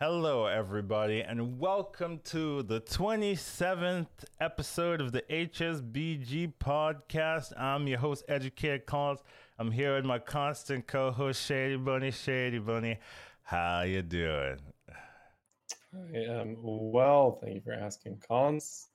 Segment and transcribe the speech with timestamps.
[0.00, 4.06] Hello, everybody, and welcome to the 27th
[4.40, 7.52] episode of the HSBG podcast.
[7.58, 9.24] I'm your host, Educated Collins.
[9.58, 12.12] I'm here with my constant co-host, Shady Bunny.
[12.12, 12.98] Shady Bunny,
[13.42, 14.60] how you doing?
[14.88, 17.40] I am well.
[17.42, 18.90] Thank you for asking, Collins.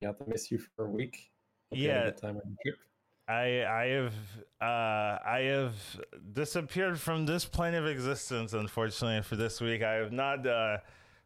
[0.00, 1.32] Got to miss you for a week.
[1.72, 2.10] Hope yeah.
[2.12, 2.78] time on the trip.
[3.28, 4.14] I I have
[4.60, 5.74] uh, I have
[6.32, 8.54] disappeared from this plane of existence.
[8.54, 10.78] Unfortunately, for this week, I have not uh,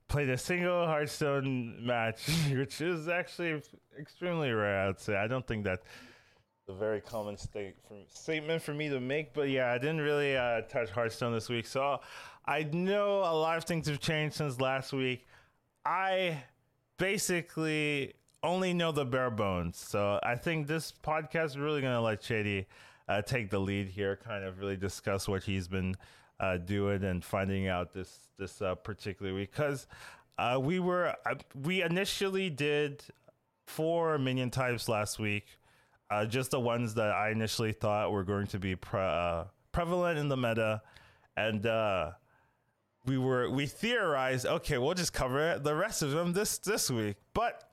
[0.09, 3.63] played a single Hearthstone match, which is actually
[3.99, 4.89] extremely rare.
[4.89, 5.83] I'd say I don't think that
[6.69, 7.73] a very common for,
[8.09, 9.33] statement for me to make.
[9.33, 12.01] But yeah, I didn't really uh, touch Hearthstone this week, so
[12.47, 15.27] I know a lot of things have changed since last week.
[15.85, 16.43] I
[16.99, 19.79] basically only know the bare bones.
[19.79, 22.67] So I think this podcast is really going to let Shady
[23.09, 25.95] uh, take the lead here, kind of really discuss what he's been
[26.41, 29.53] uh, doing and finding out this this uh, particular week.
[29.53, 29.87] Because
[30.39, 33.03] uh, we were uh, we initially did
[33.67, 35.47] four minion types last week,
[36.11, 40.29] uh, just the ones that I initially thought were going to be pre- prevalent in
[40.29, 40.83] the meta,
[41.37, 41.65] and
[43.05, 47.17] we were we theorized okay we'll just cover the rest of them this this week
[47.35, 47.73] but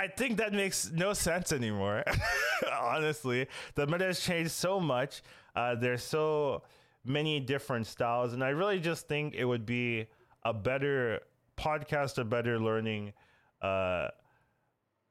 [0.00, 2.02] I think that makes no sense anymore.
[2.80, 5.20] Honestly, the meta has changed so much.
[5.54, 6.62] Uh, there's so
[7.04, 10.06] many different styles, and I really just think it would be
[10.42, 11.20] a better
[11.58, 13.12] podcast, a better learning,
[13.60, 14.08] uh,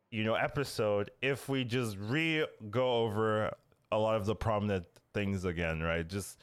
[0.10, 3.54] you know, episode if we just re go over
[3.92, 6.08] a lot of the prominent things again, right?
[6.08, 6.40] Just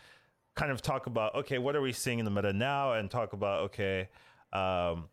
[0.55, 3.33] kind of talk about okay, what are we seeing in the meta now, and talk
[3.33, 4.09] about okay.
[4.53, 5.09] Um,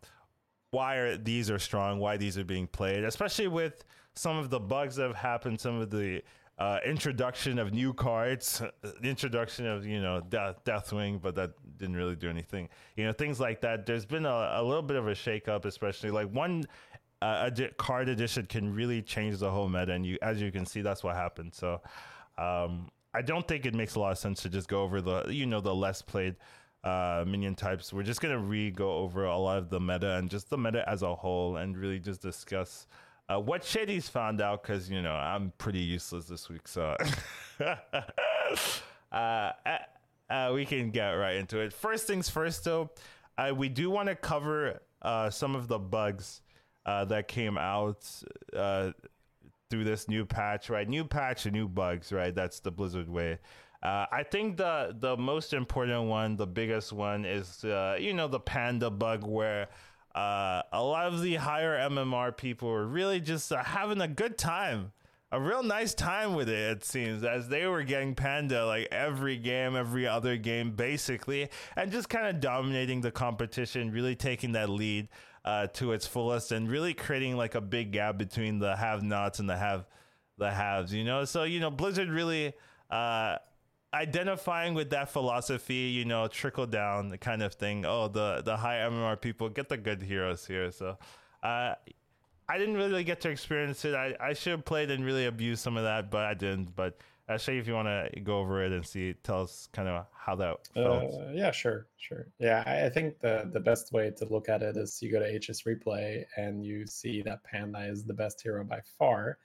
[0.74, 3.86] why are these are strong, why these are being played, especially with
[4.16, 6.24] some of the bugs that have happened, some of the
[6.58, 8.62] uh, introduction of new cards,
[9.04, 12.70] introduction of you know Death, Deathwing, but that didn't really do anything.
[12.96, 13.86] You know things like that.
[13.86, 16.64] There's been a, a little bit of a shakeup, especially like one
[17.22, 20.82] uh, card edition can really change the whole meta, and you as you can see,
[20.82, 21.54] that's what happened.
[21.54, 21.82] So
[22.40, 25.26] um, I don't think it makes a lot of sense to just go over the
[25.30, 26.36] you know the less played
[26.84, 27.94] uh, minion types.
[27.94, 30.88] We're just gonna re go over a lot of the meta and just the meta
[30.88, 32.88] as a whole, and really just discuss
[33.30, 34.64] uh, what Shady's found out.
[34.64, 36.96] Because you know I'm pretty useless this week, so
[37.60, 37.76] uh,
[39.12, 39.52] uh,
[40.30, 41.72] uh, we can get right into it.
[41.72, 42.90] First things first, though,
[43.38, 44.82] uh, we do want to cover
[45.30, 46.42] some of the bugs
[46.86, 48.06] that came out
[49.70, 50.88] through this new patch, right?
[50.88, 52.36] New patch and new bugs, right?
[52.36, 53.40] That's the Blizzard way.
[53.84, 58.30] Uh, I think the the most important one, the biggest one, is uh, you know
[58.30, 59.68] the panda bug, where
[60.16, 64.38] uh, a lot of the higher MMR people were really just uh, having a good
[64.38, 64.94] time,
[65.34, 66.78] a real nice time with it.
[66.78, 71.92] It seems as they were getting panda like every game, every other game, basically, and
[71.92, 75.10] just kind of dominating the competition, really taking that lead
[75.44, 79.50] uh, to its fullest, and really creating like a big gap between the have-nots and
[79.50, 79.88] the have
[80.38, 80.94] the haves.
[80.94, 82.54] You know, so you know Blizzard really.
[82.90, 83.40] Uh,
[83.94, 87.86] identifying with that philosophy, you know, trickle down the kind of thing.
[87.86, 90.72] Oh, the the high MMR people get the good heroes here.
[90.72, 90.98] So,
[91.44, 91.76] uh,
[92.50, 93.96] I didn't really get to experience it.
[93.96, 96.76] I, I should have played and really abused some of that, but I didn't.
[96.76, 96.98] But
[97.30, 99.88] I'll show you if you want to go over it and see, tell us kind
[99.88, 101.14] of how that felt.
[101.14, 102.28] Uh, yeah, sure, sure.
[102.40, 105.20] Yeah, I, I, think the the best way to look at it is you go
[105.20, 109.38] to HS Replay and you see that Panda is the best hero by far.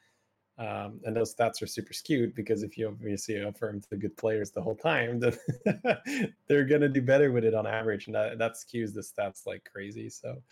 [0.59, 4.17] Um, and those stats are super skewed because if you obviously affirm to the good
[4.17, 5.37] players the whole time, then
[6.49, 8.07] they're going to do better with it on average.
[8.07, 10.09] And that, that skews the stats like crazy.
[10.09, 10.43] So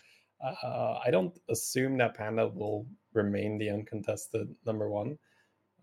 [0.41, 5.17] uh, I don't assume that Panda will remain the uncontested number one,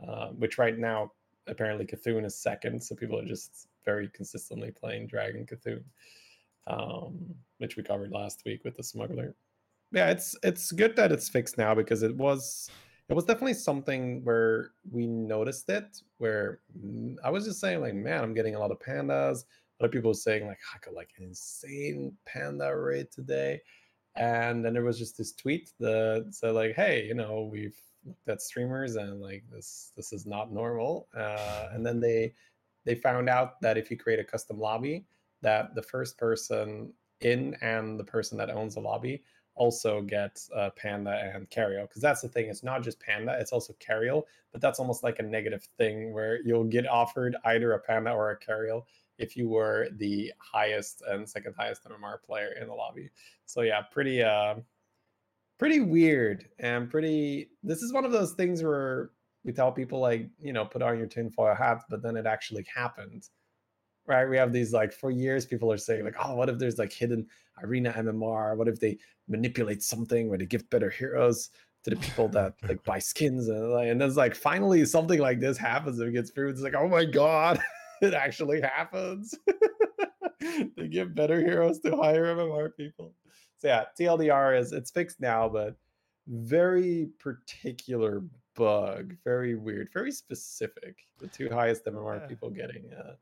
[0.07, 1.13] uh, which right now,
[1.47, 2.83] apparently Cthulhu is second.
[2.83, 5.83] So people are just very consistently playing Dragon Cthulhu,
[6.67, 9.35] um, which we covered last week with the Smuggler.
[9.93, 12.71] Yeah, it's it's good that it's fixed now because it was
[13.09, 17.95] it was definitely something where we noticed it where mm, i was just saying like
[17.95, 19.45] man i'm getting a lot of pandas.
[19.81, 23.61] Other people were saying like i got like an insane panda rate today.
[24.17, 28.29] And then there was just this tweet that said like hey you know we've looked
[28.29, 31.09] at streamers and like this this is not normal.
[31.17, 32.33] Uh, and then they
[32.85, 35.07] they found out that if you create a custom lobby
[35.43, 39.23] that the first person in and the person that owns the lobby
[39.55, 42.47] also get uh, Panda and Cariel because that's the thing.
[42.47, 44.25] It's not just Panda; it's also Cariel.
[44.53, 48.31] But that's almost like a negative thing where you'll get offered either a Panda or
[48.31, 48.87] a Cariel
[49.19, 53.11] if you were the highest and second highest MMR player in the lobby.
[53.47, 54.57] So yeah, pretty uh,
[55.59, 57.51] pretty weird and pretty.
[57.63, 59.11] This is one of those things where
[59.45, 62.67] we tell people like you know put on your tinfoil hat, but then it actually
[62.75, 63.29] happened.
[64.07, 64.29] Right?
[64.29, 66.93] We have these like for years people are saying like, oh, what if there's like
[66.93, 67.27] hidden
[67.63, 68.57] arena MMR?
[68.57, 68.99] What if they
[69.29, 71.51] manipulate something where they give better heroes
[71.85, 75.19] to the people that like buy skins and like, and then it's like finally something
[75.19, 76.51] like this happens and it gets through.
[76.51, 77.61] It's like, oh my god,
[78.03, 79.35] it actually happens.
[80.77, 83.15] they give better heroes to higher MMR people.
[83.59, 85.77] So yeah, TLDR is it's fixed now, but
[86.27, 88.23] very particular
[88.55, 90.97] bug, very weird, very specific.
[91.19, 92.27] The two highest MMR yeah.
[92.27, 93.15] people getting uh,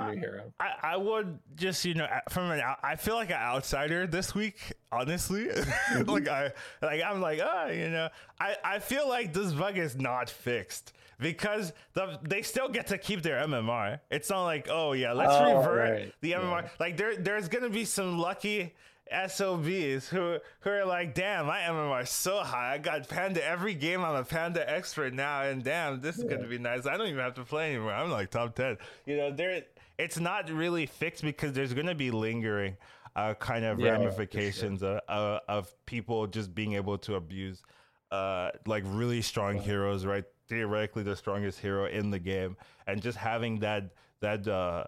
[0.00, 0.52] new hero.
[0.58, 4.72] I, I would just you know from an I feel like an outsider this week.
[4.90, 5.48] Honestly,
[6.06, 8.08] like I like I'm like ah oh, you know
[8.40, 12.98] I I feel like this bug is not fixed because the they still get to
[12.98, 14.00] keep their MMR.
[14.10, 16.12] It's not like oh yeah let's oh, revert right.
[16.20, 16.62] the MMR.
[16.62, 16.68] Yeah.
[16.78, 18.74] Like there there's gonna be some lucky
[19.12, 22.74] SOBs who who are like, damn, my MMR is so high.
[22.74, 24.04] I got Panda every game.
[24.04, 26.36] I'm a Panda expert now, and damn, this is yeah.
[26.36, 26.86] gonna be nice.
[26.86, 27.92] I don't even have to play anymore.
[27.92, 28.78] I'm like top ten.
[29.06, 29.62] You know, there
[29.98, 32.76] it's not really fixed because there's gonna be lingering
[33.16, 35.00] uh, kind of yeah, ramifications sure.
[35.08, 37.62] of, of people just being able to abuse
[38.10, 39.62] uh, like really strong yeah.
[39.62, 40.24] heroes, right?
[40.48, 42.56] Theoretically, the strongest hero in the game,
[42.86, 44.84] and just having that that uh,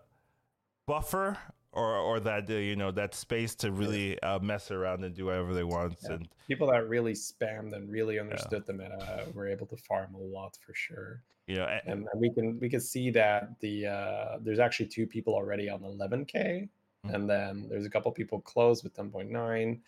[0.87, 1.39] buffer
[1.75, 5.27] or or that uh, you know that space to really uh, mess around and do
[5.27, 5.97] whatever they want.
[6.03, 6.13] Yeah.
[6.13, 8.67] And people that really spammed and really understood yeah.
[8.67, 11.23] the meta were able to farm a lot for sure.
[11.47, 15.35] Yeah, and, and we can we can see that the uh, there's actually two people
[15.35, 17.15] already on 11k, mm-hmm.
[17.15, 19.79] and then there's a couple people close with 10.9,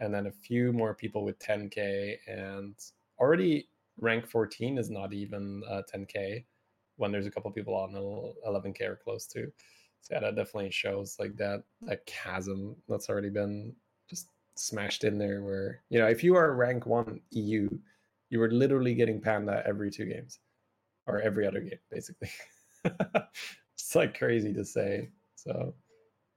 [0.00, 2.74] and then a few more people with 10k, and
[3.18, 3.68] already
[4.00, 5.62] rank 14 is not even
[5.94, 6.40] 10k uh,
[6.96, 9.52] when there's a couple people on 11k or close to.
[10.02, 13.74] So yeah, that definitely shows like that that chasm that's already been
[14.10, 14.26] just
[14.56, 15.42] smashed in there.
[15.42, 17.68] Where you know, if you are rank one EU,
[18.30, 20.40] you were literally getting Panda every two games,
[21.06, 22.30] or every other game, basically.
[22.84, 25.10] it's like crazy to say.
[25.36, 25.74] So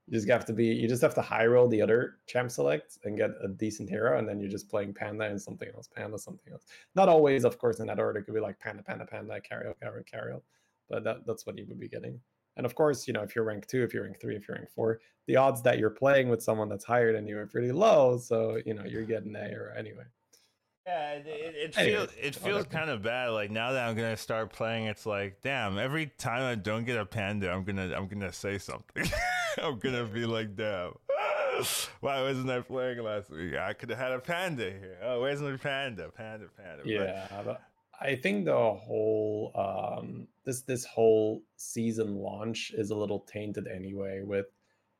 [0.07, 2.99] you just have to be you just have to high roll the other champ select
[3.03, 6.17] and get a decent hero and then you're just playing panda and something else panda
[6.17, 9.05] something else not always of course in that order it could be like panda panda
[9.05, 10.35] panda carry carry carry
[10.89, 12.19] but that, that's what you would be getting
[12.57, 14.57] and of course, you know, if you're rank two, if you're rank three, if you're
[14.57, 17.71] rank four, the odds that you're playing with someone that's higher than you are pretty
[17.71, 18.17] low.
[18.17, 20.03] So, you know, you're getting A or anyway.
[20.85, 23.29] Yeah, it, it, it uh, oh, feels it feels kind of bad.
[23.29, 25.79] Like now that I'm gonna start playing, it's like, damn.
[25.79, 29.09] Every time I don't get a panda, I'm gonna I'm gonna say something.
[29.61, 30.93] I'm gonna be like, damn.
[32.01, 33.55] Why wasn't I playing last week?
[33.55, 34.97] I could have had a panda here.
[35.01, 36.11] Oh, where's my panda?
[36.15, 36.83] Panda, panda.
[36.85, 37.61] Yeah, but,
[38.01, 44.21] I think the whole um, this this whole season launch is a little tainted anyway
[44.23, 44.47] with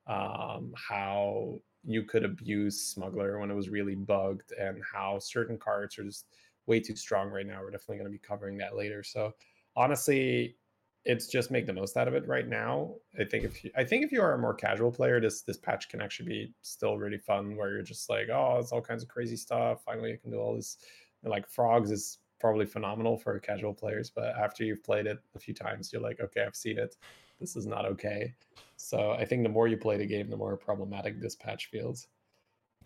[0.07, 5.99] um, how you could abuse smuggler when it was really bugged and how certain cards
[5.99, 6.25] are just
[6.65, 7.61] way too strong right now.
[7.61, 9.03] We're definitely going to be covering that later.
[9.03, 9.33] So
[9.75, 10.55] honestly,
[11.03, 12.95] it's just make the most out of it right now.
[13.19, 15.57] I think if you, I think if you are a more casual player, this this
[15.57, 17.55] patch can actually be still really fun.
[17.55, 19.83] Where you're just like, oh, it's all kinds of crazy stuff.
[19.85, 20.77] Finally, I can do all this.
[21.23, 25.39] And like frogs is probably phenomenal for casual players, but after you've played it a
[25.39, 26.95] few times, you're like, okay, I've seen it.
[27.39, 28.33] This is not okay.
[28.77, 32.07] So I think the more you play the game, the more problematic this patch feels.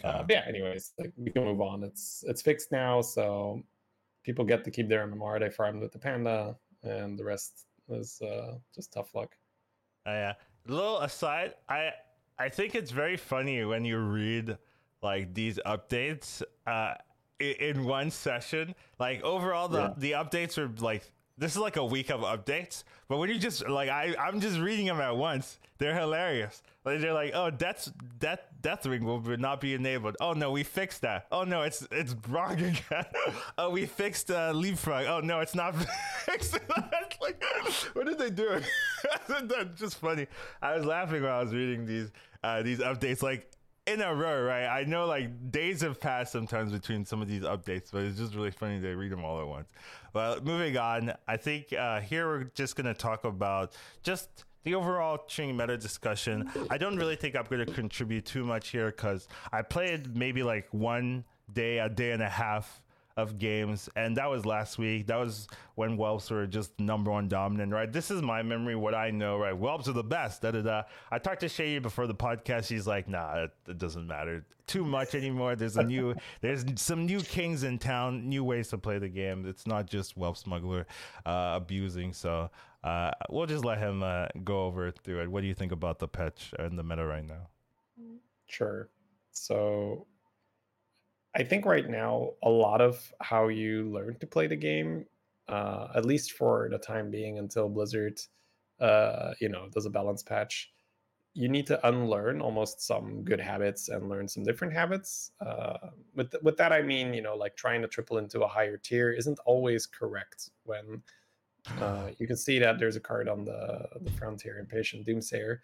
[0.03, 1.83] Uh, yeah, anyways, like we can move on.
[1.83, 3.61] It's it's fixed now, so
[4.23, 5.39] people get to keep their MMR.
[5.39, 9.35] They farmed with the panda, and the rest is uh, just tough luck.
[10.07, 10.33] Uh, yeah.
[10.67, 11.91] A little aside, I
[12.37, 14.57] I think it's very funny when you read
[15.01, 16.41] like these updates.
[16.65, 16.93] Uh,
[17.39, 18.75] in one session.
[18.99, 19.93] Like overall, the yeah.
[19.97, 22.83] the updates are like this is like a week of updates.
[23.07, 26.61] But when you just like I I'm just reading them at once, they're hilarious.
[26.85, 30.17] Like they're like, oh, that's death Deathwing will not be enabled.
[30.19, 31.27] Oh no, we fixed that.
[31.31, 33.05] Oh no, it's it's wrong again.
[33.57, 35.05] oh, we fixed uh, leapfrog.
[35.05, 35.75] Oh no, it's not
[36.25, 36.59] fixed.
[37.21, 37.41] like,
[37.93, 38.59] what did they do?
[39.27, 40.27] that's just funny.
[40.61, 42.11] I was laughing while I was reading these
[42.43, 43.23] uh, these updates.
[43.23, 43.49] Like
[43.89, 44.65] in a row, right?
[44.65, 48.35] I know like days have passed sometimes between some of these updates, but it's just
[48.35, 49.67] really funny to read them all at once.
[50.13, 54.75] But moving on, I think uh, here we're just going to talk about just the
[54.75, 56.49] overall Ching meta discussion.
[56.69, 60.43] I don't really think I'm going to contribute too much here because I played maybe
[60.43, 62.83] like one day, a day and a half
[63.19, 65.07] of games, and that was last week.
[65.07, 67.91] That was when Whelps were just number one dominant, right?
[67.91, 69.55] This is my memory, what I know, right?
[69.55, 70.41] Whelps are the best.
[70.41, 70.83] Da da da.
[71.11, 72.67] I talked to Shay before the podcast.
[72.67, 75.55] She's like, "Nah, it, it, doesn't matter too much anymore.
[75.55, 79.45] There's a new, there's some new kings in town, new ways to play the game.
[79.47, 80.87] It's not just Whelp Smuggler
[81.25, 82.49] uh, abusing." So
[82.83, 85.31] uh, we'll just let him uh, go over through it.
[85.31, 87.47] What do you think about the patch and the meta right now?
[88.47, 88.89] Sure.
[89.31, 90.07] So
[91.35, 95.05] I think right now a lot of how you learn to play the game,
[95.47, 98.19] uh, at least for the time being, until Blizzard,
[98.79, 100.71] uh, you know, does a balance patch,
[101.33, 105.31] you need to unlearn almost some good habits and learn some different habits.
[105.39, 105.77] Uh,
[106.15, 109.11] with with that, I mean, you know, like trying to triple into a higher tier
[109.11, 110.49] isn't always correct.
[110.63, 111.01] When
[111.79, 115.59] uh, you can see that there's a card on the the front here, Impatient Doomsayer.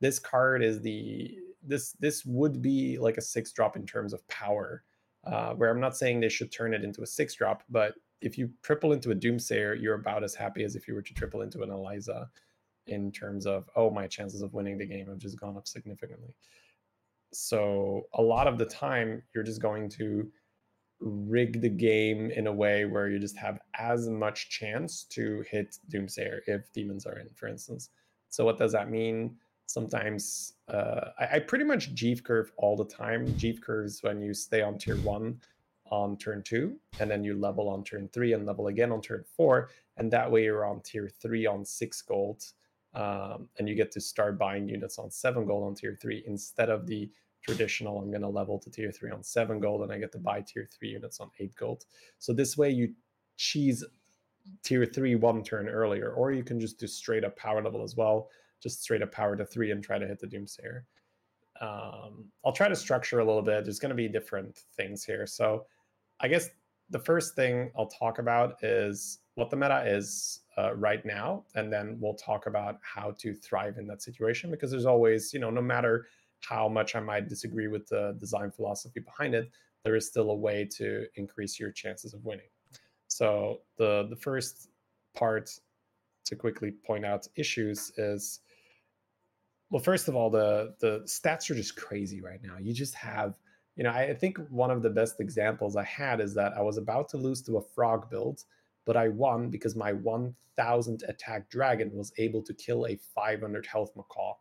[0.00, 4.26] This card is the this this would be like a six drop in terms of
[4.28, 4.82] power.
[5.26, 8.38] Uh, where I'm not saying they should turn it into a six drop, but if
[8.38, 11.42] you triple into a Doomsayer, you're about as happy as if you were to triple
[11.42, 12.28] into an Eliza
[12.86, 16.34] in terms of oh my chances of winning the game have just gone up significantly.
[17.32, 20.30] So a lot of the time you're just going to
[21.00, 25.76] rig the game in a way where you just have as much chance to hit
[25.92, 27.90] doomsayer if demons are in for instance.
[28.28, 32.84] So what does that mean sometimes uh, I, I, pretty much Jeef curve all the
[32.84, 33.36] time.
[33.36, 35.40] Jeef curves when you stay on tier one
[35.90, 39.24] on turn two and then you level on turn three and level again on turn
[39.36, 42.42] four and that way you're on tier three on six gold
[42.94, 46.70] um, and you get to start buying units on seven gold on tier three instead
[46.70, 47.10] of the
[47.42, 50.18] traditional i'm going to level to tier three on seven gold and i get to
[50.18, 51.84] buy tier three units on eight gold.
[52.18, 52.94] So this way you
[53.36, 53.84] cheese
[54.62, 57.94] tier three one turn earlier or you can just do straight up power level as
[57.94, 58.30] well
[58.64, 60.80] just straight up power to three and try to hit the doomsayer
[61.60, 65.24] um, i'll try to structure a little bit there's going to be different things here
[65.26, 65.64] so
[66.20, 66.48] i guess
[66.90, 71.72] the first thing i'll talk about is what the meta is uh, right now, and
[71.72, 74.50] then we'll talk about how to thrive in that situation.
[74.50, 76.06] Because there's always, you know, no matter
[76.40, 79.50] how much I might disagree with the design philosophy behind it,
[79.82, 82.46] there is still a way to increase your chances of winning.
[83.08, 84.68] So the the first
[85.14, 85.50] part
[86.26, 88.40] to quickly point out issues is
[89.74, 93.34] well first of all the the stats are just crazy right now you just have
[93.76, 96.78] you know i think one of the best examples i had is that i was
[96.78, 98.44] about to lose to a frog build
[98.84, 103.92] but I won because my 1000 attack dragon was able to kill a 500 health
[103.96, 104.34] macaw.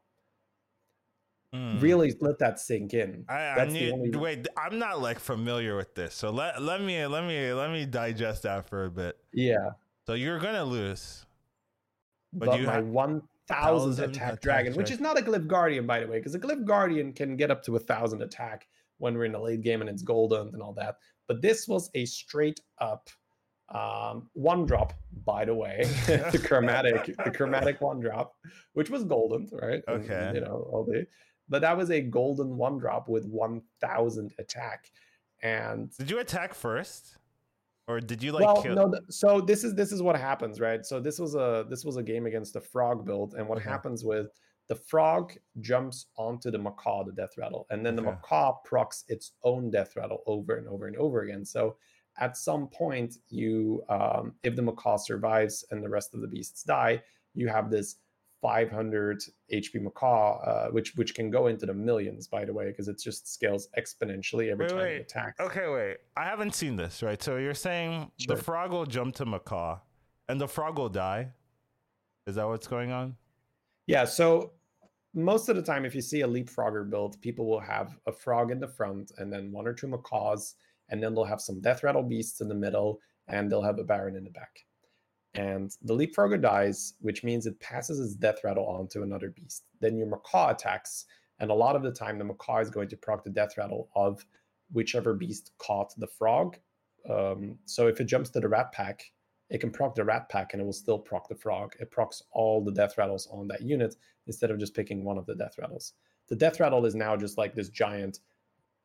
[1.54, 1.82] Mm.
[1.82, 3.26] Really let that sink in.
[3.30, 4.18] I, I need, only...
[4.18, 4.48] wait.
[4.58, 8.42] I'm not like familiar with this, so let let me let me let me digest
[8.42, 9.20] that for a bit.
[9.32, 9.70] Yeah.
[10.08, 11.28] So you're gonna lose,
[12.34, 12.88] but, but you my have
[13.62, 16.40] 1000 attack, attack dragon, which is not a glyph guardian, by the way, because a
[16.40, 18.68] glyph guardian can get up to a thousand attack
[18.98, 20.98] when we're in the late game and it's golden and all that.
[21.28, 23.10] But this was a straight up
[23.70, 24.94] um, one drop,
[25.26, 28.36] by the way, the chromatic, the chromatic one drop,
[28.74, 29.82] which was golden, right?
[29.88, 30.14] Okay.
[30.14, 31.08] And, you know, all the,
[31.50, 34.92] but that was a golden one drop with 1000 attack.
[35.42, 37.18] And did you attack first?
[37.88, 38.76] Or did you like well, kill?
[38.76, 38.94] no.
[39.10, 40.86] So this is this is what happens, right?
[40.86, 43.70] So this was a this was a game against the frog build, and what okay.
[43.70, 44.28] happens with
[44.70, 48.06] the frog jumps onto the macaw, the death rattle, and then okay.
[48.06, 51.44] the macaw procs its own death rattle over and over and over again.
[51.44, 51.76] So
[52.20, 56.64] at some point you um, if the macaw survives and the rest of the beasts
[56.64, 57.02] die
[57.34, 57.96] you have this
[58.44, 62.88] 500 hp macaw uh, which which can go into the millions by the way because
[62.88, 64.96] it just scales exponentially every wait, time wait.
[64.98, 68.36] it attacks okay wait i haven't seen this right so you're saying sure.
[68.36, 69.80] the frog will jump to macaw
[70.30, 71.28] and the frog will die
[72.28, 73.16] is that what's going on
[73.88, 74.52] yeah so
[75.16, 78.52] most of the time if you see a leapfrogger build people will have a frog
[78.52, 80.56] in the front and then one or two macaws
[80.90, 83.84] and then they'll have some death rattle beasts in the middle, and they'll have a
[83.84, 84.60] baron in the back.
[85.36, 89.64] And the leapfrogger dies, which means it passes its death rattle on to another beast.
[89.82, 91.06] Then your macaw attacks,
[91.40, 93.90] and a lot of the time the macaw is going to proc the death rattle
[93.96, 94.26] of
[94.72, 96.58] whichever beast caught the frog.
[97.10, 99.12] Um, so if it jumps to the rat pack,
[99.50, 101.74] it can proc the rat pack and it will still proc the frog.
[101.80, 103.96] It procs all the death rattles on that unit
[104.28, 105.94] instead of just picking one of the death rattles.
[106.30, 108.20] The death rattle is now just like this giant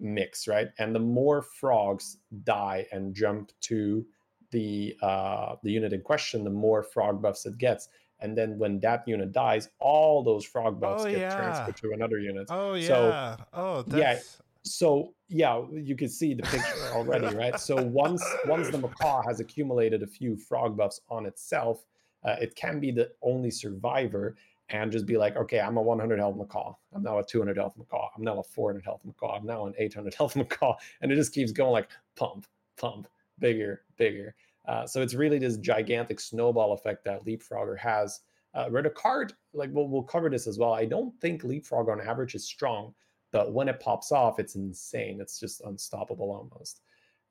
[0.01, 0.69] mix, right?
[0.79, 4.05] And the more frogs die and jump to
[4.51, 7.89] the uh, the unit in question, the more frog buffs it gets.
[8.21, 11.37] And then when that unit dies, all those frog buffs oh, get yeah.
[11.37, 12.49] transferred to another unit.
[12.51, 12.87] Oh yeah.
[12.87, 13.99] So, oh that's...
[13.99, 14.19] yeah.
[14.65, 17.59] So yeah, you can see the picture already, right?
[17.61, 21.85] So once once the macaw has accumulated a few frog buffs on itself,
[22.25, 24.35] uh, it can be the only survivor
[24.71, 26.75] and just be like, okay, I'm a 100 health macaw.
[26.95, 28.09] I'm now a 200 health macaw.
[28.17, 29.37] I'm now a 400 health macaw.
[29.37, 30.75] I'm now an 800 health macaw.
[31.01, 34.35] And it just keeps going like pump, pump, bigger, bigger.
[34.67, 38.21] Uh, so it's really this gigantic snowball effect that Leapfrogger has.
[38.55, 40.73] Uh, where the card, like we'll, we'll cover this as well.
[40.73, 42.95] I don't think Leapfrog on average is strong,
[43.31, 45.21] but when it pops off, it's insane.
[45.21, 46.81] It's just unstoppable almost.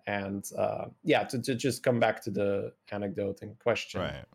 [0.06, 4.02] And uh, yeah, to, to just come back to the anecdote in question.
[4.02, 4.26] Right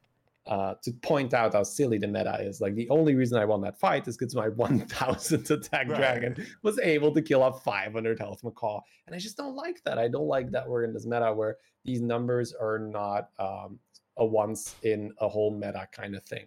[0.46, 2.60] uh, to point out how silly the meta is.
[2.60, 5.96] Like the only reason I won that fight is because my 1000 attack right.
[5.96, 9.98] dragon was able to kill a 500 health macaw, and I just don't like that.
[9.98, 13.78] I don't like that we're in this meta where these numbers are not um,
[14.16, 16.46] a once in a whole meta kind of thing,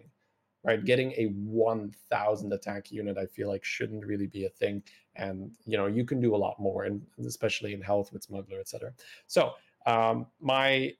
[0.64, 0.84] right?
[0.84, 4.82] Getting a 1000 attack unit, I feel like shouldn't really be a thing.
[5.14, 8.60] And, you know, you can do a lot more, and especially in health with Smuggler,
[8.60, 8.92] etc.
[9.26, 9.52] So,
[9.86, 10.92] um, my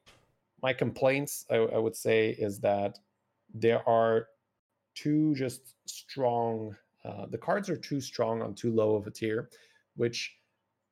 [0.67, 2.99] my complaints, I, I would say, is that
[3.55, 4.27] there are
[4.97, 9.49] too just strong, uh, the cards are too strong on too low of a tier,
[9.95, 10.19] which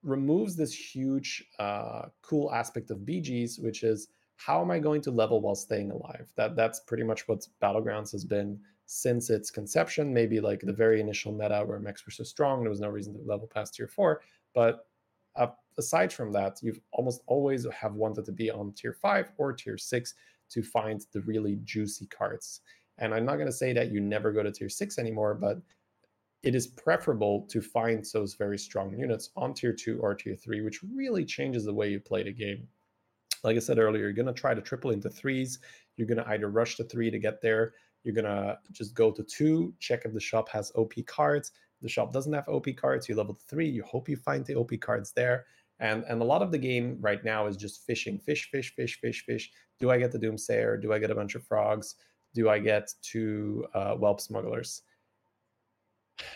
[0.04, 1.28] removes this huge,
[1.58, 3.98] uh, cool aspect of BGs, which is
[4.36, 6.26] how am I going to level while staying alive?
[6.36, 10.14] That that's pretty much what Battlegrounds has been since its conception.
[10.14, 13.12] Maybe like the very initial meta where mechs were so strong, there was no reason
[13.14, 14.20] to level past tier four.
[14.54, 14.86] But
[15.34, 19.52] uh, aside from that, you've almost always have wanted to be on tier five or
[19.52, 20.14] tier six
[20.50, 22.60] to find the really juicy cards.
[22.98, 25.58] And I'm not going to say that you never go to tier six anymore, but
[26.42, 30.60] it is preferable to find those very strong units on tier two or tier three,
[30.60, 32.68] which really changes the way you play the game.
[33.42, 35.58] Like I said earlier, you're going to try to triple into threes.
[35.96, 37.72] You're going to either rush to three to get there.
[38.02, 41.52] You're going to just go to two, check if the shop has OP cards.
[41.80, 43.68] the shop doesn't have OP cards, you level three.
[43.68, 45.46] You hope you find the OP cards there.
[45.80, 49.00] And, and a lot of the game right now is just fishing, fish, fish, fish,
[49.00, 49.50] fish, fish.
[49.80, 50.80] Do I get the Doomsayer?
[50.80, 51.96] Do I get a bunch of frogs?
[52.34, 54.82] Do I get two uh, whelp smugglers?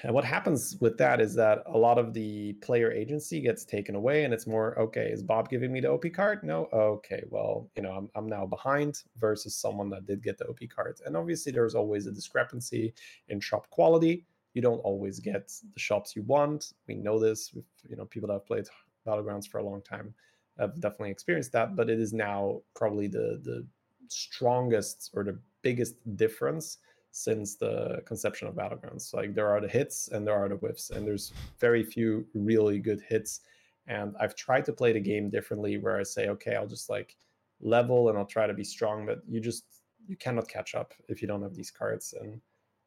[0.02, 3.94] And what happens with that is that a lot of the player agency gets taken
[3.94, 5.08] away, and it's more okay.
[5.12, 6.42] Is Bob giving me the OP card?
[6.42, 6.68] No.
[6.72, 7.22] Okay.
[7.30, 11.02] Well, you know, I'm I'm now behind versus someone that did get the OP cards.
[11.04, 12.92] And obviously, there's always a discrepancy
[13.28, 14.26] in shop quality.
[14.54, 16.72] You don't always get the shops you want.
[16.88, 17.52] We know this.
[17.52, 18.66] With, you know, people that have played
[19.06, 20.14] battlegrounds for a long time.
[20.58, 21.76] I've definitely experienced that.
[21.76, 23.66] But it is now probably the the
[24.08, 26.78] strongest or the biggest difference
[27.10, 29.12] since the conception of battlegrounds.
[29.14, 32.78] Like there are the hits and there are the whiffs and there's very few really
[32.78, 33.40] good hits.
[33.86, 37.16] And i've tried to play the game differently where i say okay i'll just like
[37.62, 39.64] level and i'll try to be strong but you just
[40.08, 42.14] you cannot catch up if you don't have these cards.
[42.20, 42.40] And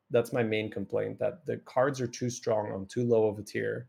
[0.09, 3.43] that's my main complaint that the cards are too strong on too low of a
[3.43, 3.87] tier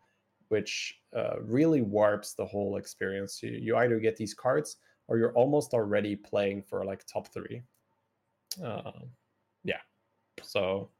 [0.52, 3.42] which uh, really warps the whole experience.
[3.42, 4.76] You, you either get these cards
[5.08, 7.62] or you're almost already playing for like top three.
[8.62, 8.92] Uh,
[9.64, 9.80] yeah.
[10.42, 10.90] So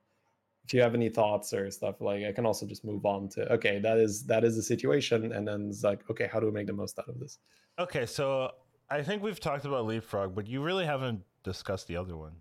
[0.65, 3.53] if you have any thoughts or stuff like i can also just move on to
[3.53, 6.53] okay that is that is the situation and then it's like okay how do we
[6.53, 7.39] make the most out of this?
[7.81, 8.53] Okay so
[8.89, 12.37] i think we've talked about leapfrog but you really haven't discussed the other one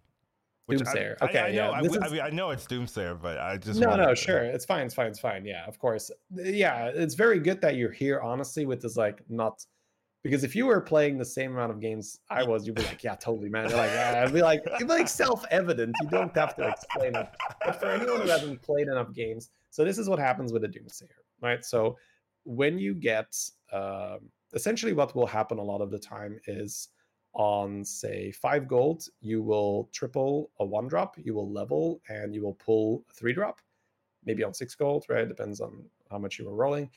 [0.72, 1.16] Doomsayer.
[1.22, 1.56] I, okay, I, I know.
[1.56, 1.70] Yeah.
[1.72, 1.98] I, is...
[2.02, 4.16] I, mean, I know it's Doomsayer, but I just no, no, to...
[4.16, 5.46] sure, it's fine, it's fine, it's fine.
[5.46, 6.12] Yeah, of course.
[6.34, 9.66] Yeah, it's very good that you're here, honestly, with this like not
[10.24, 13.04] because if you were playing the same amount of games I was, you'd be like,
[13.04, 13.70] yeah, totally, man.
[13.70, 14.24] You're like, yeah.
[14.26, 15.96] I'd be like, it'd be like self-evident.
[16.02, 17.28] You don't have to explain it.
[17.66, 20.68] But for anyone who hasn't played enough games, so this is what happens with a
[20.68, 21.08] Doomsayer,
[21.42, 21.66] right?
[21.66, 21.98] So
[22.44, 23.36] when you get
[23.72, 24.20] um,
[24.54, 26.90] essentially what will happen a lot of the time is
[27.34, 32.42] on say five gold, you will triple a one drop, you will level, and you
[32.42, 33.62] will pull a three drop.
[34.26, 35.28] Maybe on six gold, right?
[35.28, 36.90] Depends on how much you were rolling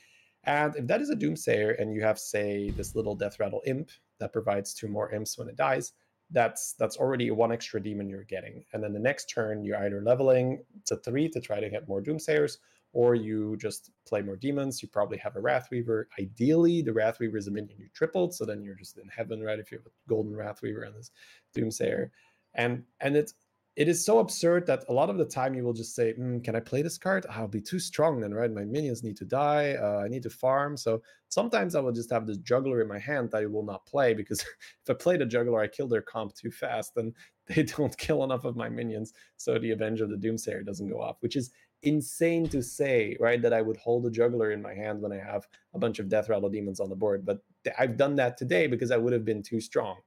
[0.45, 3.89] and if that is a Doomsayer and you have, say, this little Death Rattle Imp
[4.19, 5.93] that provides two more imps when it dies,
[6.31, 8.63] that's that's already one extra demon you're getting.
[8.73, 12.01] And then the next turn, you're either leveling to three to try to get more
[12.01, 12.57] Doomsayers,
[12.95, 14.81] or you just play more demons.
[14.81, 16.05] You probably have a Wrathweaver.
[16.17, 19.59] Ideally, the Wrathweaver is a minion you tripled, so then you're just in heaven, right?
[19.59, 21.11] If you have a golden Wrathweaver and this
[21.53, 22.09] Doomsayer.
[22.53, 23.33] And and it's
[23.75, 26.41] it is so absurd that a lot of the time you will just say, mm,
[26.41, 27.25] "Can I play this card?
[27.29, 28.49] I'll be too strong then, right?
[28.49, 29.73] My minions need to die.
[29.73, 32.99] Uh, I need to farm." So sometimes I will just have this juggler in my
[32.99, 34.39] hand that I will not play because
[34.83, 37.13] if I play the juggler, I kill their comp too fast, and
[37.47, 41.01] they don't kill enough of my minions, so the Avenger of the Doomsayer doesn't go
[41.01, 41.51] off, which is
[41.85, 43.41] insane to say, right?
[43.41, 46.09] That I would hold a juggler in my hand when I have a bunch of
[46.09, 47.39] Death Rattle demons on the board, but
[47.77, 49.97] I've done that today because I would have been too strong.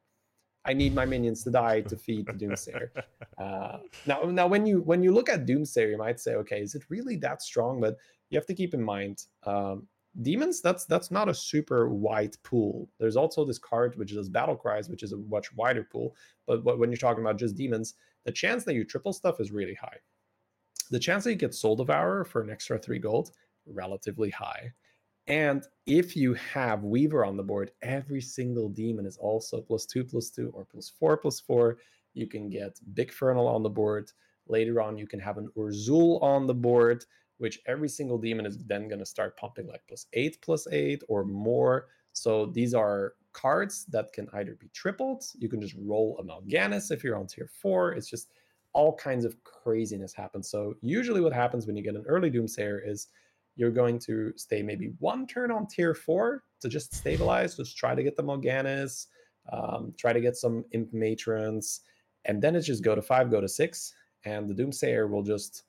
[0.64, 2.90] I need my minions to die to feed the Doomsayer.
[3.38, 6.74] Uh, now, now when you when you look at Doomsayer, you might say, okay, is
[6.74, 7.80] it really that strong?
[7.80, 7.96] But
[8.30, 9.86] you have to keep in mind, um,
[10.22, 10.60] demons.
[10.60, 12.90] That's that's not a super wide pool.
[12.98, 16.16] There's also this card which does Battle Cries, which is a much wider pool.
[16.48, 19.52] But, but when you're talking about just demons, the chance that you triple stuff is
[19.52, 19.98] really high.
[20.90, 23.30] The chance that you get Soul Devourer for an extra three gold,
[23.66, 24.72] relatively high.
[25.26, 30.02] And if you have Weaver on the board, every single demon is also plus two,
[30.02, 31.78] plus two, or plus four, plus four.
[32.14, 34.10] You can get Big Fernal on the board.
[34.48, 37.04] Later on, you can have an Urzul on the board,
[37.36, 41.02] which every single demon is then going to start pumping like plus eight, plus eight,
[41.08, 41.88] or more.
[42.14, 45.24] So these are cards that can either be tripled.
[45.38, 47.92] You can just roll a Mal'Ganis if you're on tier four.
[47.92, 48.32] It's just
[48.78, 50.48] all kinds of craziness happens.
[50.48, 53.08] So usually, what happens when you get an early Doomsayer is
[53.56, 57.96] you're going to stay maybe one turn on tier four to just stabilize, just try
[57.96, 59.06] to get the Mal'Ganis,
[59.52, 61.80] um, try to get some Imp Matrons,
[62.26, 63.94] and then it's just go to five, go to six.
[64.24, 65.64] and the Doomsayer will just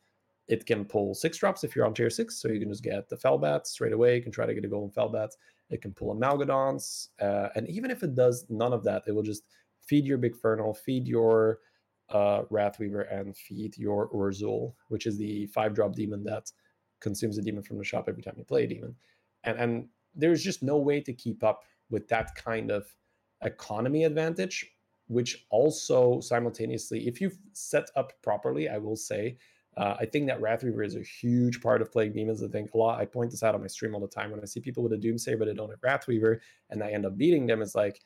[0.47, 3.09] it can pull six drops if you're on tier six, so you can just get
[3.09, 4.17] the Felbat straight away.
[4.17, 5.29] You can try to get a golden Felbat.
[5.71, 9.23] It can pull Amalgadons, uh, and even if it does none of that, it will
[9.23, 9.43] just
[9.81, 11.59] feed your Big Fernal, feed your
[12.11, 16.51] uh, Wrathweaver, and feed your Urzul, which is the five drop demon that
[17.01, 18.95] consumes a demon from the shop every time you play a demon.
[19.43, 22.85] And and there's just no way to keep up with that kind of
[23.43, 24.65] economy advantage,
[25.07, 29.37] which also simultaneously, if you've set up properly, I will say,
[29.77, 32.43] uh, I think that Wrathweaver is a huge part of playing demons.
[32.43, 32.99] I think a lot.
[32.99, 34.93] I point this out on my stream all the time when I see people with
[34.93, 37.61] a Doomsayer but they don't have Wrathweaver, and I end up beating them.
[37.61, 38.01] It's like,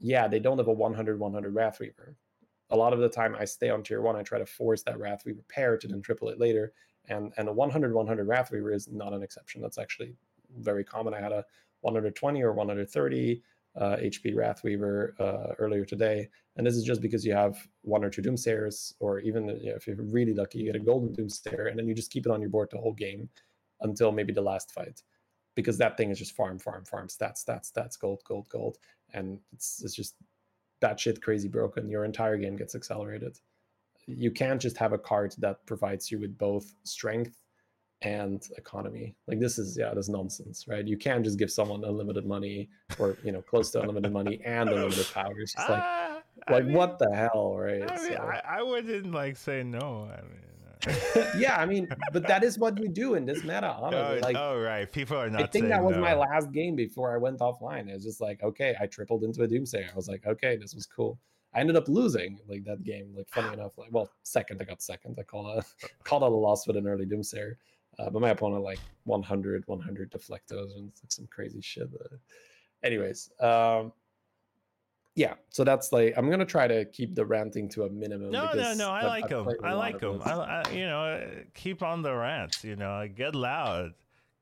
[0.00, 2.14] yeah, they don't have a 100 100 Wrathweaver.
[2.70, 4.16] A lot of the time, I stay on tier one.
[4.16, 6.72] I try to force that Wrathweaver pair to then triple it later,
[7.08, 9.62] and and a 100 100 Wrathweaver is not an exception.
[9.62, 10.14] That's actually
[10.58, 11.14] very common.
[11.14, 11.44] I had a
[11.80, 13.42] 120 or 130
[13.76, 16.28] uh, HP Wrathweaver uh, earlier today.
[16.56, 19.76] And this is just because you have one or two Doomsayers, or even you know,
[19.76, 22.32] if you're really lucky, you get a Golden Doomsayer, and then you just keep it
[22.32, 23.28] on your board the whole game
[23.80, 25.02] until maybe the last fight.
[25.54, 28.78] Because that thing is just farm, farm, farm, stats, stats, stats, gold, gold, gold.
[29.14, 30.14] And it's, it's just
[30.80, 31.88] batshit crazy broken.
[31.88, 33.38] Your entire game gets accelerated.
[34.06, 37.36] You can't just have a card that provides you with both strength
[38.02, 39.16] and economy.
[39.26, 40.86] Like this is yeah, this nonsense, right?
[40.86, 44.68] You can't just give someone unlimited money or you know close to unlimited money and
[44.68, 45.54] unlimited powers.
[45.58, 47.82] It's like uh, like mean, what the hell, right?
[47.82, 50.08] I, mean, so, I, I, wouldn't like say no.
[50.10, 50.57] I mean.
[51.36, 53.76] Yeah, I mean, but that is what we do in this meta.
[53.80, 55.42] Honestly, oh, like, oh right, people are not.
[55.42, 56.02] I think that was no.
[56.02, 57.88] my last game before I went offline.
[57.88, 59.90] It was just like, okay, I tripled into a Doomsayer.
[59.90, 61.18] I was like, okay, this was cool.
[61.54, 63.14] I ended up losing like that game.
[63.16, 65.16] Like funny enough, like well, second I got second.
[65.18, 65.64] I called a
[66.04, 67.54] called out a loss with an early Doomsayer.
[67.98, 71.88] Uh, but my opponent like 100, 100 deflectos and some crazy shit.
[71.92, 72.16] Uh,
[72.84, 73.92] anyways, um,
[75.18, 75.34] yeah.
[75.50, 78.30] So that's like I'm gonna try to keep the ranting to a minimum.
[78.30, 78.90] No, no, no.
[78.90, 79.48] I like them.
[79.64, 80.22] I like them.
[80.24, 82.62] I, I, you know, uh, keep on the rants.
[82.62, 83.94] You know, get loud.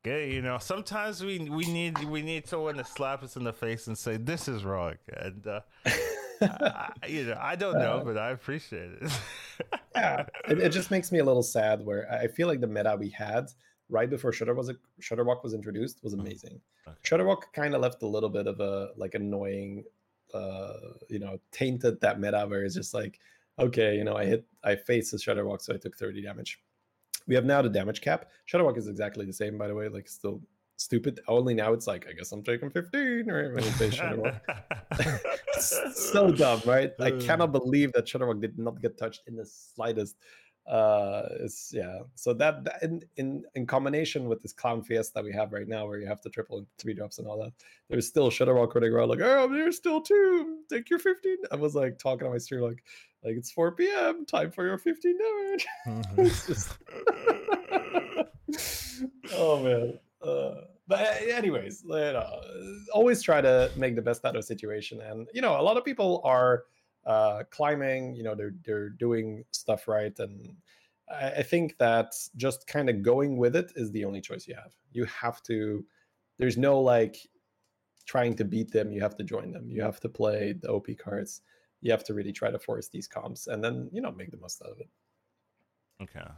[0.04, 3.54] Get, you know, sometimes we we need we need someone to slap us in the
[3.54, 4.96] face and say this is wrong.
[5.16, 5.60] And uh,
[6.42, 9.12] I, you know, I don't know, uh, but I appreciate it.
[9.94, 11.84] yeah, it, it, just makes me a little sad.
[11.86, 13.46] Where I feel like the meta we had
[13.88, 16.60] right before Shutter was Shudderwock was introduced was mm, amazing.
[16.86, 16.96] Okay.
[17.02, 19.84] Shudderwock kind of left a little bit of a like annoying,
[20.36, 23.18] uh, you know, tainted that meta where it's just like,
[23.58, 26.60] okay, you know, I hit, I faced the Shudderwock, so I took 30 damage.
[27.26, 28.26] We have now the damage cap.
[28.50, 30.40] Shudderwock is exactly the same, by the way, like still
[30.76, 31.20] stupid.
[31.26, 33.52] Only now it's like, I guess I'm taking 15, right?
[33.52, 33.90] When you say
[35.92, 36.92] so dumb, right?
[37.00, 40.16] I cannot believe that Shudderwock did not get touched in the slightest.
[40.66, 42.00] Uh, it's yeah.
[42.16, 45.86] So that, that in, in in combination with this clown fiesta we have right now,
[45.86, 47.52] where you have to triple in three drops and all that,
[47.88, 50.58] there's still Shudderwock running around like, oh, there's still two.
[50.68, 51.36] Take your 15.
[51.52, 52.82] I was like talking on my stream like,
[53.24, 54.26] like it's 4 p.m.
[54.26, 55.66] Time for your 15 damage.
[55.86, 56.24] Mm-hmm.
[58.52, 58.72] just...
[59.34, 59.98] oh man.
[60.20, 62.40] Uh, but anyways, you know,
[62.92, 65.00] always try to make the best out of a situation.
[65.00, 66.64] And you know, a lot of people are
[67.06, 68.14] uh, climbing.
[68.14, 70.54] You know, they're they're doing stuff right, and
[71.10, 74.54] I, I think that just kind of going with it is the only choice you
[74.54, 74.72] have.
[74.92, 75.84] You have to.
[76.38, 77.16] There's no like
[78.06, 78.92] trying to beat them.
[78.92, 79.68] You have to join them.
[79.68, 81.42] You have to play the OP cards.
[81.80, 84.38] You have to really try to force these comps, and then you know make the
[84.38, 84.88] most out of it.
[86.02, 86.28] Okay.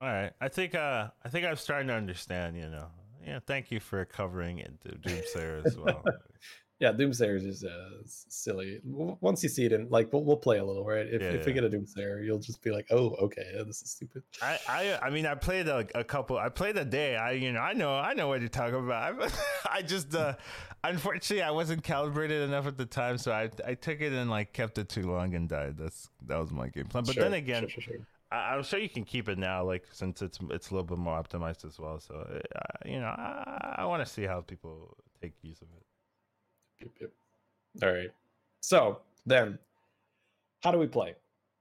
[0.00, 0.32] All right.
[0.40, 2.88] I think uh I think I'm starting to understand, you know.
[3.24, 6.02] Yeah, thank you for covering it, Doomsayer as well.
[6.82, 8.80] yeah, Doomsayer is uh, silly.
[8.84, 11.06] Once you see it in, like, we'll, we'll play a little, right?
[11.06, 13.82] If, yeah, if we get a Doomsayer, you'll just be like, oh, okay, yeah, this
[13.82, 14.24] is stupid.
[14.42, 16.38] I, I, I mean, I played a, a, couple.
[16.38, 17.14] I played a day.
[17.14, 19.22] I, you know, I know, I know what you're talking about.
[19.22, 19.30] I,
[19.78, 20.34] I just, uh,
[20.82, 24.52] unfortunately, I wasn't calibrated enough at the time, so I, I took it and like
[24.52, 25.76] kept it too long and died.
[25.78, 27.04] That's that was my game plan.
[27.04, 27.68] But sure, then again.
[27.68, 27.94] Sure, sure,
[28.32, 30.98] I, am sure you can keep it now, like since it's it's a little bit
[30.98, 32.00] more optimized as well.
[32.00, 35.81] So uh, you know, I, I want to see how people take use of it.
[36.82, 37.10] Yep, yep.
[37.82, 38.10] All right.
[38.60, 39.58] So then,
[40.62, 41.14] how do we play?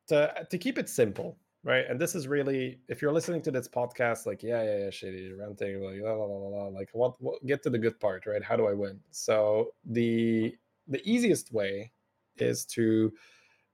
[0.10, 1.86] To to keep it simple, right?
[1.90, 5.38] And this is really, if you're listening to this podcast, like, yeah, yeah, yeah, shitty,
[5.40, 8.44] ranting, like, like, what, what, get to the good part, right?
[8.44, 9.00] How do I win?
[9.12, 10.56] So the
[10.88, 11.92] the easiest way
[12.38, 13.14] is to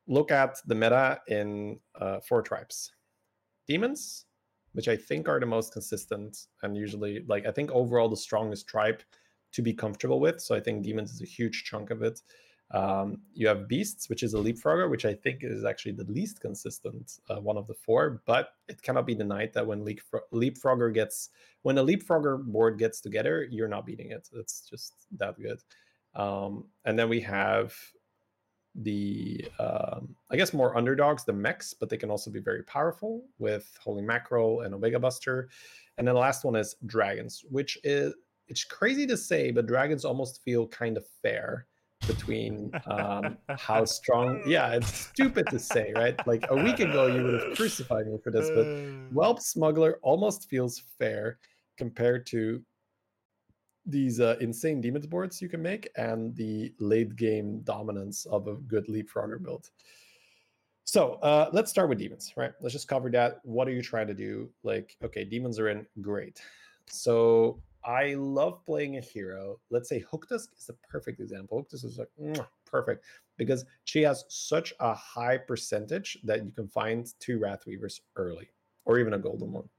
[0.08, 2.94] look at the meta in uh, four tribes
[3.68, 4.26] demons
[4.74, 8.68] which i think are the most consistent and usually like i think overall the strongest
[8.68, 9.02] tribe
[9.58, 10.40] to be comfortable with.
[10.40, 12.22] So i think demons is a huge chunk of it.
[12.70, 16.42] Um, you have beasts which is a leapfrogger which i think is actually the least
[16.42, 21.30] consistent uh, one of the four but it cannot be denied that when leapfrogger gets
[21.62, 24.28] when a leapfrogger board gets together you're not beating it.
[24.34, 25.60] It's just that good.
[26.14, 27.74] Um, and then we have
[28.76, 33.24] the um, I guess more underdogs, the mechs, but they can also be very powerful
[33.40, 35.50] with Holy Mackerel and Omega Buster.
[35.98, 38.14] And then the last one is dragons, which is
[38.48, 41.66] it's crazy to say, but dragons almost feel kind of fair
[42.08, 44.42] between um, how strong.
[44.48, 46.16] Yeah, it's stupid to say, right?
[46.28, 48.68] Like a week ago, you would have crucified me for this, but
[49.12, 51.40] Whelp Smuggler almost feels fair
[51.78, 52.62] compared to
[53.86, 58.56] these uh, insane demons boards you can make and the late game dominance of a
[58.56, 59.70] good leapfrogger build.
[60.84, 62.52] So uh, let's start with demons, right?
[62.62, 63.40] Let's just cover that.
[63.44, 64.50] What are you trying to do?
[64.64, 66.42] Like, okay, demons are in, great.
[66.86, 69.62] So I love playing a hero.
[69.70, 71.64] Let's say Hooktusk is a perfect example.
[71.64, 73.06] Hooktusk is like perfect
[73.38, 78.50] because she has such a high percentage that you can find two Wrathweavers early
[78.84, 79.70] or even a golden one.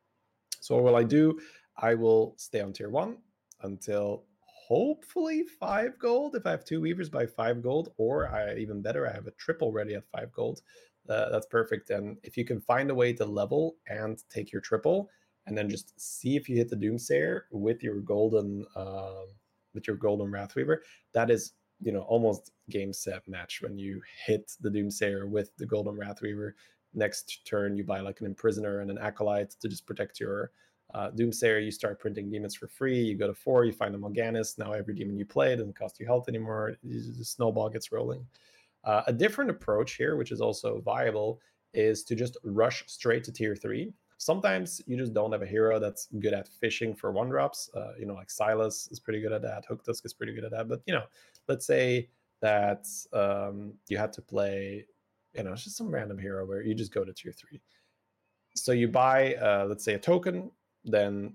[0.61, 1.39] So what will I do?
[1.77, 3.19] I will stay on tier one
[3.61, 6.35] until hopefully five gold.
[6.35, 9.33] If I have two weavers by five gold, or I even better, I have a
[9.33, 10.63] triple ready at five gold.
[11.09, 11.91] Uh, that's perfect.
[11.91, 15.11] And if you can find a way to level and take your triple,
[15.49, 19.23] and then just see if you hit the Doomsayer with your golden uh,
[19.75, 20.79] with your golden Wrathweaver,
[21.13, 25.67] that is you know almost game set match when you hit the Doomsayer with the
[25.67, 26.53] golden Wrathweaver.
[26.95, 30.51] Next turn, you buy like an Imprisoner and an Acolyte to just protect your
[30.95, 32.99] uh, Doomsayer, you start printing demons for free.
[32.99, 34.59] You go to four, you find a Mal'Ganis.
[34.59, 36.77] Now every demon you play doesn't cost you health anymore.
[36.83, 38.27] The snowball gets rolling.
[38.85, 41.41] Uh, a different approach here, which is also viable,
[41.75, 43.93] is to just rush straight to tier three.
[44.19, 47.71] Sometimes you just don't have a hero that's good at fishing for one drops.
[47.75, 49.65] Uh, you know, like Silas is pretty good at that.
[49.67, 50.69] Hook Hooktusk is pretty good at that.
[50.69, 51.05] But you know,
[51.47, 54.85] let's say that um, you had to play,
[55.35, 57.61] you know, just some random hero where you just go to tier three.
[58.55, 60.51] So you buy, uh, let's say, a token
[60.85, 61.35] then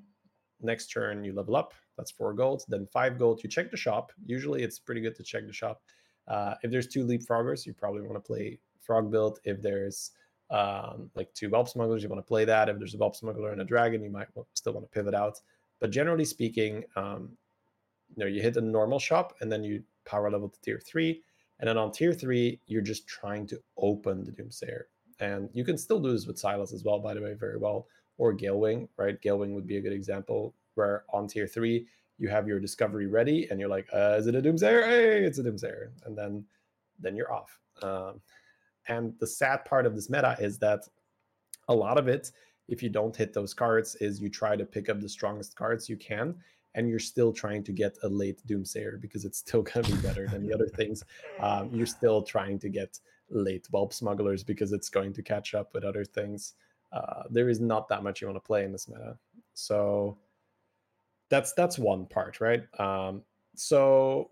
[0.61, 1.73] next turn you level up.
[1.97, 2.63] That's four gold.
[2.67, 3.41] Then five gold.
[3.43, 4.11] You check the shop.
[4.25, 5.81] Usually it's pretty good to check the shop.
[6.27, 9.39] Uh, if there's two leapfroggers, you probably want to play frog build.
[9.43, 10.11] If there's
[10.53, 12.69] um, like two whelp smugglers, you want to play that.
[12.69, 15.41] If there's a whelp smuggler and a dragon, you might still want to pivot out.
[15.79, 17.29] But generally speaking, um,
[18.15, 21.23] you know, you hit a normal shop and then you power level to tier three.
[21.59, 24.83] And then on tier three, you're just trying to open the Doomsayer.
[25.19, 27.87] And you can still do this with Silas as well, by the way, very well
[28.19, 29.19] or Galewing, right?
[29.21, 31.87] Galewing would be a good example where on tier three,
[32.19, 34.85] you have your discovery ready and you're like, uh, is it a Doomsayer?
[34.85, 35.89] Hey, it's a Doomsayer.
[36.05, 36.45] And then
[36.99, 37.59] then you're off.
[37.81, 38.21] Um,
[38.87, 40.81] and the sad part of this meta is that
[41.67, 42.31] a lot of it,
[42.67, 45.89] if you don't hit those cards, is you try to pick up the strongest cards
[45.89, 46.35] you can,
[46.75, 50.01] and you're still trying to get a late Doomsayer because it's still going to be
[50.01, 51.03] better than the other things.
[51.39, 55.73] Um, you're still trying to get late Whelp Smugglers because it's going to catch up
[55.73, 56.55] with other things
[56.93, 59.17] uh, there is not that much you want to play in this meta.
[59.53, 60.17] So
[61.29, 62.63] that's that's one part, right?
[62.79, 63.23] Um,
[63.55, 64.29] so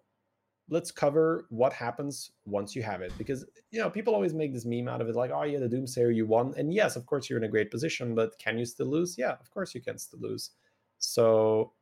[0.71, 4.65] let's cover what happens once you have it because you know people always make this
[4.65, 6.53] meme out of it like oh yeah the doomsayer you won.
[6.57, 9.15] And yes of course you're in a great position but can you still lose?
[9.17, 10.51] Yeah of course you can still lose.
[10.97, 11.73] So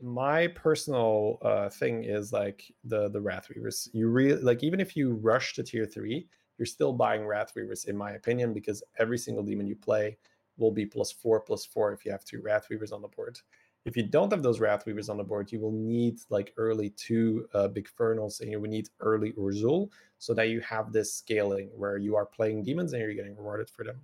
[0.00, 5.12] my personal uh, thing is like the the wrathweavers you really like even if you
[5.16, 6.26] rush to tier three
[6.60, 10.18] you're still buying Wrathweavers, in my opinion, because every single demon you play
[10.58, 13.38] will be plus four, plus four if you have two Wrathweavers on the board.
[13.86, 17.48] If you don't have those Wrathweavers on the board, you will need like early two
[17.54, 21.70] uh, Big Fernals and you will need early Urzul so that you have this scaling
[21.74, 24.00] where you are playing demons and you're getting rewarded for them.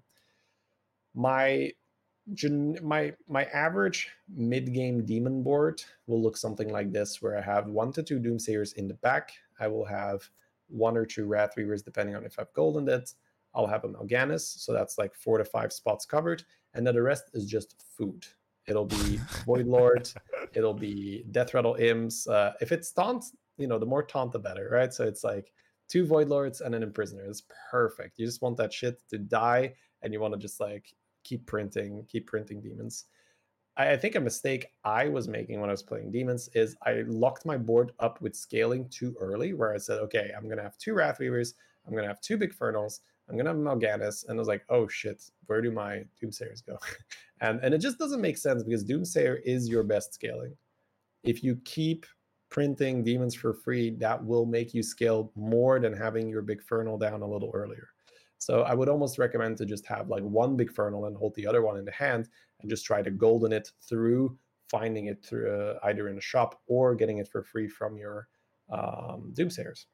[1.14, 1.72] My
[2.82, 7.68] my my average mid game demon board will look something like this where I have
[7.68, 9.32] one to two Doomsayers in the back.
[9.60, 10.28] I will have
[10.68, 13.12] one or two Wrathweavers, depending on if I've golden it.
[13.54, 16.42] I'll have a Mal'Ganis, so that's like four to five spots covered,
[16.74, 18.26] and then the rest is just food.
[18.66, 20.10] It'll be Void Lord,
[20.54, 22.26] it'll be Death Rattle Imps.
[22.26, 23.24] Uh, if it's taunt,
[23.58, 24.92] you know, the more taunt, the better, right?
[24.92, 25.52] So it's like
[25.88, 27.24] two Void Lords and an Imprisoner.
[27.24, 28.18] It's perfect.
[28.18, 32.04] You just want that shit to die, and you want to just like keep printing,
[32.08, 33.04] keep printing demons.
[33.78, 37.44] I think a mistake I was making when I was playing demons is I locked
[37.44, 40.94] my board up with scaling too early, where I said, okay, I'm gonna have two
[40.94, 41.52] Wrathweavers,
[41.86, 44.86] I'm gonna have two Big Fernals, I'm gonna have Mal'Ganis, and I was like, oh
[44.88, 46.78] shit, where do my Doomsayers go?
[47.40, 50.56] and and it just doesn't make sense because Doomsayer is your best scaling.
[51.24, 52.06] If you keep
[52.50, 56.98] printing demons for free, that will make you scale more than having your Big Fernal
[56.98, 57.88] down a little earlier.
[58.38, 61.46] So I would almost recommend to just have like one big fernal and hold the
[61.46, 62.28] other one in the hand
[62.60, 64.38] and just try to golden it through
[64.70, 68.28] finding it through uh, either in a shop or getting it for free from your
[68.70, 69.86] um, doomsayers.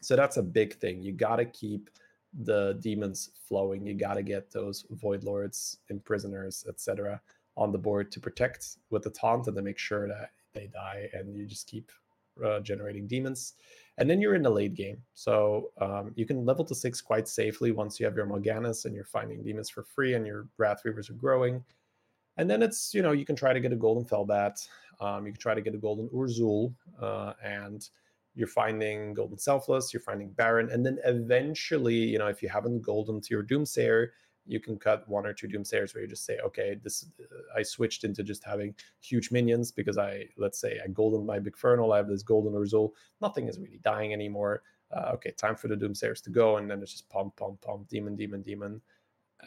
[0.00, 1.00] So that's a big thing.
[1.00, 1.88] You got to keep
[2.32, 3.86] the demons flowing.
[3.86, 7.20] You got to get those void lords, imprisoners, etc.,
[7.56, 11.08] on the board to protect with the taunt and to make sure that they die.
[11.12, 11.92] And you just keep
[12.44, 13.54] uh, generating demons.
[13.98, 15.02] And then you're in the late game.
[15.14, 18.94] So um, you can level to six quite safely once you have your Mal'Ganis and
[18.94, 21.62] you're finding demons for free and your Wrathweavers are growing.
[22.38, 24.66] And then it's, you know, you can try to get a golden Felbat.
[25.00, 26.72] Um, you can try to get a golden Urzul.
[27.00, 27.86] Uh, and
[28.34, 30.70] you're finding golden selfless, you're finding Baron.
[30.70, 34.08] And then eventually, you know, if you haven't golden to your Doomsayer,
[34.46, 37.62] you can cut one or two doomsayers where you just say okay this uh, i
[37.62, 41.96] switched into just having huge minions because i let's say i golden my Bigfernal i
[41.96, 44.62] have this golden result nothing is really dying anymore
[44.96, 47.88] uh, okay time for the doomsayers to go and then it's just pump pump pump
[47.88, 48.80] demon demon demon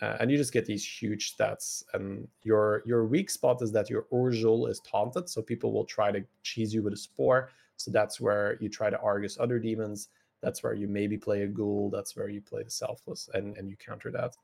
[0.01, 3.89] uh, and you just get these huge stats and your your weak spot is that
[3.89, 7.91] your Urzul is taunted so people will try to cheese you with a spore so
[7.91, 10.09] that's where you try to argus other demons
[10.41, 13.69] that's where you maybe play a ghoul that's where you play the selfless and and
[13.69, 14.35] you counter that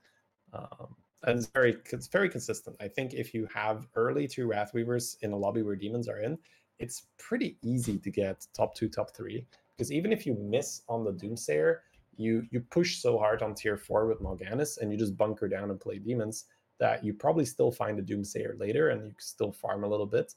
[0.53, 2.75] um, and it's very it's very consistent.
[2.79, 6.37] I think if you have early two Wrathweavers in a lobby where demons are in,
[6.79, 9.45] it's pretty easy to get top two, top three.
[9.77, 11.77] Because even if you miss on the Doomsayer,
[12.17, 15.69] you you push so hard on tier four with Mal'Ganis and you just bunker down
[15.69, 16.45] and play demons
[16.79, 20.07] that you probably still find a Doomsayer later and you can still farm a little
[20.07, 20.33] bit.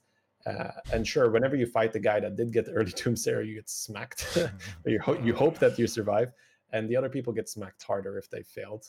[0.46, 3.54] Uh, and sure, whenever you fight the guy that did get the early Doomsayer, you
[3.54, 4.38] get smacked.
[4.86, 6.32] you, ho- you hope that you survive,
[6.72, 8.84] and the other people get smacked harder if they failed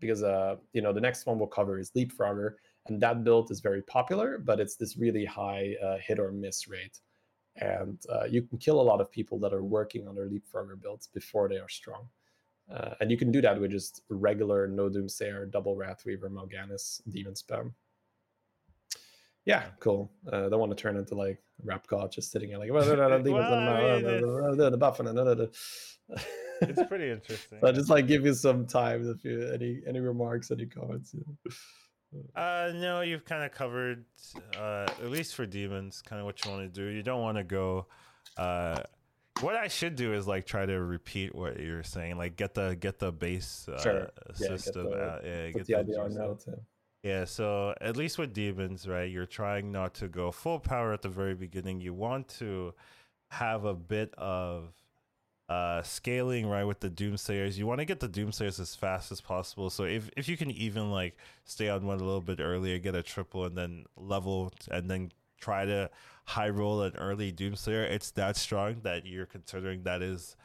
[0.00, 2.52] because uh, you know the next one we'll cover is Leapfrogger,
[2.86, 6.68] and that build is very popular, but it's this really high uh, hit or miss
[6.68, 7.00] rate,
[7.56, 10.80] and uh, you can kill a lot of people that are working on their Leapfrogger
[10.80, 12.08] builds before they are strong.
[12.72, 17.34] Uh, and you can do that with just regular no doomsayer, double wrathweaver, Mal'Ganis, demon
[17.34, 17.72] spam.
[19.46, 20.10] Yeah, cool.
[20.32, 22.68] Uh, I don't want to turn into like rap god just sitting here like
[24.70, 25.08] the buff and
[26.60, 27.58] it's pretty interesting.
[27.60, 31.14] so I just like give you some time if you any any remarks, any comments.
[32.36, 34.04] Uh, no, you've kind of covered,
[34.56, 36.86] uh, at least for demons, kind of what you want to do.
[36.86, 37.86] You don't want to go.
[38.36, 38.80] Uh,
[39.40, 42.76] what I should do is like try to repeat what you're saying, like get the
[42.78, 44.10] get the base uh, sure.
[44.34, 44.88] system.
[44.90, 46.44] Yeah, out, yeah, get the, the IBR note.
[47.04, 47.26] Yeah.
[47.26, 49.10] So at least with demons, right?
[49.10, 51.80] You're trying not to go full power at the very beginning.
[51.80, 52.74] You want to
[53.30, 54.72] have a bit of
[55.50, 59.20] uh scaling right with the doomsayers you want to get the doomsayers as fast as
[59.20, 62.78] possible so if if you can even like stay on one a little bit earlier
[62.78, 65.90] get a triple and then level and then try to
[66.26, 70.36] high roll an early doomsayer it's that strong that you're considering that is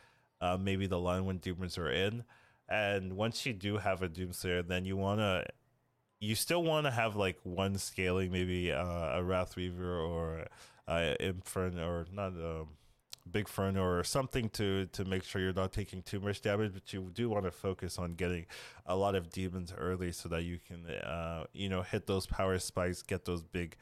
[0.42, 2.24] uh, maybe the line when doomers are in
[2.68, 5.46] and once you do have a doomsayer then you want to
[6.20, 10.48] you still want to have like one scaling maybe uh, a wrathweaver or
[10.88, 12.68] uh, infern or not um
[13.32, 16.92] big fern or something to to make sure you're not taking too much damage but
[16.92, 18.46] you do want to focus on getting
[18.88, 22.58] a lot of demons early so that you can uh you know hit those power
[22.58, 23.76] spikes get those big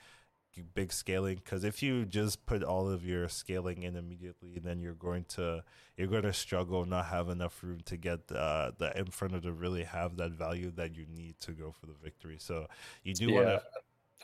[0.64, 4.94] big scaling because if you just put all of your scaling in immediately then you're
[4.94, 5.64] going to
[5.96, 9.84] you're going to struggle not have enough room to get uh, the inferno to really
[9.84, 12.68] have that value that you need to go for the victory so
[13.04, 13.34] you do yeah.
[13.34, 13.62] want to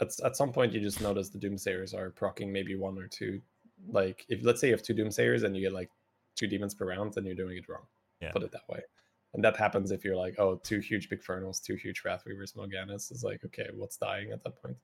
[0.02, 3.41] at, at some point you just notice the doomsayers are procking maybe one or two
[3.89, 5.89] like if let's say you have two doomsayers and you get like
[6.36, 7.86] two demons per round, then you're doing it wrong.
[8.22, 8.32] Yeah.
[8.32, 8.82] Put it that way.
[9.34, 13.12] And that happens if you're like, oh, two huge Bigfernals, two huge wrathweavers Mal'Ganis.
[13.12, 14.78] Is like, okay, what's dying at that point?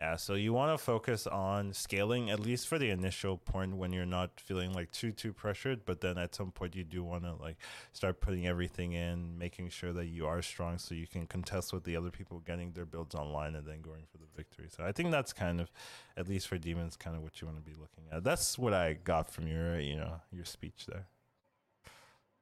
[0.00, 3.92] Yeah, so you want to focus on scaling at least for the initial point when
[3.92, 7.22] you're not feeling like too too pressured, but then at some point you do want
[7.22, 7.56] to like
[7.92, 11.84] start putting everything in, making sure that you are strong so you can contest with
[11.84, 14.66] the other people getting their builds online and then going for the victory.
[14.68, 15.70] So I think that's kind of
[16.16, 18.24] at least for demons kind of what you want to be looking at.
[18.24, 21.06] That's what I got from your, you know, your speech there.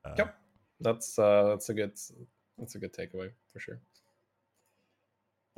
[0.05, 0.37] Uh, yep.
[0.81, 1.93] That's uh that's a good
[2.59, 3.81] that's a good takeaway for sure.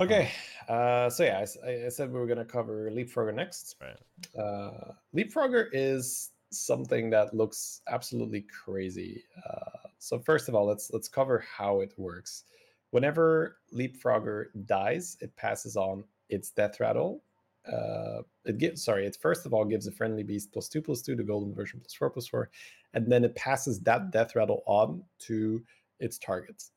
[0.00, 0.32] Okay,
[0.68, 3.76] uh, so yeah, I, I, said we were going to cover Leapfrogger next.
[3.80, 3.96] Right.
[4.36, 9.22] Uh, Leapfrogger is something that looks absolutely crazy.
[9.48, 12.42] Uh, so first of all, let's let's cover how it works.
[12.90, 17.22] Whenever Leapfrogger dies, it passes on its death rattle.
[17.70, 21.02] Uh, it gives sorry, it first of all gives a friendly beast plus two plus
[21.02, 22.50] two, the golden version plus four plus four,
[22.94, 25.62] and then it passes that death rattle on to
[26.00, 26.72] its targets.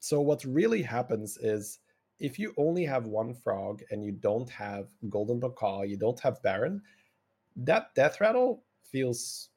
[0.00, 1.78] So what really happens is
[2.18, 6.42] if you only have one frog and you don't have golden macaw, you don't have
[6.42, 6.82] baron,
[7.56, 9.50] that death rattle feels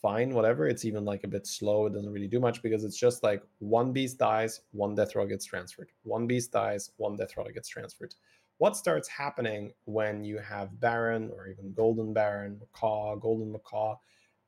[0.00, 0.66] fine, whatever.
[0.68, 1.86] It's even like a bit slow.
[1.86, 5.28] It doesn't really do much because it's just like one beast dies, one death rattle
[5.28, 5.90] gets transferred.
[6.02, 8.14] One beast dies, one death rattle gets transferred.
[8.58, 13.96] What starts happening when you have Baron or even Golden Baron, Macaw, Golden Macaw?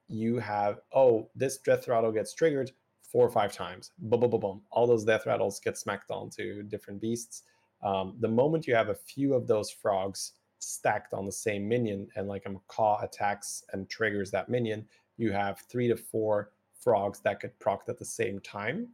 [0.08, 2.72] You have, oh, this death rattle gets triggered
[3.10, 3.92] four or five times.
[3.98, 4.62] Boom, boom, boom, boom.
[4.70, 7.42] All those death rattles get smacked onto different beasts.
[7.82, 12.08] Um, the moment you have a few of those frogs stacked on the same minion
[12.16, 14.86] and like a macaw attacks and triggers that minion,
[15.16, 18.88] you have three to four frogs that get procced at the same time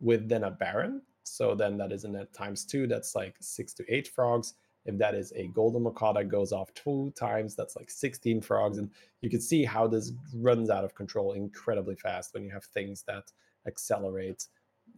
[0.00, 1.00] with then a baron.
[1.22, 4.54] So then that is in that times two, that's like six to eight frogs.
[4.84, 8.76] If that is a golden macaw that goes off two times, that's like 16 frogs.
[8.76, 8.90] And
[9.22, 13.02] you can see how this runs out of control incredibly fast when you have things
[13.04, 13.32] that
[13.66, 14.46] accelerate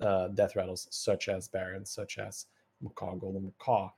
[0.01, 2.47] uh, death rattles, such as barons, such as
[2.81, 3.91] macaw, golden macaw.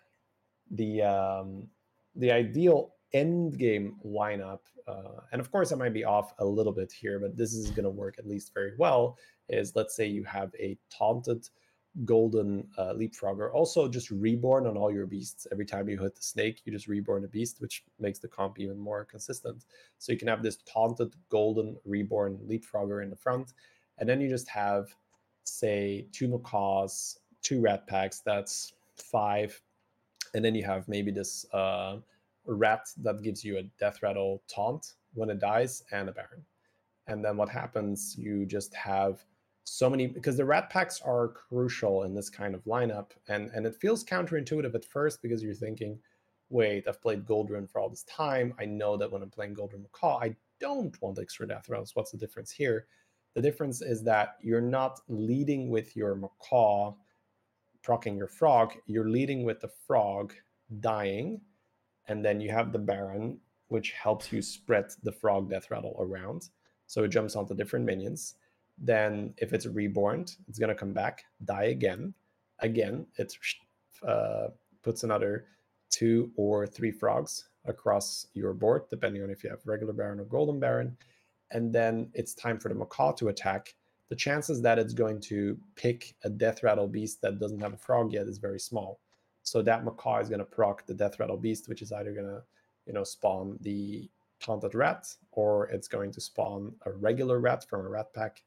[0.70, 1.68] The um,
[2.14, 6.72] the ideal end game lineup, uh, and of course I might be off a little
[6.72, 9.16] bit here, but this is going to work at least very well.
[9.48, 11.48] Is let's say you have a taunted
[12.04, 13.52] golden uh, leapfrogger.
[13.52, 15.46] Also, just reborn on all your beasts.
[15.50, 18.60] Every time you hit the snake, you just reborn a beast, which makes the comp
[18.60, 19.64] even more consistent.
[19.98, 23.52] So you can have this taunted golden reborn leapfrogger in the front,
[23.98, 24.94] and then you just have,
[25.44, 28.20] say, two macaws, two rat packs.
[28.20, 29.60] That's five,
[30.34, 31.98] and then you have maybe this uh,
[32.46, 36.44] rat that gives you a death rattle taunt when it dies, and a baron.
[37.06, 38.16] And then what happens?
[38.18, 39.24] You just have
[39.68, 43.66] so many because the rat packs are crucial in this kind of lineup and and
[43.66, 45.98] it feels counterintuitive at first because you're thinking
[46.48, 49.82] wait i've played Goldrinn for all this time i know that when i'm playing Goldrinn
[49.82, 52.86] macaw i don't want extra death rattles what's the difference here
[53.34, 56.92] the difference is that you're not leading with your macaw
[57.82, 60.32] procking your frog you're leading with the frog
[60.80, 61.40] dying
[62.08, 66.48] and then you have the baron which helps you spread the frog death rattle around
[66.86, 68.34] so it jumps onto different minions
[68.80, 72.14] then if it's reborn, it's going to come back, die again.
[72.60, 73.32] Again, it
[74.06, 74.48] uh,
[74.82, 75.46] puts another
[75.90, 80.24] two or three frogs across your board, depending on if you have regular Baron or
[80.24, 80.96] Golden Baron.
[81.50, 83.74] And then it's time for the Macaw to attack.
[84.08, 87.78] The chances that it's going to pick a Death Rattle beast that doesn't have a
[87.78, 89.00] frog yet is very small.
[89.42, 92.26] So that Macaw is going to proc the Death Rattle beast, which is either going
[92.26, 92.42] to,
[92.86, 94.08] you know, spawn the
[94.40, 98.42] taunted rat or it's going to spawn a regular rat from a rat pack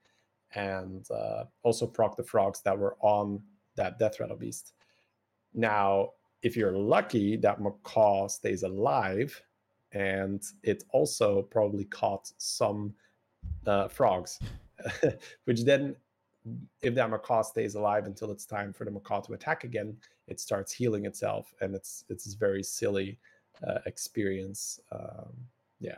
[0.56, 3.42] and uh, also proc the frogs that were on
[3.76, 4.74] that death rattle beast.
[5.54, 9.42] Now, if you're lucky, that macaw stays alive,
[9.94, 12.94] and it also probably caught some
[13.66, 14.40] uh, frogs,
[15.46, 15.96] which then,
[16.82, 19.96] if that macaw stays alive until it's time for the macaw to attack again,
[20.28, 23.20] it starts healing itself, and it's it's this very silly
[23.68, 24.80] uh, experience.
[24.92, 25.34] Um,
[25.80, 25.98] yeah.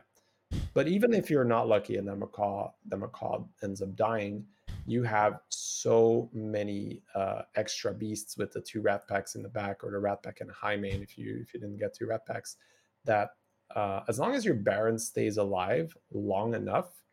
[0.74, 4.46] But even if you're not lucky and the macaw, the macaw ends up dying,
[4.86, 9.84] you have so many uh, extra beasts with the two rat packs in the back
[9.84, 12.26] or the rat pack and a Highmane if you if you didn't get two rat
[12.26, 12.58] packs
[13.06, 13.32] that
[13.76, 17.04] uh, as long as your baron stays alive long enough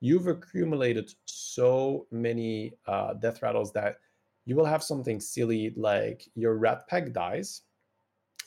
[0.00, 3.96] you've accumulated so many uh, death rattles that
[4.44, 7.62] you will have something silly like your rat pack dies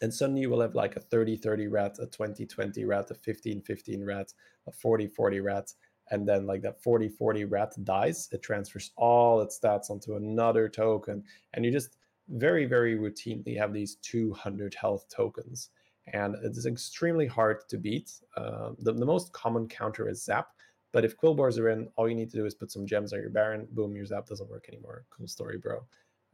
[0.02, 3.14] and suddenly you will have like a 30 30 rat a 20 20 rat a
[3.14, 4.34] 15 15 rat
[4.68, 5.74] a 40 40 rat
[6.12, 8.30] and then like that 40 40 rat dies.
[8.32, 11.98] It transfers all its stats onto another token and you just
[12.30, 15.70] very very routinely have these 200 health tokens
[16.14, 18.12] and it's extremely hard to beat.
[18.38, 20.50] Uh, the, the most common counter is zap
[20.92, 23.20] but if quilboars are in all you need to do is put some gems on
[23.20, 25.06] your baron boom your zap doesn't work anymore.
[25.10, 25.84] Cool story bro.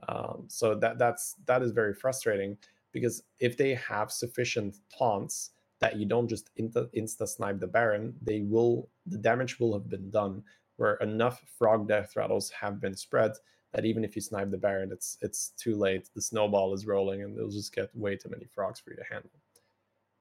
[0.07, 2.57] Um, so that that's that is very frustrating
[2.91, 8.13] because if they have sufficient taunts that you don't just insta, insta snipe the baron
[8.21, 10.43] they will the damage will have been done
[10.78, 13.32] where enough frog death rattles have been spread
[13.73, 16.09] that even if you snipe the baron it's it's too late.
[16.15, 19.03] The snowball is rolling and they'll just get way too many frogs for you to
[19.11, 19.32] handle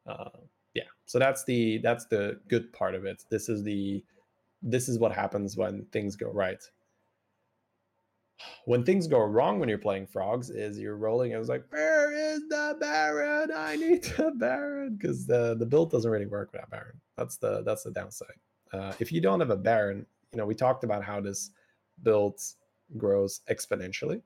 [0.07, 0.31] uh,
[0.75, 0.85] yeah.
[1.07, 3.25] So that's the that's the good part of it.
[3.31, 4.05] This is the
[4.63, 6.63] this is what happens when things go right.
[8.65, 12.13] When things go wrong when you're playing frogs is you're rolling and it's like where
[12.13, 13.51] is the baron?
[13.55, 14.97] I need the baron.
[14.97, 17.01] Because the the build doesn't really work without baron.
[17.17, 18.39] That's the that's the downside.
[18.73, 21.51] Uh, if you don't have a baron you know we talked about how this
[22.03, 22.41] build
[22.97, 24.21] grows exponentially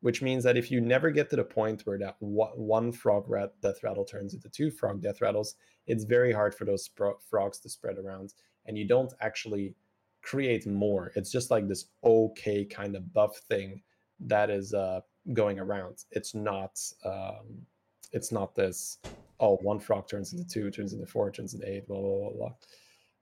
[0.00, 3.52] which means that if you never get to the point where that one frog rat
[3.62, 6.88] death rattle turns into two frog death rattles it's very hard for those
[7.28, 8.34] frogs to spread around
[8.66, 9.74] and you don't actually
[10.22, 11.12] create more.
[11.14, 13.82] It's just like this okay kind of buff thing
[14.20, 15.00] that is uh,
[15.32, 16.04] going around.
[16.10, 17.66] It's not um,
[18.12, 18.98] it's not this
[19.40, 22.30] oh one frog turns into two, turns into four, turns into eight, blah blah blah
[22.30, 22.52] blah.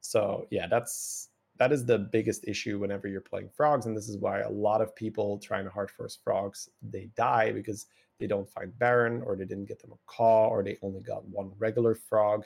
[0.00, 1.28] So yeah, that's
[1.58, 4.80] that is the biggest issue whenever you're playing frogs, and this is why a lot
[4.80, 7.86] of people trying to hard force frogs they die because
[8.18, 11.52] they don't find Baron or they didn't get the Macaw or they only got one
[11.58, 12.44] regular frog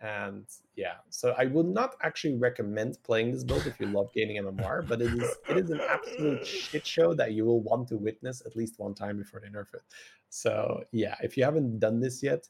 [0.00, 0.46] and
[0.76, 4.86] yeah, so I would not actually recommend playing this build if you love gaining MMR,
[4.86, 8.42] but it is it is an absolute shit show that you will want to witness
[8.46, 9.82] at least one time before they nerf it.
[10.28, 12.48] So yeah, if you haven't done this yet,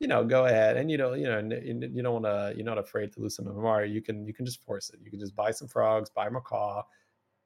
[0.00, 2.78] you know, go ahead and you know, you know, you don't want to, you're not
[2.78, 3.88] afraid to lose some MMR.
[3.92, 4.98] You can, you can just force it.
[5.04, 6.82] You can just buy some frogs, buy Macaw,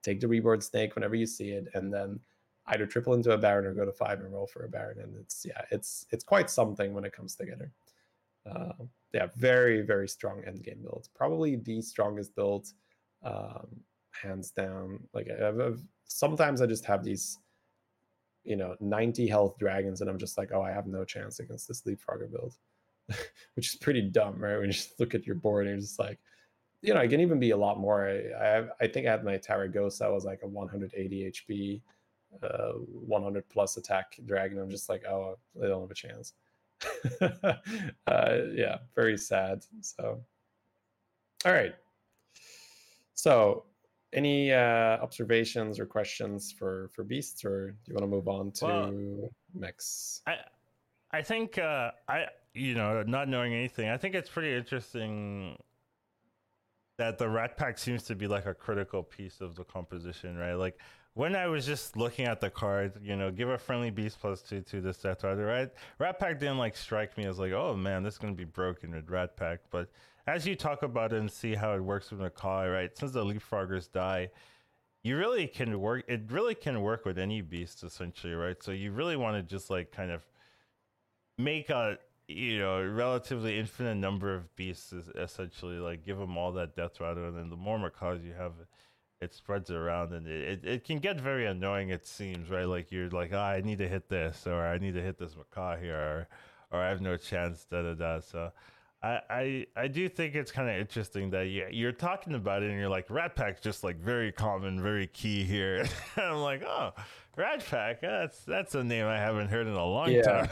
[0.03, 2.21] take the reborn snake whenever you see it, and then
[2.69, 5.01] either triple into a Baron or go to five and roll for a Baron.
[5.01, 7.73] And it's yeah, it's it's quite something when it comes together.
[8.49, 8.73] Uh,
[9.13, 11.09] yeah, very very strong end game build.
[11.15, 12.69] Probably the strongest build,
[13.25, 13.81] um,
[14.13, 15.01] hands down.
[15.13, 17.39] Like I've, I've, sometimes I just have these,
[18.45, 21.67] you know, 90 health dragons, and I'm just like, oh, I have no chance against
[21.67, 22.55] this Leapfrogger build,
[23.55, 24.57] which is pretty dumb, right?
[24.57, 26.19] When you just look at your board and you're just like,
[26.83, 28.07] you know, it can even be a lot more.
[28.07, 31.81] I I, I think I had my Taragosa was like a 180 HP,
[32.43, 34.59] uh, 100 plus attack dragon.
[34.59, 36.35] I'm just like, oh, they don't have a chance.
[38.07, 39.65] uh, yeah, very sad.
[39.81, 40.23] So,
[41.47, 41.75] all right.
[43.15, 43.65] So,
[44.15, 48.53] any uh, observations or questions for for beasts, or do you want to move on
[48.53, 48.85] to well?
[50.27, 50.37] I
[51.11, 55.57] I think uh, I you know not knowing anything, I think it's pretty interesting
[56.97, 60.55] that the rat pack seems to be like a critical piece of the composition, right?
[60.55, 60.79] Like
[61.15, 64.43] when I was just looking at the card, you know, give a friendly beast plus
[64.43, 65.71] two to this Death Rattle, right?
[65.99, 68.93] Rat Pack didn't like strike me as like, oh man, this is gonna be broken
[68.95, 69.61] with Rat Pack.
[69.71, 69.89] But
[70.27, 72.97] as you talk about it and see how it works with Macaw, right?
[72.97, 74.31] Since the leapfroggers die,
[75.03, 78.63] you really can work it really can work with any beast essentially, right?
[78.63, 80.25] So you really want to just like kind of
[81.39, 86.75] make a you know, relatively infinite number of beasts essentially like give them all that
[86.75, 88.53] death and then the more macaws you have,
[89.21, 91.91] it spreads around, and it, it, it, can get very annoying.
[91.91, 94.95] It seems right, like you're like, oh, I need to hit this, or I need
[94.95, 96.29] to hit this macaw here, or,
[96.71, 98.21] or I have no chance, da da da.
[98.21, 98.53] So
[99.05, 102.71] I, I I do think it's kind of interesting that you, you're talking about it
[102.71, 105.85] and you're like Rat Pack's just like very common, very key here.
[106.17, 106.93] I'm like, oh,
[107.37, 110.23] Rat Pack, that's that's a name I haven't heard in a long yeah.
[110.23, 110.49] time.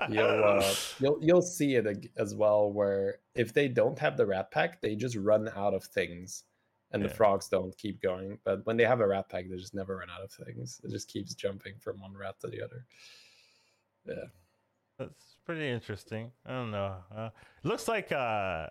[0.10, 4.50] you'll uh, you'll you'll see it as well where if they don't have the Rat
[4.50, 6.42] Pack, they just run out of things,
[6.90, 7.08] and yeah.
[7.08, 8.36] the frogs don't keep going.
[8.42, 10.80] But when they have a Rat Pack, they just never run out of things.
[10.82, 12.84] It just keeps jumping from one rat to the other.
[14.08, 14.24] Yeah,
[14.98, 16.30] that's pretty interesting.
[16.44, 16.96] I don't know.
[17.14, 17.30] Uh,
[17.62, 18.66] looks like uh,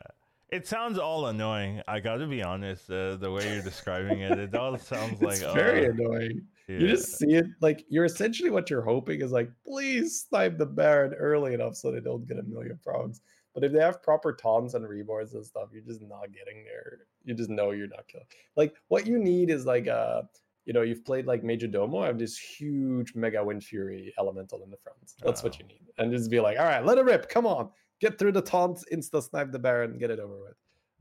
[0.50, 1.82] it sounds all annoying.
[1.88, 2.90] I got to be honest.
[2.90, 6.42] Uh, the way you're describing it, it all sounds like very uh, annoying.
[6.68, 6.80] Yeah.
[6.80, 10.66] You just see it like you're essentially what you're hoping is like, please snipe the
[10.66, 13.22] Baron early enough so they don't get a million frogs.
[13.54, 17.00] But if they have proper taunts and reborns and stuff, you're just not getting there.
[17.24, 18.28] You just know you're not killing.
[18.56, 20.22] Like what you need is like a uh,
[20.66, 24.72] you know, you've played like Majordomo, I have this huge Mega Wind Fury elemental in
[24.72, 24.98] the front.
[25.24, 25.44] That's oh.
[25.46, 25.82] what you need.
[25.98, 27.30] And just be like, all right, let it rip.
[27.30, 27.70] Come on.
[28.02, 30.56] Get through the taunts, insta snipe the Baron, get it over with.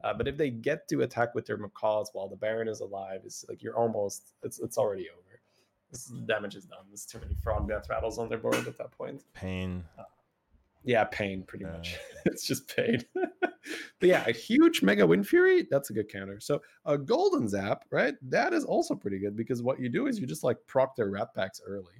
[0.04, 3.22] Uh, but if they get to attack with their macaws while the Baron is alive,
[3.24, 5.40] it's like you're almost it's it's already over.
[5.90, 6.80] This damage is done.
[6.88, 9.22] There's too many frog death rattles on their board at that point.
[9.32, 9.84] Pain.
[9.98, 10.02] Uh,
[10.84, 11.96] yeah, pain, pretty much.
[12.26, 13.02] it's just pain.
[13.14, 13.58] but
[14.00, 16.38] yeah, a huge Mega Wind Fury, that's a good counter.
[16.40, 18.14] So a Golden Zap, right?
[18.22, 21.10] That is also pretty good because what you do is you just like proc their
[21.10, 21.94] Rat Packs early.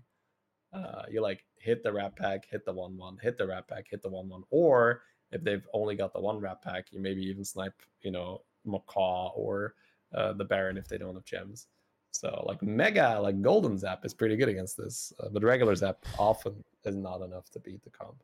[0.72, 3.87] Uh, you like hit the Rat Pack, hit the 1 1, hit the Rat Pack,
[3.91, 4.43] hit the 1 1.
[4.51, 5.03] Or
[5.35, 9.32] if they've only got the one Rat Pack, you maybe even snipe, you know, Macaw
[9.35, 9.74] or
[10.14, 11.66] uh, the Baron if they don't have gems.
[12.12, 15.99] So like Mega, like Golden Zap is pretty good against this, uh, but regular Zap
[16.18, 18.22] often is not enough to beat the comp.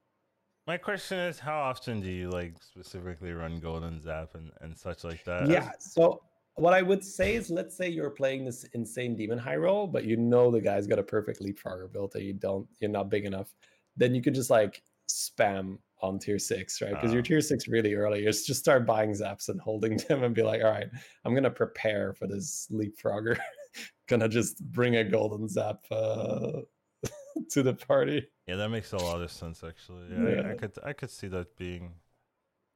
[0.66, 5.04] My question is, how often do you like specifically run Golden Zap and, and such
[5.04, 5.48] like that?
[5.48, 5.72] Yeah.
[5.78, 6.22] So
[6.54, 10.04] what I would say is, let's say you're playing this insane demon high roll, but
[10.04, 13.24] you know the guy's got a perfect leapfrogger built that you don't, you're not big
[13.24, 13.54] enough.
[13.96, 16.90] Then you could just like spam on tier six, right?
[16.90, 17.28] Because uh, you're ah.
[17.28, 18.20] tier six really early.
[18.20, 20.88] You just start buying zaps and holding them and be like, all right,
[21.24, 23.38] I'm gonna prepare for this leapfrogger.
[24.08, 26.60] gonna just bring a golden zap uh,
[27.50, 28.26] to the party.
[28.46, 30.06] Yeah, that makes a lot of sense actually.
[30.10, 30.48] Yeah, yeah.
[30.48, 31.94] I, I, could I could see that being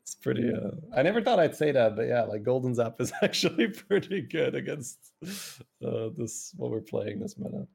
[0.04, 3.12] it's pretty uh I never thought I'd say that, but yeah, like Golden Zap is
[3.22, 7.66] actually pretty good against uh this what we're playing this meta.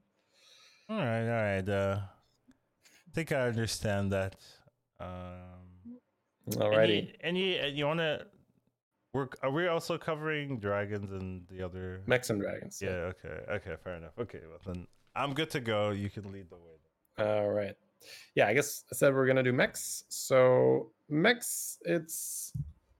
[0.89, 1.69] All right, all right.
[1.69, 4.35] Uh I think I understand that.
[4.99, 5.97] Um
[6.51, 7.15] Alrighty.
[7.21, 8.25] Any, any you wanna
[9.13, 12.79] we're are we also covering dragons and the other mechs and dragons?
[12.81, 13.53] Yeah, yeah, okay.
[13.53, 14.13] Okay, fair enough.
[14.19, 15.89] Okay, well then I'm good to go.
[15.89, 16.78] You can lead the way.
[17.19, 17.75] All right.
[18.35, 20.05] Yeah, I guess I said we're gonna do mechs.
[20.09, 22.53] So mechs, it's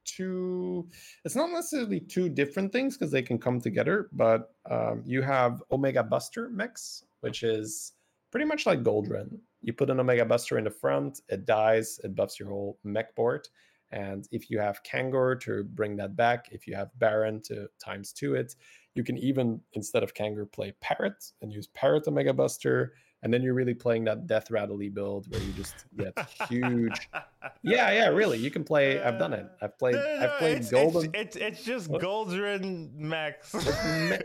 [0.04, 0.88] two.
[1.24, 4.10] It's not necessarily two different things because they can come together.
[4.12, 7.94] But um, you have Omega Buster mechs, which is
[8.32, 9.40] pretty much like Goldrinn.
[9.62, 13.16] You put an Omega Buster in the front, it dies, it buffs your whole mech
[13.16, 13.48] board.
[13.92, 18.14] And if you have Kangor to bring that back, if you have Baron to times
[18.14, 18.56] two it,
[18.94, 23.42] you can even, instead of Kangor, play Parrot and use Parrot Omega Buster and then
[23.44, 26.14] you're really playing that death rattly build where you just get
[26.48, 27.10] huge.
[27.62, 28.38] Yeah, yeah, really.
[28.38, 29.02] You can play.
[29.02, 29.46] I've done it.
[29.62, 29.96] I've played.
[29.96, 31.12] No, no, I've played it's, golden.
[31.14, 33.54] It's, it's, it's just Goldrinn mechs.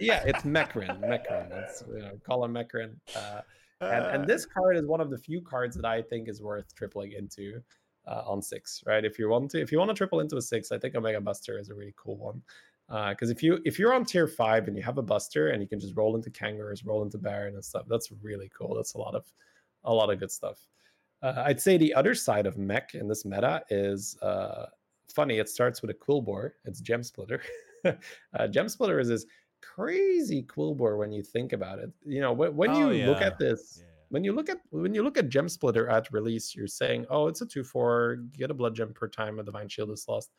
[0.01, 1.01] yeah, it's Mechrin.
[1.01, 1.51] Mechrin.
[1.53, 2.95] It's you know, call him Mechrin.
[3.14, 3.40] Uh,
[3.80, 6.74] and, and this card is one of the few cards that I think is worth
[6.74, 7.61] tripling into
[8.07, 8.82] uh, on six.
[8.86, 9.05] Right?
[9.05, 11.20] If you want to, if you want to triple into a six, I think Omega
[11.20, 12.42] Buster is a really cool one
[12.89, 15.62] because uh, if you if you're on tier five and you have a buster and
[15.62, 18.74] you can just roll into kangaroos roll into baron and stuff that's really cool.
[18.74, 19.24] That's a lot of
[19.85, 20.66] a lot of good stuff.
[21.22, 24.66] Uh, i'd say the other side of mech in this meta is uh,
[25.14, 27.41] funny it starts with a Quilboar it's gem splitter.
[28.39, 29.26] Uh, gem splitter is this
[29.61, 31.93] crazy Quilboar when you think about it.
[32.07, 33.07] You know when, when oh, you yeah.
[33.07, 33.85] look at this yeah.
[34.09, 37.26] when you look at when you look at gem splitter at release you're saying oh
[37.26, 40.30] it's a 2-4 get a blood gem per time a divine shield is lost.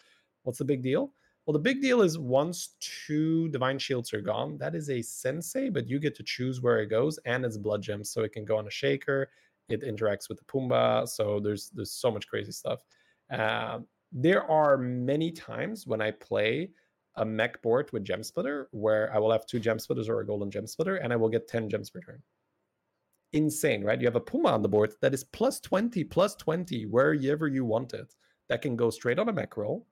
[0.41, 1.13] What's the big deal
[1.45, 5.69] well, the big deal is once two divine shields are gone, that is a sensei,
[5.69, 8.45] but you get to choose where it goes, and it's blood gems, so it can
[8.45, 9.29] go on a shaker.
[9.69, 12.79] It interacts with the Pumbaa, so there's there's so much crazy stuff.
[13.31, 13.79] Uh,
[14.11, 16.71] there are many times when I play
[17.15, 20.25] a mech board with gem splitter where I will have two gem splitters or a
[20.25, 22.21] golden gem splitter, and I will get ten gems per turn.
[23.33, 23.99] Insane, right?
[23.99, 27.65] You have a Puma on the board that is plus twenty, plus twenty wherever you
[27.65, 28.15] want it.
[28.49, 29.85] That can go straight on a mech roll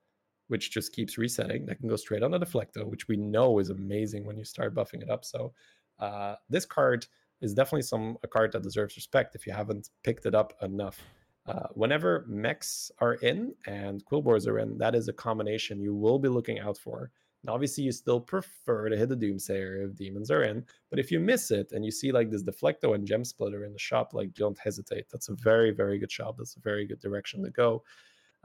[0.48, 1.66] which just keeps resetting.
[1.66, 4.74] That can go straight on the Deflecto, which we know is amazing when you start
[4.74, 5.24] buffing it up.
[5.24, 5.52] So
[5.98, 7.06] uh, this card
[7.40, 11.00] is definitely some a card that deserves respect if you haven't picked it up enough.
[11.46, 16.18] Uh, whenever mechs are in and Quilboars are in, that is a combination you will
[16.18, 17.10] be looking out for.
[17.44, 21.12] Now, obviously, you still prefer to hit the Doomsayer if demons are in, but if
[21.12, 24.14] you miss it and you see like this Deflecto and Gem Splitter in the shop,
[24.14, 25.06] like don't hesitate.
[25.12, 26.36] That's a very, very good shop.
[26.38, 27.82] That's a very good direction to go.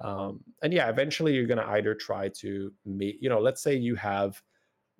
[0.02, 3.76] Um, and yeah, eventually you're going to either try to meet, you know, let's say
[3.76, 4.42] you have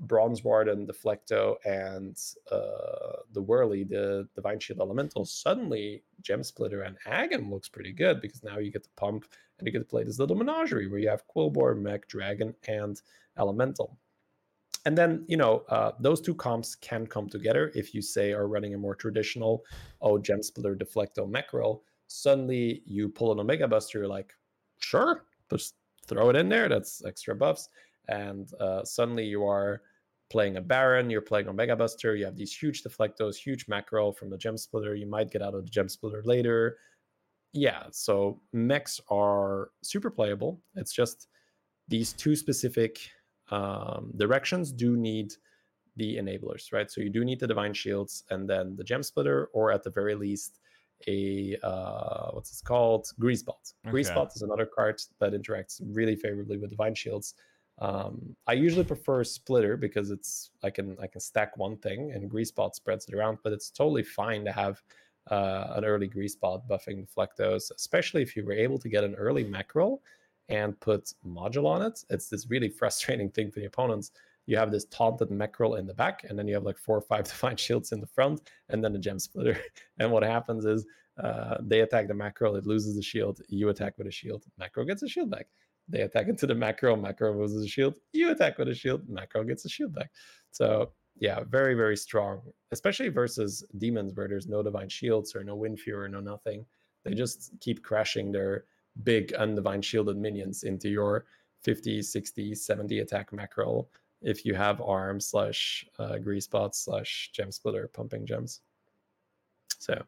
[0.02, 2.18] Bronze Ward and Deflecto, and
[2.52, 5.26] uh, the Whirly, the Divine Shield Elemental.
[5.26, 9.26] Suddenly, Gem Splitter and Agam looks pretty good because now you get to pump
[9.58, 13.02] and you get to play this little menagerie where you have Quilboar, Mech, Dragon, and
[13.38, 13.98] Elemental.
[14.86, 18.48] And then, you know, uh, those two comps can come together if you say are
[18.48, 19.66] running a more traditional,
[20.02, 21.50] oh, Gem Splitter, Deflecto, Mech.
[22.08, 24.34] Suddenly you pull an Omega Buster, you're like,
[24.80, 25.76] sure, just
[26.08, 26.68] throw it in there.
[26.68, 27.70] That's extra buffs.
[28.08, 29.82] And uh, suddenly you are
[30.30, 34.12] playing a Baron, you're playing a Mega Buster, you have these huge deflectos, huge macro
[34.12, 34.96] from the Gem Splitter.
[34.96, 36.78] You might get out of the Gem Splitter later.
[37.54, 40.62] Yeah, so mechs are super playable.
[40.76, 41.28] It's just
[41.88, 43.00] these two specific
[43.50, 45.34] um, directions do need
[45.96, 46.92] the enablers, right?
[46.92, 49.90] So you do need the Divine Shields and then the Gem Splitter, or at the
[49.90, 50.60] very least,
[51.08, 53.08] a uh, what's it called?
[53.20, 53.74] Grease Bot.
[53.86, 53.92] Okay.
[53.92, 57.36] Grease Bot is another card that interacts really favorably with Divine Shields.
[57.80, 62.30] Um, I usually prefer Splitter because it's I can I can stack one thing and
[62.30, 64.82] Grease Bot spreads it around, but it's totally fine to have
[65.32, 69.16] uh, an early Grease Bot buffing Flectos, especially if you were able to get an
[69.16, 70.02] early macro
[70.50, 72.04] and put module on it.
[72.10, 74.12] It's this really frustrating thing for the opponents
[74.50, 77.02] you have this taunted mackerel in the back, and then you have like four or
[77.02, 79.58] five divine shields in the front, and then a gem splitter.
[80.00, 80.88] and what happens is
[81.24, 83.42] uh, they attack the mackerel, it loses the shield.
[83.48, 85.46] You attack with a shield, mackerel gets a shield back.
[85.88, 88.00] They attack into the mackerel, mackerel loses a shield.
[88.12, 90.10] You attack with a shield, mackerel gets a shield back.
[90.50, 92.42] So yeah, very very strong,
[92.72, 96.66] especially versus demons where there's no divine shields or no wind fury, or no nothing.
[97.06, 98.66] They just keep crashing their
[99.04, 101.26] big undivine shielded minions into your
[101.64, 103.90] 50, 60, 70 attack mackerel
[104.22, 108.62] if you have arm slash uh, grease bots slash gem splitter pumping gems.
[109.78, 110.02] So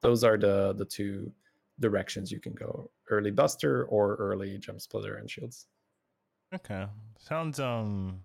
[0.00, 1.32] those are the the two
[1.80, 5.66] directions you can go: early buster or early gem splitter and shields.
[6.54, 6.86] Okay,
[7.18, 8.20] sounds um.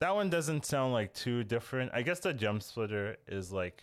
[0.00, 1.90] That one doesn't sound like too different.
[1.94, 3.82] I guess the gem splitter is like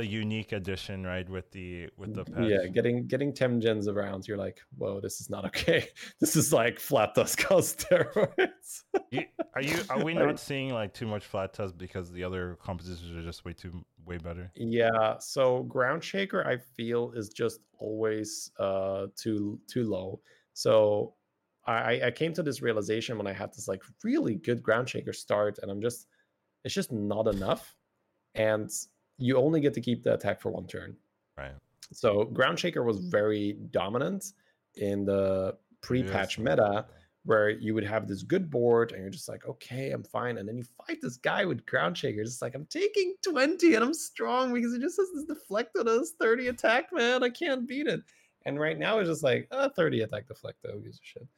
[0.00, 1.28] the unique addition, right?
[1.28, 2.48] With the with the patch.
[2.48, 5.88] yeah, getting getting ten gens around, you're like, whoa, this is not okay.
[6.20, 8.84] This is like flat tusk steroids.
[9.10, 9.24] you,
[9.54, 13.14] are you are we not seeing like too much flat tusk because the other compositions
[13.14, 14.50] are just way too way better?
[14.54, 15.18] Yeah.
[15.18, 20.20] So ground shaker, I feel, is just always uh too too low.
[20.54, 21.14] So
[21.66, 25.12] I, I came to this realization when I had this like really good ground shaker
[25.12, 26.06] start, and I'm just
[26.64, 27.76] it's just not enough.
[28.34, 28.70] And
[29.20, 30.96] you only get to keep the attack for one turn.
[31.36, 31.52] Right.
[31.92, 34.32] So Ground Shaker was very dominant
[34.76, 36.44] in the pre-patch yes.
[36.44, 36.86] meta
[37.24, 40.38] where you would have this good board and you're just like, okay, I'm fine.
[40.38, 43.84] And then you fight this guy with Ground Shaker, It's like, I'm taking 20 and
[43.84, 47.22] I'm strong because it just has this deflecto does 30 attack, man.
[47.22, 48.00] I can't beat it.
[48.46, 51.28] And right now it's just like, uh, 30 attack deflecto, who gives a shit?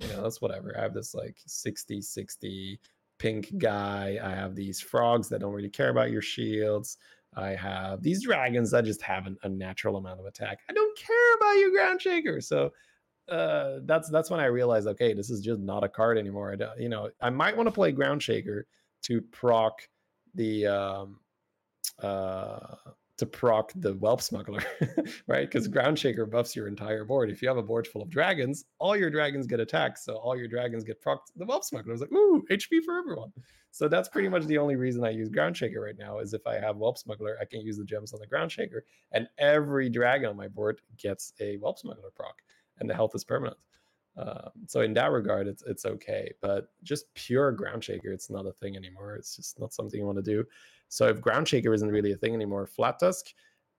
[0.00, 0.74] You know, that's whatever.
[0.76, 2.80] I have this like 60, 60
[3.18, 4.18] pink guy.
[4.22, 6.98] I have these frogs that don't really care about your shields.
[7.34, 10.58] I have these dragons that just have an unnatural amount of attack.
[10.68, 12.40] I don't care about you, Ground Shaker.
[12.40, 12.72] So
[13.28, 16.56] uh, that's that's when I realized, okay, this is just not a card anymore.
[16.60, 18.66] I you know, I might want to play Ground Shaker
[19.02, 19.88] to proc
[20.34, 21.20] the um,
[22.02, 22.76] uh,
[23.20, 24.62] to proc the Whelp Smuggler,
[25.26, 25.48] right?
[25.48, 27.30] Because Ground Shaker buffs your entire board.
[27.30, 30.36] If you have a board full of dragons, all your dragons get attacked, so all
[30.36, 31.26] your dragons get proc.
[31.36, 33.32] The Whelp Smuggler is like, ooh, HP for everyone.
[33.72, 36.18] So that's pretty much the only reason I use Ground Shaker right now.
[36.18, 38.84] Is if I have Whelp Smuggler, I can use the gems on the Ground Shaker,
[39.12, 42.34] and every dragon on my board gets a Whelp Smuggler proc,
[42.78, 43.58] and the health is permanent.
[44.16, 48.46] Um, so in that regard, it's it's okay, but just pure ground shaker, it's not
[48.46, 49.14] a thing anymore.
[49.14, 50.44] It's just not something you want to do.
[50.90, 53.26] So if ground shaker isn't really a thing anymore, flat tusk,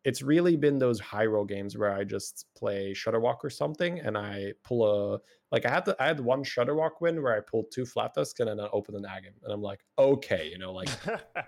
[0.04, 4.18] it's really been those high roll games where I just play Shudderwock or something, and
[4.18, 5.20] I pull a
[5.52, 8.40] like I had to, I had one Shudderwock win where I pulled two flat tusk
[8.40, 10.90] and then I opened an Agam, and I'm like, okay, you know, like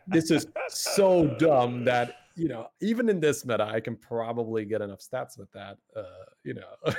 [0.08, 4.82] this is so dumb that you know even in this meta I can probably get
[4.82, 6.94] enough stats with that, uh, you know.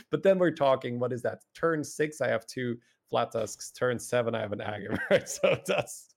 [0.10, 1.40] but then we're talking, what is that?
[1.54, 2.78] Turn six, I have two
[3.08, 3.70] flat tusks.
[3.72, 4.60] Turn seven, I have an
[5.10, 5.28] right?
[5.28, 6.14] So that's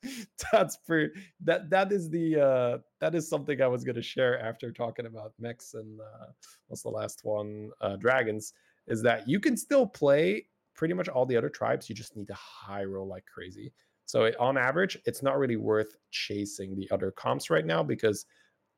[0.51, 1.13] that's pretty.
[1.43, 5.05] That that is the uh, that is something I was going to share after talking
[5.05, 6.27] about mechs and uh,
[6.67, 7.71] what's the last one?
[7.81, 8.53] Uh, dragons.
[8.87, 11.89] Is that you can still play pretty much all the other tribes.
[11.89, 13.71] You just need to high roll like crazy.
[14.05, 18.25] So it, on average, it's not really worth chasing the other comps right now because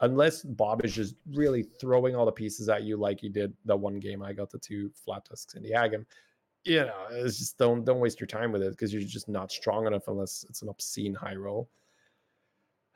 [0.01, 3.76] unless Bob is just really throwing all the pieces at you like he did the
[3.76, 6.05] one game I got the two flat tusks in the Agam,
[6.66, 9.51] you know, it's just don't don't waste your time with it because you're just not
[9.51, 11.70] strong enough unless it's an obscene high roll.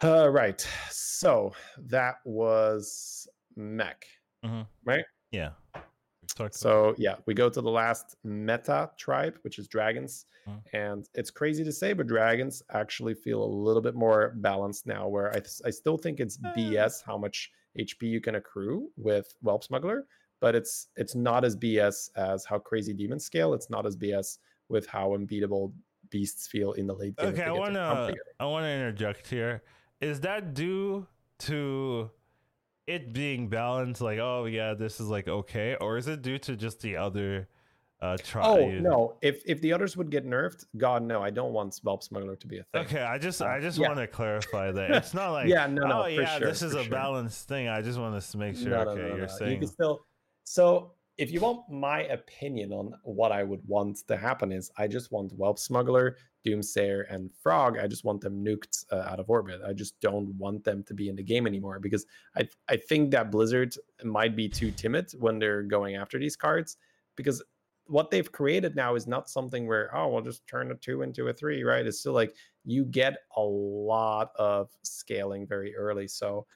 [0.04, 0.68] Uh, right.
[0.90, 4.06] So that was mech,
[4.46, 4.62] mm-hmm.
[4.84, 5.06] right?
[5.32, 5.52] Yeah.
[6.52, 10.60] So yeah, we go to the last meta tribe, which is dragons, mm.
[10.74, 15.08] and it's crazy to say, but dragons actually feel a little bit more balanced now.
[15.08, 16.52] Where I th- I still think it's uh.
[16.58, 20.08] BS how much HP you can accrue with Whelp Smuggler,
[20.46, 23.56] but it's it's not as BS as how crazy demons scale.
[23.56, 24.38] It's not as BS
[24.70, 25.74] with how unbeatable
[26.12, 27.30] beasts feel in the late game.
[27.30, 29.64] Okay, I want to I want to interject here.
[30.02, 31.08] Is that due
[31.40, 32.12] to
[32.86, 36.56] it being balanced like oh yeah this is like okay or is it due to
[36.56, 37.50] just the other
[38.02, 41.52] uh try oh no if if the others would get nerfed god no i don't
[41.52, 43.88] want Whelp Smuggler to be a thing okay i just uh, i just yeah.
[43.88, 46.76] want to clarify that it's not like yeah no no oh yeah sure, this is
[46.76, 46.92] a sure.
[46.92, 49.68] balanced thing i just want to make sure no, okay no, you're saying you can
[49.68, 50.06] still
[50.46, 54.88] so if you want my opinion on what I would want to happen is I
[54.88, 57.78] just want Whelp Smuggler, Doomsayer, and Frog.
[57.78, 59.62] I just want them nuked uh, out of orbit.
[59.66, 62.06] I just don't want them to be in the game anymore because
[62.38, 66.78] I I think that Blizzard might be too timid when they're going after these cards
[67.16, 67.42] because
[67.88, 71.28] what they've created now is not something where oh we'll just turn a two into
[71.28, 76.48] a three right it's still like you get a lot of scaling very early so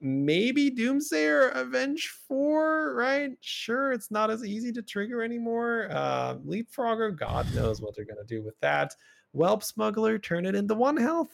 [0.00, 3.30] maybe Doomsayer Avenge 4, right?
[3.40, 5.88] Sure, it's not as easy to trigger anymore.
[5.90, 8.94] Uh, Leapfrogger, God knows what they're going to do with that.
[9.32, 11.30] Whelp Smuggler, turn it into one health.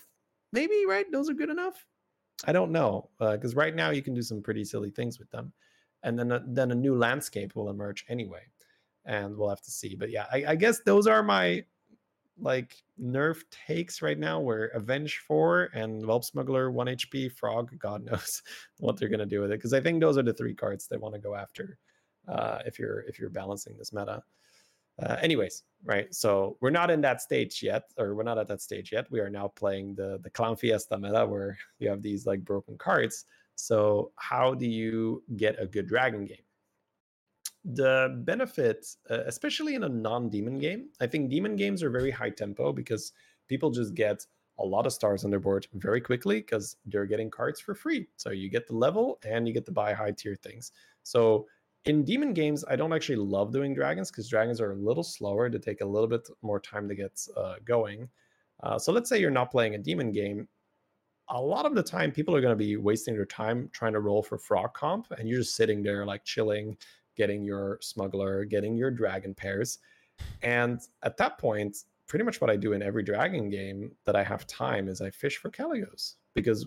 [0.52, 1.10] Maybe, right?
[1.10, 1.84] Those are good enough.
[2.44, 3.10] I don't know.
[3.18, 5.52] Because uh, right now you can do some pretty silly things with them.
[6.02, 8.42] And then, then a new landscape will emerge anyway.
[9.04, 9.94] And we'll have to see.
[9.94, 11.64] But yeah, I, I guess those are my
[12.40, 18.04] like nerf takes right now where Avenge 4 and Whelp Smuggler 1 HP, Frog, God
[18.10, 18.42] knows
[18.78, 19.58] what they're gonna do with it.
[19.58, 21.78] Because I think those are the three cards they want to go after
[22.28, 24.22] uh, if you're if you're balancing this meta.
[25.02, 26.14] Uh, anyways, right.
[26.14, 29.10] So we're not in that stage yet, or we're not at that stage yet.
[29.10, 32.76] We are now playing the the Clown Fiesta meta where you have these like broken
[32.78, 33.24] cards.
[33.56, 36.38] So how do you get a good dragon game?
[37.64, 42.30] The benefit, uh, especially in a non-demon game, I think demon games are very high
[42.30, 43.12] tempo because
[43.48, 44.26] people just get
[44.58, 48.06] a lot of stars on their board very quickly because they're getting cards for free.
[48.16, 50.72] So you get the level and you get to buy high tier things.
[51.02, 51.46] So
[51.86, 55.50] in demon games, I don't actually love doing dragons because dragons are a little slower
[55.50, 58.08] to take a little bit more time to get uh, going.
[58.62, 60.48] Uh, so let's say you're not playing a demon game.
[61.30, 64.00] A lot of the time, people are going to be wasting their time trying to
[64.00, 66.76] roll for frog comp, and you're just sitting there like chilling,
[67.16, 69.78] getting your smuggler, getting your dragon pairs.
[70.42, 74.22] And at that point, pretty much what I do in every dragon game that I
[74.22, 76.66] have time is I fish for Kalecgos because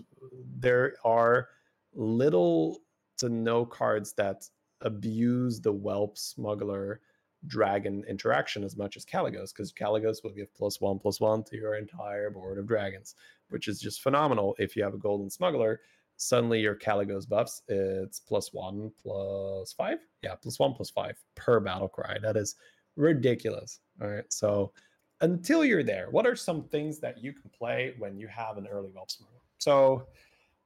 [0.58, 1.48] there are
[1.94, 2.78] little
[3.18, 4.48] to no cards that
[4.82, 7.00] abuse the whelp smuggler
[7.46, 11.56] dragon interaction as much as Kalecgos because Kalecgos will give plus one plus one to
[11.56, 13.14] your entire board of dragons,
[13.50, 15.80] which is just phenomenal if you have a golden smuggler
[16.18, 19.98] suddenly your Kalecgos buffs, it's plus one, plus five.
[20.22, 22.18] Yeah, plus one, plus five per battle cry.
[22.20, 22.56] That is
[22.96, 23.80] ridiculous.
[24.02, 24.30] All right.
[24.30, 24.72] So
[25.20, 28.66] until you're there, what are some things that you can play when you have an
[28.66, 29.40] early Whelp Smuggler?
[29.58, 30.06] So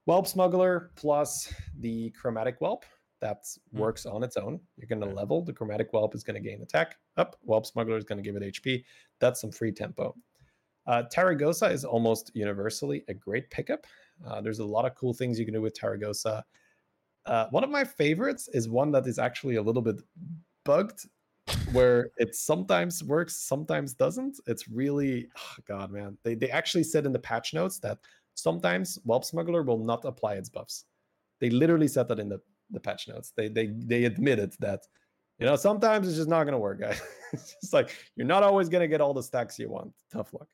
[0.06, 2.84] Whelp Smuggler plus the Chromatic Whelp
[3.20, 3.78] that mm.
[3.78, 4.58] works on its own.
[4.76, 5.42] You're going to level.
[5.42, 7.36] The Chromatic Whelp is going to gain attack up.
[7.42, 8.84] Whelp Smuggler is going to give it HP.
[9.20, 10.14] That's some free tempo.
[10.86, 13.86] Uh, Taragosa is almost universally a great pickup.
[14.26, 16.42] Uh, there's a lot of cool things you can do with Taragosa.
[17.26, 20.00] Uh, one of my favorites is one that is actually a little bit
[20.64, 21.06] bugged,
[21.72, 24.38] where it sometimes works, sometimes doesn't.
[24.46, 26.16] It's really, oh God, man.
[26.24, 27.98] They, they actually said in the patch notes that
[28.34, 30.84] sometimes Whelp Smuggler will not apply its buffs.
[31.40, 33.32] They literally said that in the, the patch notes.
[33.36, 34.80] They, they, they admitted that,
[35.38, 37.00] you know, sometimes it's just not going to work, guys.
[37.32, 39.92] it's just like you're not always going to get all the stacks you want.
[40.12, 40.48] Tough luck.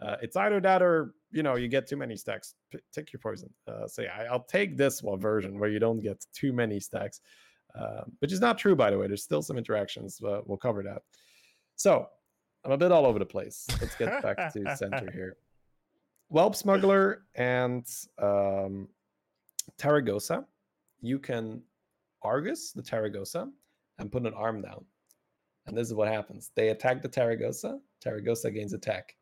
[0.00, 2.54] Uh, it's either that or you know you get too many stacks.
[2.70, 3.50] P- take your poison.
[3.68, 6.80] Uh, so yeah, I, will take this one version where you don't get too many
[6.80, 7.20] stacks,
[7.78, 9.06] uh, which is not true by the way.
[9.06, 10.18] There's still some interactions.
[10.20, 11.02] but we'll cover that.
[11.76, 12.08] So
[12.64, 13.66] I'm a bit all over the place.
[13.80, 15.36] Let's get back to center here.
[16.28, 17.86] Whelp Smuggler and
[18.20, 18.88] um,
[19.78, 20.44] Taragosa.
[21.00, 21.62] You can
[22.22, 23.50] Argus the Taragosa
[23.98, 24.84] and put an arm down.
[25.66, 26.50] And this is what happens.
[26.56, 27.78] They attack the Taragosa.
[28.04, 29.14] Taragosa gains attack.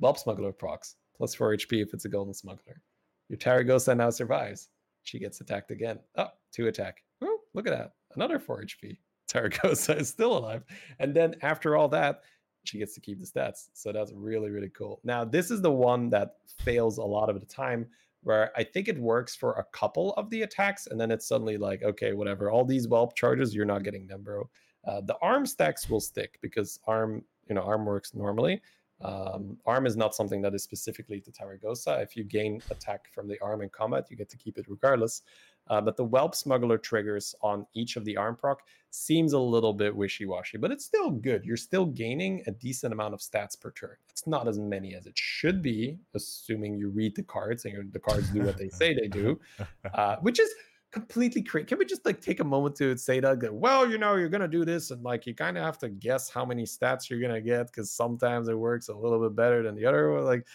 [0.00, 2.80] Whelp Smuggler procs, plus 4 HP if it's a Golden Smuggler.
[3.28, 4.68] Your Taragosa now survives.
[5.02, 5.98] She gets attacked again.
[6.16, 7.02] Oh, two attack.
[7.22, 7.92] Oh, look at that.
[8.14, 8.98] Another 4 HP.
[9.30, 10.64] Taragosa is still alive.
[10.98, 12.22] And then after all that,
[12.64, 13.68] she gets to keep the stats.
[13.72, 15.00] So that's really, really cool.
[15.04, 17.86] Now, this is the one that fails a lot of the time
[18.22, 21.56] where I think it works for a couple of the attacks, and then it's suddenly
[21.56, 22.50] like, okay, whatever.
[22.50, 24.48] All these whelp charges, you're not getting them, bro.
[24.86, 28.60] Uh, the arm stacks will stick because arm, you know, arm works normally.
[29.00, 32.02] Um, arm is not something that is specifically to Taragosa.
[32.02, 35.22] If you gain attack from the arm in combat, you get to keep it regardless.
[35.68, 39.74] Uh, but the Whelp Smuggler triggers on each of the arm proc seems a little
[39.74, 41.44] bit wishy washy, but it's still good.
[41.44, 43.96] You're still gaining a decent amount of stats per turn.
[44.08, 47.98] It's not as many as it should be, assuming you read the cards and the
[47.98, 49.38] cards do what they say they do,
[49.94, 50.50] uh, which is
[50.92, 51.66] completely crazy.
[51.66, 53.52] Can we just like take a moment to say that?
[53.52, 56.30] Well, you know, you're gonna do this, and like you kind of have to guess
[56.30, 59.74] how many stats you're gonna get because sometimes it works a little bit better than
[59.74, 60.12] the other.
[60.12, 60.24] one.
[60.24, 60.46] Like,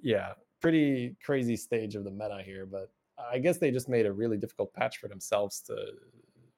[0.00, 2.90] yeah, pretty crazy stage of the meta here, but
[3.30, 5.76] I guess they just made a really difficult patch for themselves to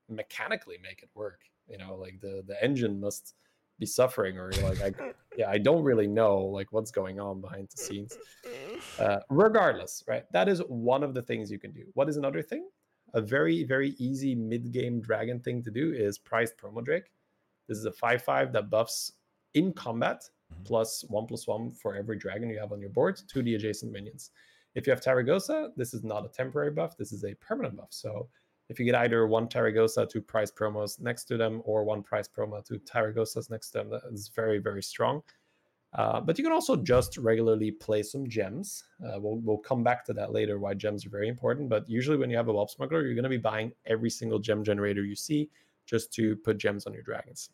[0.08, 1.40] mechanically make it work.
[1.68, 3.34] You know, like the the engine must
[3.80, 4.92] be suffering or like I
[5.36, 8.16] yeah I don't really know like what's going on behind the scenes.
[8.98, 10.24] Uh, regardless, right?
[10.30, 11.84] That is one of the things you can do.
[11.94, 12.68] What is another thing?
[13.14, 17.10] A very, very easy mid game dragon thing to do is prized promo Drake.
[17.68, 19.12] This is a 5 5 that buffs
[19.54, 20.64] in combat mm-hmm.
[20.64, 23.92] plus 1 plus 1 for every dragon you have on your board to the adjacent
[23.92, 24.30] minions.
[24.74, 27.90] If you have Taragosa, this is not a temporary buff, this is a permanent buff.
[27.90, 28.28] So
[28.68, 32.28] if you get either one Taragosa, two prize promos next to them, or one prize
[32.28, 35.22] promo, two Taragosas next to them, that is very, very strong.
[35.94, 38.82] Uh, but you can also just regularly play some gems.
[39.04, 41.68] Uh, we'll, we'll come back to that later, why gems are very important.
[41.68, 44.40] But usually, when you have a Whelp Smuggler, you're going to be buying every single
[44.40, 45.50] gem generator you see
[45.86, 47.50] just to put gems on your dragons.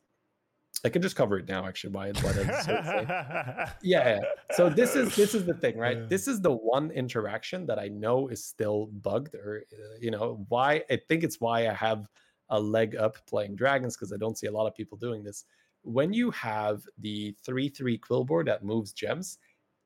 [0.85, 1.93] I can just cover it now, actually.
[1.93, 2.13] Why?
[2.13, 2.73] why so
[3.03, 4.21] yeah, yeah.
[4.53, 5.99] So this is this is the thing, right?
[5.99, 6.07] Yeah.
[6.09, 10.47] This is the one interaction that I know is still bugged, or uh, you know,
[10.49, 12.09] why I think it's why I have
[12.49, 15.45] a leg up playing dragons because I don't see a lot of people doing this
[15.83, 19.39] when you have the 3 3 Quilboar that moves gems,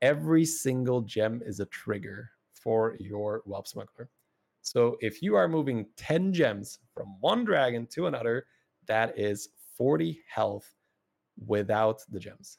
[0.02, 4.08] every single gem is a trigger for your Whelp Smuggler.
[4.62, 8.46] So if you are moving 10 gems from one dragon to another,
[8.86, 10.74] that is 40 health
[11.46, 12.58] without the gems.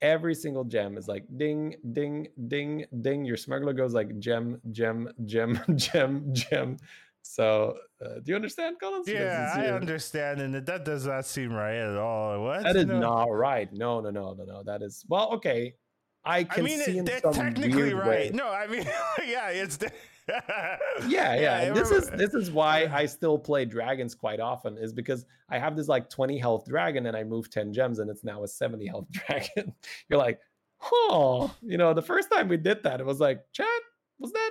[0.00, 3.24] Every single gem is like ding, ding, ding, ding.
[3.24, 6.76] Your smuggler goes like gem, gem, gem, gem, gem.
[7.30, 9.06] So, uh, do you understand, Collins?
[9.06, 12.42] Yeah, I understand, and that does not seem right at all.
[12.42, 12.62] What?
[12.62, 12.98] That is no.
[12.98, 13.70] not right.
[13.70, 14.62] No, no, no, no, no.
[14.62, 15.74] That is well, okay.
[16.24, 18.08] I can I mean, see it, in technically right.
[18.08, 18.30] Way.
[18.32, 18.84] No, I mean,
[19.26, 19.78] yeah, it's.
[20.28, 21.36] yeah, yeah.
[21.36, 25.58] yeah this is this is why I still play dragons quite often, is because I
[25.58, 28.48] have this like 20 health dragon and I move 10 gems and it's now a
[28.48, 29.74] 70 health dragon.
[30.08, 30.40] You're like,
[30.92, 33.66] oh, you know, the first time we did that, it was like, chat,
[34.18, 34.50] was that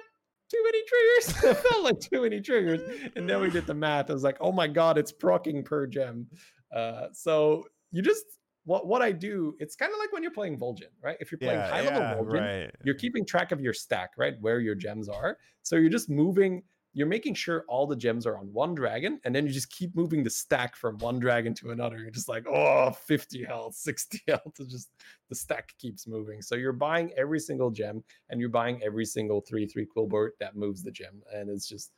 [0.50, 1.44] too many triggers.
[1.58, 2.82] it felt like too many triggers.
[3.16, 4.10] And then we did the math.
[4.10, 6.28] I was like, oh my God, it's procking per gem.
[6.76, 8.26] Uh, so you just
[8.66, 11.16] what what I do, it's kind of like when you're playing Vol'jin, right?
[11.22, 12.76] If you're playing yeah, high level yeah, Vol'jin, right.
[12.84, 14.36] you're keeping track of your stack, right?
[14.42, 15.38] Where your gems are.
[15.64, 16.64] So you're just moving
[16.94, 19.96] you're making sure all the gems are on one dragon, and then you just keep
[19.96, 21.98] moving the stack from one dragon to another.
[21.98, 24.54] You're just like, oh, 50 health, 60 health.
[24.60, 24.90] It's just
[25.30, 26.42] the stack keeps moving.
[26.42, 30.56] So you're buying every single gem, and you're buying every single 3 3 Quilboar that
[30.56, 31.22] moves the gem.
[31.34, 31.92] And it's just,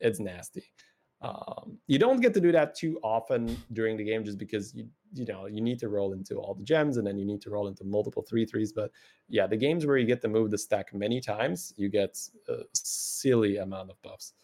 [0.00, 0.64] it's nasty.
[1.24, 4.86] Um, you don't get to do that too often during the game, just because you
[5.14, 7.50] you know you need to roll into all the gems and then you need to
[7.50, 8.72] roll into multiple three threes.
[8.72, 8.90] But
[9.28, 12.18] yeah, the games where you get to move the stack many times, you get
[12.48, 14.34] a silly amount of buffs.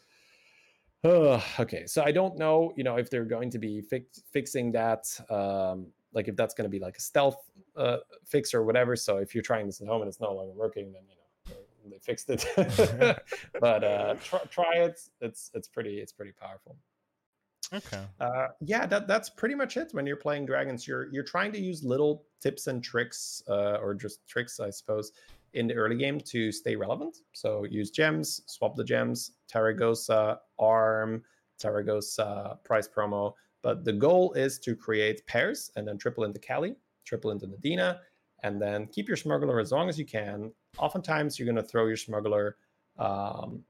[1.05, 4.73] Uh, okay, so I don't know, you know, if they're going to be fix, fixing
[4.73, 8.97] that, um, like if that's going to be like a stealth uh, fix or whatever.
[8.97, 11.20] So if you're trying this at home and it's no longer working, then you know
[11.91, 12.47] they fixed it.
[13.61, 15.01] but uh, try, try it.
[15.21, 16.77] It's it's pretty it's pretty powerful.
[17.73, 18.03] Okay.
[18.19, 19.91] Uh, yeah, that that's pretty much it.
[19.93, 23.95] When you're playing dragons, you're you're trying to use little tips and tricks, uh, or
[23.95, 25.13] just tricks, I suppose,
[25.55, 27.19] in the early game to stay relevant.
[27.33, 31.23] So use gems, swap the gems, Taragosa, ARM,
[31.63, 33.35] Taragosa, price promo.
[33.63, 37.99] But the goal is to create pairs and then triple into Kali, triple into Nadina,
[38.43, 40.53] and then keep your smuggler as long as you can.
[40.79, 42.57] Oftentimes, you're going to throw your smuggler.
[42.99, 43.65] Um,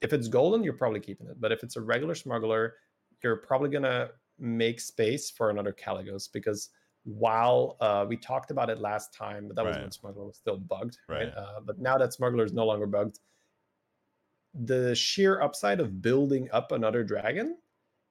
[0.00, 1.40] if it's golden, you're probably keeping it.
[1.40, 2.74] But if it's a regular smuggler,
[3.22, 6.70] you're probably going to make space for another Kalecgos because
[7.04, 9.74] while uh, we talked about it last time, but that right.
[9.74, 11.24] was when Smuggler was still bugged, right?
[11.24, 11.32] right?
[11.34, 13.20] Uh, but now that Smuggler is no longer bugged,
[14.54, 17.56] the sheer upside of building up another dragon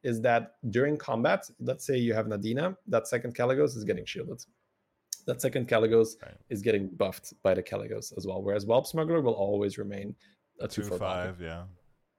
[0.04, 4.42] is that during combat, let's say you have Nadina, that second Kalecgos is getting shielded.
[5.30, 6.34] That second Kalecgos right.
[6.50, 8.42] is getting buffed by the Kalecgos as well.
[8.42, 10.16] Whereas Whelp Smuggler will always remain
[10.60, 11.66] a two, two five, yeah.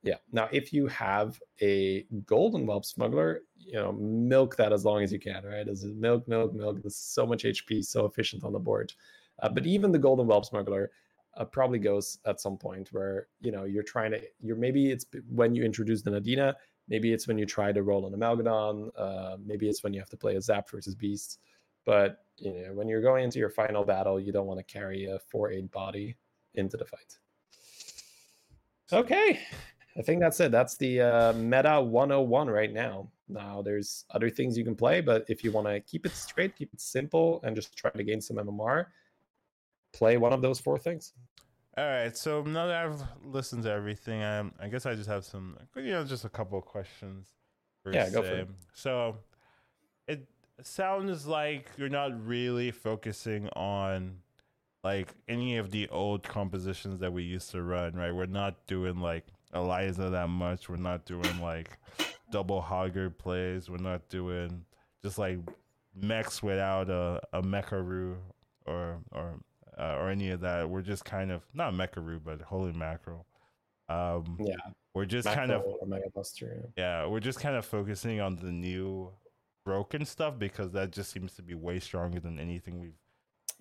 [0.02, 0.14] Yeah.
[0.32, 5.12] Now, if you have a golden whelp smuggler, you know, milk that as long as
[5.12, 5.66] you can, right?
[5.68, 6.80] As milk, milk, milk.
[6.80, 8.92] There's so much HP, so efficient on the board.
[9.42, 10.90] Uh, but even the golden whelp smuggler
[11.36, 14.20] uh, probably goes at some point where you know you're trying to.
[14.40, 16.54] You're maybe it's when you introduce the Nadina.
[16.88, 18.90] Maybe it's when you try to roll an Amalgadon.
[18.96, 21.38] Uh, maybe it's when you have to play a Zap versus Beast.
[21.84, 25.06] But you know, when you're going into your final battle, you don't want to carry
[25.06, 26.16] a four eight body
[26.54, 27.18] into the fight.
[28.92, 29.40] Okay,
[29.96, 30.50] I think that's it.
[30.50, 33.08] That's the uh, meta 101 right now.
[33.28, 36.56] Now, there's other things you can play, but if you want to keep it straight,
[36.56, 38.86] keep it simple, and just try to gain some MMR,
[39.92, 41.12] play one of those four things.
[41.78, 42.16] All right.
[42.16, 45.92] So now that I've listened to everything, um, I guess I just have some, you
[45.92, 47.28] know, just a couple of questions.
[47.90, 48.48] Yeah, go for it.
[48.74, 49.16] So
[50.66, 54.18] sounds like you're not really focusing on
[54.82, 58.14] like any of the old compositions that we used to run, right?
[58.14, 60.68] We're not doing like Eliza that much.
[60.68, 61.78] We're not doing like
[62.30, 63.68] double hogger plays.
[63.68, 64.64] We're not doing
[65.02, 65.38] just like
[65.94, 68.16] mechs without a, a Mecharoo
[68.66, 69.34] or or
[69.78, 70.68] uh, or any of that.
[70.68, 73.26] We're just kind of not Mecharoo, but Holy Mackerel.
[73.88, 74.54] Um, yeah,
[74.94, 75.64] we're just kind of
[76.76, 79.10] yeah, we're just kind of focusing on the new
[79.64, 82.98] broken stuff because that just seems to be way stronger than anything we've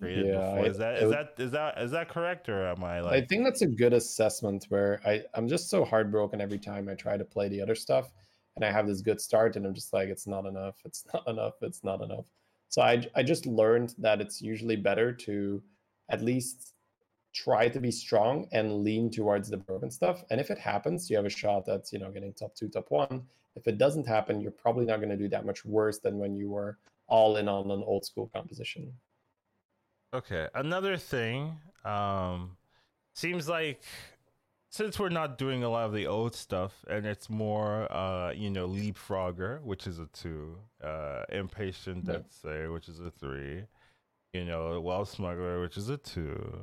[0.00, 0.66] created yeah, before.
[0.66, 3.22] Is that is that is that is that correct or am I like?
[3.22, 4.66] I think that's a good assessment.
[4.68, 8.12] Where I I'm just so heartbroken every time I try to play the other stuff,
[8.56, 10.76] and I have this good start, and I'm just like, it's not enough.
[10.84, 11.54] It's not enough.
[11.62, 12.26] It's not enough.
[12.68, 15.62] So I I just learned that it's usually better to
[16.08, 16.74] at least
[17.32, 20.24] try to be strong and lean towards the broken stuff.
[20.30, 22.90] And if it happens, you have a shot at you know getting top two, top
[22.90, 23.22] one.
[23.56, 26.34] If it doesn't happen, you're probably not going to do that much worse than when
[26.34, 26.78] you were
[27.08, 28.92] all in on an old school composition.
[30.14, 31.58] Okay, another thing.
[31.84, 32.56] Um,
[33.14, 33.82] seems like
[34.70, 38.50] since we're not doing a lot of the old stuff, and it's more, uh, you
[38.50, 43.64] know, leapfrogger, which is a two, uh, impatient, let's say, which is a three,
[44.32, 46.62] you know, whelp smuggler, which is a two,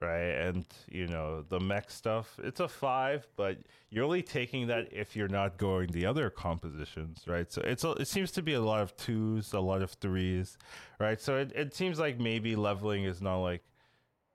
[0.00, 0.30] right?
[0.46, 3.58] And you know the mech stuff, it's a five, but
[3.90, 7.50] you're only taking that if you're not going the other compositions, right?
[7.50, 10.58] So it's a, it seems to be a lot of twos, a lot of threes,
[11.00, 11.20] right?
[11.20, 13.62] So it, it seems like maybe leveling is not like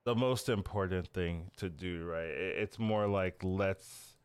[0.04, 2.30] the most important thing to do, right?
[2.30, 4.16] It, it's more like let's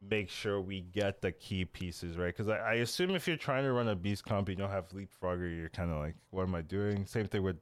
[0.00, 3.64] make sure we get the key pieces right because I, I, assume if you're trying
[3.64, 6.54] to run a beast comp you don't have leapfrogger you're kind of like what am
[6.54, 7.56] i doing same thing with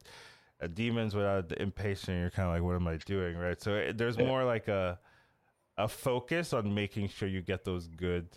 [0.61, 3.61] a demons without the impatient you're kind of like what am i doing right?
[3.61, 4.99] So it, there's more like a
[5.79, 8.29] a focus on making sure you get those good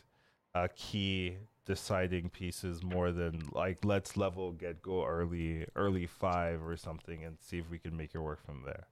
[0.53, 6.76] uh, key deciding pieces more than like let's level get go early early five or
[6.76, 8.88] something and see if we can make it work from there.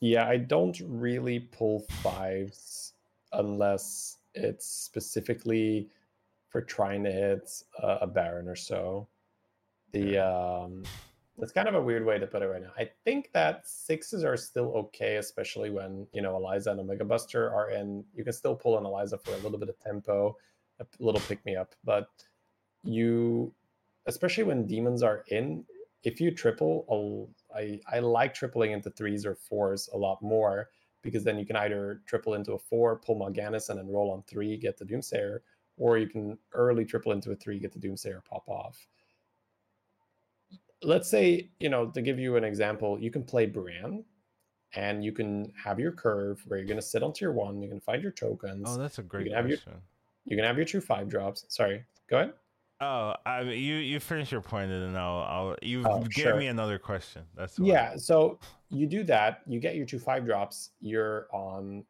[0.00, 2.92] Yeah i don't really pull fives
[3.32, 5.88] unless it's specifically
[6.48, 9.06] for trying to hit uh, a baron or so.
[9.92, 10.84] The um
[11.38, 12.72] it's kind of a weird way to put it right now.
[12.78, 17.52] I think that sixes are still okay, especially when you know Eliza and Omega Buster
[17.52, 18.04] are in.
[18.14, 20.36] You can still pull an Eliza for a little bit of tempo,
[20.80, 22.08] a little pick me up, but
[22.82, 23.52] you,
[24.06, 25.64] especially when demons are in,
[26.04, 30.70] if you triple, I I like tripling into threes or fours a lot more
[31.02, 34.22] because then you can either triple into a four, pull Mal'Ganis, and then roll on
[34.22, 35.38] three, get the Doomsayer,
[35.76, 38.86] or you can early triple into a three, get the Doomsayer pop off.
[40.82, 44.04] Let's say, you know, to give you an example, you can play Brann
[44.74, 47.62] and you can have your curve where you're going to sit on tier one.
[47.62, 48.66] You can find your tokens.
[48.68, 49.72] Oh, that's a great you can question.
[49.72, 49.82] Have your,
[50.26, 51.44] you can have your true five drops.
[51.48, 52.32] Sorry, go ahead.
[52.78, 56.36] Oh, I you you finish your point and then I'll I'll you oh, gave sure.
[56.36, 57.22] me another question.
[57.34, 57.96] That's yeah.
[57.96, 59.40] So you do that.
[59.46, 60.70] You get your two five drops.
[60.80, 61.84] You're on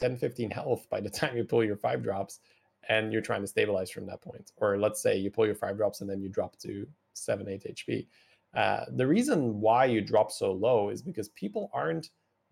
[0.00, 2.40] 10, 15 health by the time you pull your five drops,
[2.88, 4.50] and you're trying to stabilize from that point.
[4.56, 7.64] Or let's say you pull your five drops and then you drop to seven, eight
[7.64, 8.06] HP.
[8.54, 12.10] Uh, the reason why you drop so low is because people aren't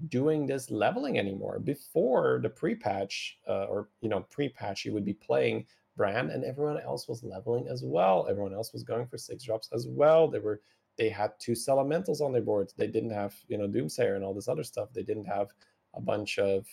[0.09, 1.59] doing this leveling anymore.
[1.59, 6.81] Before the pre-patch, uh, or you know, pre-patch, you would be playing Brann, and everyone
[6.81, 8.27] else was leveling as well.
[8.29, 10.29] Everyone else was going for six drops as well.
[10.29, 10.63] They were
[10.97, 12.73] they had two elementals on their board.
[12.77, 14.93] They didn't have you know Doomsayer and all this other stuff.
[14.93, 15.49] They didn't have
[15.95, 16.67] a bunch of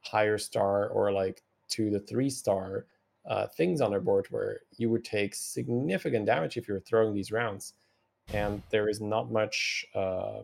[0.00, 2.86] higher star or like two to three star
[3.26, 7.14] uh, things on their board where you would take significant damage if you were throwing
[7.14, 7.74] these rounds.
[8.32, 9.84] And there is not much.
[9.94, 10.40] Uh,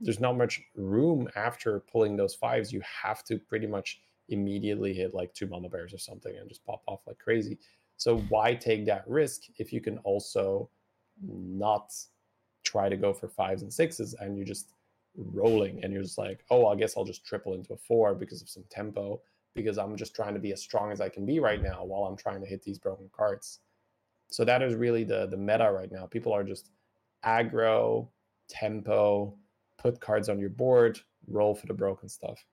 [0.00, 2.72] there's not much room after pulling those fives.
[2.72, 6.64] You have to pretty much immediately hit like two mama bears or something and just
[6.64, 7.58] pop off like crazy.
[7.96, 10.70] So why take that risk if you can also
[11.20, 11.92] not
[12.62, 14.72] try to go for fives and sixes and you're just
[15.16, 18.42] rolling and you're just like, oh, I guess I'll just triple into a four because
[18.42, 19.20] of some tempo
[19.54, 22.04] because I'm just trying to be as strong as I can be right now while
[22.04, 23.60] I'm trying to hit these broken cards.
[24.30, 26.06] So that is really the the meta right now.
[26.06, 26.70] People are just
[27.24, 28.08] aggro,
[28.48, 29.34] tempo,
[29.78, 32.44] put cards on your board, roll for the broken stuff.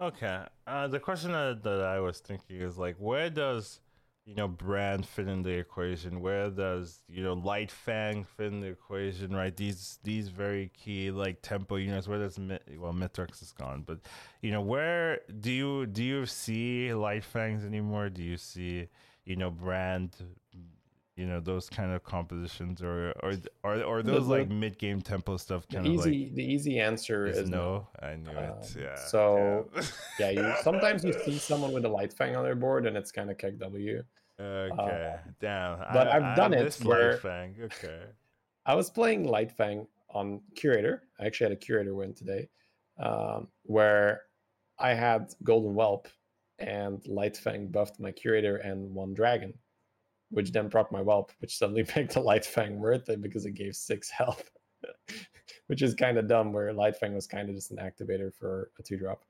[0.00, 0.44] Okay.
[0.66, 3.80] Uh, the question that, that I was thinking is like, where does
[4.24, 6.20] you know Brann fit in the equation?
[6.20, 9.34] Where does you know Light Fang fit in the equation?
[9.34, 9.56] Right?
[9.56, 12.08] These these very key like tempo units.
[12.08, 13.98] Where does well Mythrax is gone, but
[14.40, 18.08] you know where do you do you see Light Fangs anymore?
[18.08, 18.88] Do you see
[19.24, 20.10] you know Brann
[21.16, 25.00] you know those kind of compositions or or or, or those the, like mid game
[25.00, 27.86] tempo stuff kind the easy like, the easy answer is, is no.
[28.00, 28.08] no.
[28.08, 29.68] i knew um, it yeah so
[30.18, 32.96] yeah, yeah you, sometimes you see someone with a light fang on their board and
[32.96, 34.02] it's kind of w.
[34.40, 38.04] Okay uh, damn but I, have done I it where fang okay.
[38.66, 41.02] I was playing light fang on curator.
[41.18, 42.48] I actually had a curator win today
[42.98, 44.22] um, where
[44.78, 46.08] i had golden whelp
[46.62, 49.54] and light fang buffed my curator and one dragon
[50.32, 53.52] which then proc my whelp, which suddenly made the Light Fang worth it because it
[53.52, 54.50] gave six health,
[55.68, 56.52] which is kind of dumb.
[56.52, 59.24] Where Light Fang was kind of just an activator for a two drop.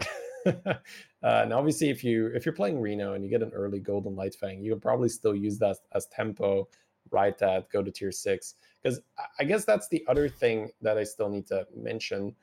[0.46, 0.74] uh,
[1.22, 4.34] and obviously, if you if you're playing Reno and you get an early Golden Light
[4.34, 6.66] Fang, you can probably still use that as tempo,
[7.10, 7.36] right?
[7.38, 8.54] That go to tier six.
[8.82, 9.00] Because
[9.38, 12.34] I guess that's the other thing that I still need to mention.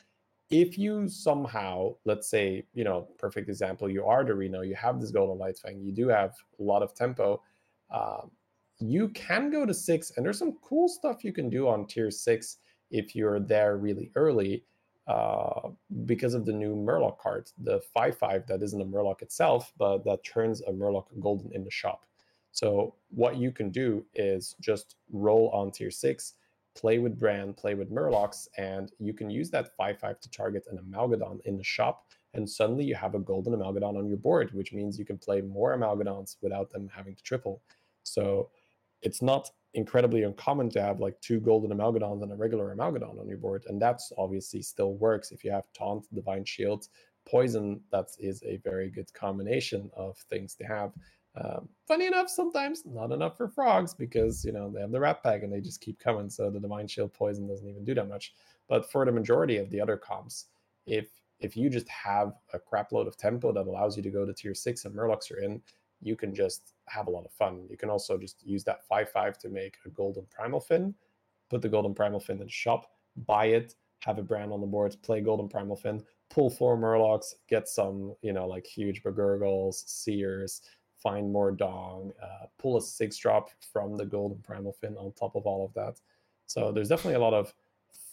[0.49, 5.11] If you somehow, let's say, you know, perfect example, you are Reno, you have this
[5.11, 7.41] Golden Light Fang, you do have a lot of tempo
[7.89, 8.31] um,
[8.79, 12.11] you can go to six, and there's some cool stuff you can do on tier
[12.11, 12.57] six
[12.91, 14.63] if you're there really early
[15.07, 15.69] uh,
[16.05, 20.03] because of the new Murloc card, the 5 5 that isn't a Murloc itself, but
[20.03, 22.05] that turns a Murloc golden in the shop.
[22.51, 26.33] So, what you can do is just roll on tier 6,
[26.77, 30.63] play with Brann, play with Murlocs, and you can use that 5 5 to target
[30.69, 32.05] an Amalgadon in the shop
[32.37, 35.41] and suddenly you have a golden Amalgadon on your board, which means you can play
[35.41, 37.61] more Amalgadons without them having to triple.
[38.03, 38.49] So
[39.01, 43.27] it's not incredibly uncommon to have like two golden Amalgadons and a regular Amalgadon on
[43.27, 46.87] your board, and that's obviously still works if you have Taunt, Divine Shield,
[47.27, 47.81] Poison.
[47.91, 50.91] That is a very good combination of things to have.
[51.39, 55.21] Um, funny enough, sometimes not enough for frogs because you know they have the Rat
[55.21, 58.07] Pack and they just keep coming, so the Divine Shield Poison doesn't even do that
[58.07, 58.33] much.
[58.67, 60.45] But for the majority of the other comps,
[60.85, 61.07] if
[61.39, 64.33] if you just have a crap load of tempo that allows you to go to
[64.33, 65.61] tier six and Murlocs are in,
[66.01, 67.67] you can just have a lot of fun.
[67.69, 70.95] You can also just use that 5 5 to make a golden primal fin,
[71.49, 72.91] put the golden primal fin in the shop,
[73.25, 77.33] buy it, have a Brann on the board, play golden primal fin, pull four Murlocs,
[77.49, 80.61] get some, you know, like huge Begurgles, Seers,
[81.01, 85.35] find more Dong, uh, pull a six drop from the golden primal fin on top
[85.35, 85.99] of all of that.
[86.45, 87.53] So there's definitely a lot of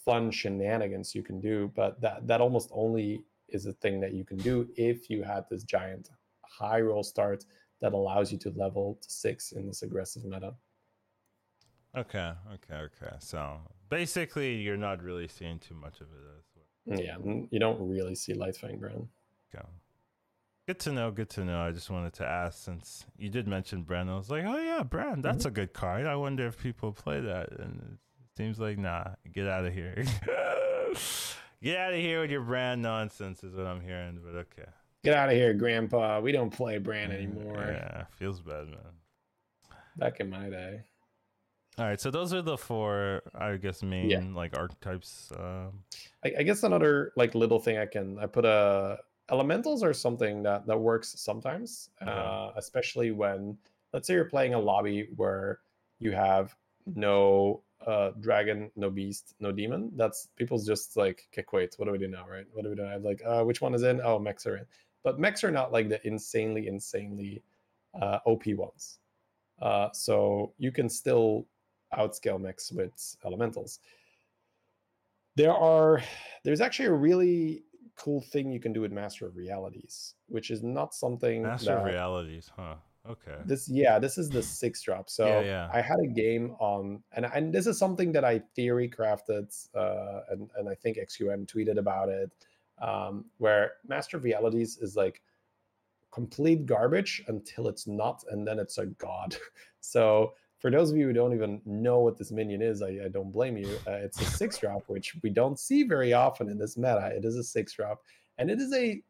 [0.03, 4.23] fun shenanigans you can do, but that that almost only is a thing that you
[4.23, 6.09] can do if you had this giant
[6.41, 7.45] high roll start
[7.81, 10.53] that allows you to level to six in this aggressive meta.
[11.95, 13.15] Okay, okay, okay.
[13.19, 13.59] So
[13.89, 17.01] basically, you're not really seeing too much of it.
[17.03, 17.17] Yeah,
[17.49, 19.07] you don't really see Lightfang Brann.
[19.53, 19.65] Okay.
[20.67, 21.11] Good to know.
[21.11, 21.61] Good to know.
[21.61, 24.09] I just wanted to ask since you did mention Brann.
[24.09, 25.21] I was like, oh yeah, Brann.
[25.21, 25.47] That's mm-hmm.
[25.49, 26.07] a good card.
[26.07, 27.51] I wonder if people play that.
[27.51, 27.97] And it
[28.37, 29.05] Seems like nah.
[29.31, 29.95] Get out of here.
[31.63, 34.19] get out of here with your Brann nonsense is what I'm hearing.
[34.23, 34.69] But okay.
[35.03, 36.19] Get out of here, Grandpa.
[36.19, 37.63] We don't play Brann anymore.
[37.67, 38.79] Yeah, feels bad, man.
[39.97, 40.81] Back in my day.
[41.77, 44.23] All right, so those are the four, I guess, main Yeah.
[44.33, 45.31] like archetypes.
[45.37, 45.83] Um,
[46.23, 48.97] I, I guess another like little thing I can I put a
[49.31, 52.11] elementals are something that that works sometimes, Uh-huh.
[52.11, 53.57] uh, especially when
[53.93, 55.61] let's say you're playing a lobby where
[55.99, 59.91] you have no uh dragon, no beast, no demon.
[59.95, 62.45] That's people's just like okay, wait, what do we do now, right?
[62.53, 62.85] What do we do?
[62.85, 64.01] I'm like, uh, which one is in?
[64.01, 64.65] Oh, mechs are in,
[65.03, 67.43] but mechs are not like the insanely, insanely
[67.99, 68.99] uh, OP ones.
[69.61, 71.47] Uh, so you can still
[71.93, 73.79] outscale mechs with elementals
[75.35, 76.01] there are
[76.43, 77.63] there's actually a really
[77.95, 81.85] cool thing you can do with master of realities which is not something Master of
[81.85, 82.75] realities, huh?
[83.07, 83.37] Okay.
[83.45, 85.69] this yeah this is the six drop so Yeah, yeah.
[85.71, 90.21] i had a game on and and this is something that i theory crafted uh
[90.29, 92.31] and and i think xqn tweeted about it
[92.81, 95.21] um where master of realities is like
[96.11, 99.35] complete garbage until it's not and then it's a god
[99.81, 100.33] so
[100.65, 103.31] for those of you who don't even know what this minion is i, I don't
[103.31, 106.75] blame you uh, it's a six drop which we don't see very often in this
[106.75, 108.01] meta it is a six drop
[108.39, 109.01] and it is a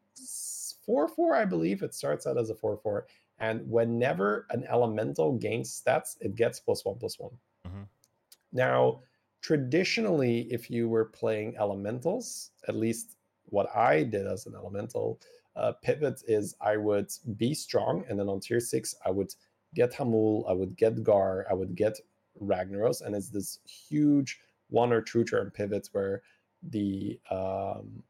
[0.86, 3.04] 4-4 i believe it starts out as a 4-4
[3.38, 7.32] and whenever an elemental gains stats, it gets plus one plus one.
[7.66, 7.86] Mhm.
[8.52, 9.02] Now,
[9.42, 13.16] traditionally, if you were playing elementals, at least
[13.46, 15.20] what I did as an elemental
[15.54, 19.34] uh, pivot is I would be strong, and then on tier six, I would
[19.76, 22.00] get Hamuul, I would get Garr, I would get
[22.42, 24.40] Ragnaros, and it's this huge
[24.70, 26.22] one or two turn pivots where
[26.70, 28.02] the um,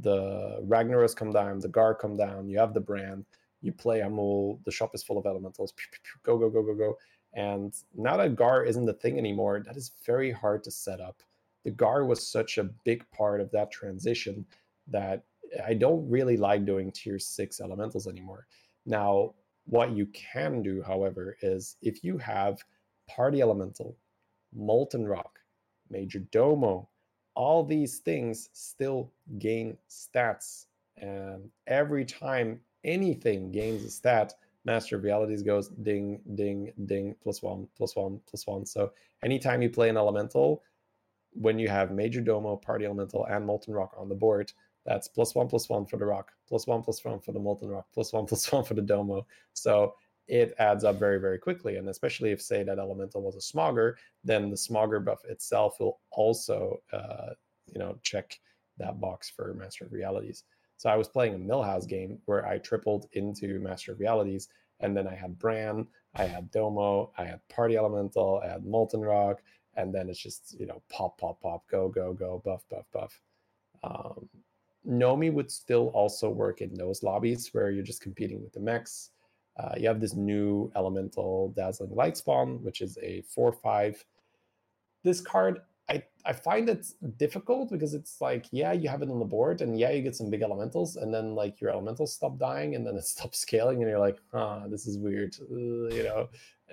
[0.00, 3.24] the Ragnaros come down, the Garr come down, you have the Brann,
[3.62, 6.62] you play Hamuul, the shop is full of elementals, pew, pew, pew, go, go, go,
[6.62, 6.98] go, go.
[7.34, 11.22] And now that Garr isn't the thing anymore, that is very hard to set up.
[11.64, 14.44] The Garr was such a big part of that transition
[14.88, 15.22] that
[15.64, 18.46] I don't really like doing tier six elementals anymore.
[18.86, 19.34] Now,
[19.70, 22.58] what you can do, however, is if you have
[23.08, 23.96] Party Elemental,
[24.52, 25.38] Molten Rock,
[25.92, 26.88] Majordomo,
[27.34, 30.66] all these things still gain stats.
[30.96, 34.34] And every time anything gains a stat,
[34.64, 38.66] Master of Realities goes ding, ding, ding, plus one, plus one, plus one.
[38.66, 38.92] So
[39.22, 40.62] anytime you play an elemental,
[41.32, 44.52] when you have Majordomo, Party Elemental, and Molten Rock on the board,
[44.84, 47.68] that's plus one, plus one for the rock, plus one, plus one for the Molten
[47.68, 49.26] Rock, plus one, plus one for the Domo.
[49.54, 49.94] So
[50.28, 51.76] it adds up very, very quickly.
[51.76, 56.00] And especially if, say, that elemental was a Smogger, then the Smogger buff itself will
[56.10, 57.30] also, uh,
[57.72, 58.38] you know, check
[58.78, 60.44] that box for Master of Realities.
[60.76, 64.48] So I was playing a Millhouse game where I tripled into Master of Realities,
[64.80, 69.02] and then I had Brann, I had Domo, I had Party Elemental, I had Molten
[69.02, 69.42] Rock,
[69.76, 73.20] and then it's just you know pop, pop, pop, go, go, go, buff, buff, buff.
[73.82, 74.28] Um,
[74.86, 79.10] Nomi would still also work in those lobbies where you're just competing with the mechs.
[79.58, 84.04] Uh, you have this new elemental Dazzling Lightspawn, which is a 4 5.
[85.02, 86.86] This card, I, I find it
[87.18, 90.16] difficult because it's like, yeah, you have it on the board, and yeah, you get
[90.16, 93.82] some big elementals, and then like your elementals stop dying, and then it stops scaling,
[93.82, 95.54] and you're like, huh, this is weird, uh,
[95.94, 96.28] you know.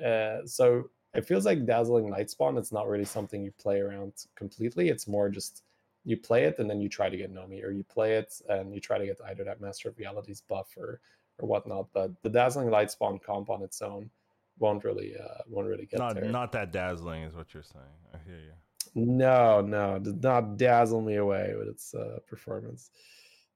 [0.05, 2.57] Uh, so it feels like Dazzling Lightspawn.
[2.57, 4.89] It's not really something you play around completely.
[4.89, 5.63] It's more just
[6.07, 8.73] you play it and then you try to get Nomi, or you play it and
[8.73, 11.01] you try to get either that Master of Realities buff or
[11.38, 11.88] or whatnot.
[11.93, 14.09] But the Dazzling Lightspawn comp on its own
[14.57, 16.23] won't really uh, won't really get not there.
[16.23, 17.97] not that dazzling is what you're saying.
[18.13, 18.53] I hear you.
[18.95, 22.91] No, no, does not dazzle me away with its uh, performance.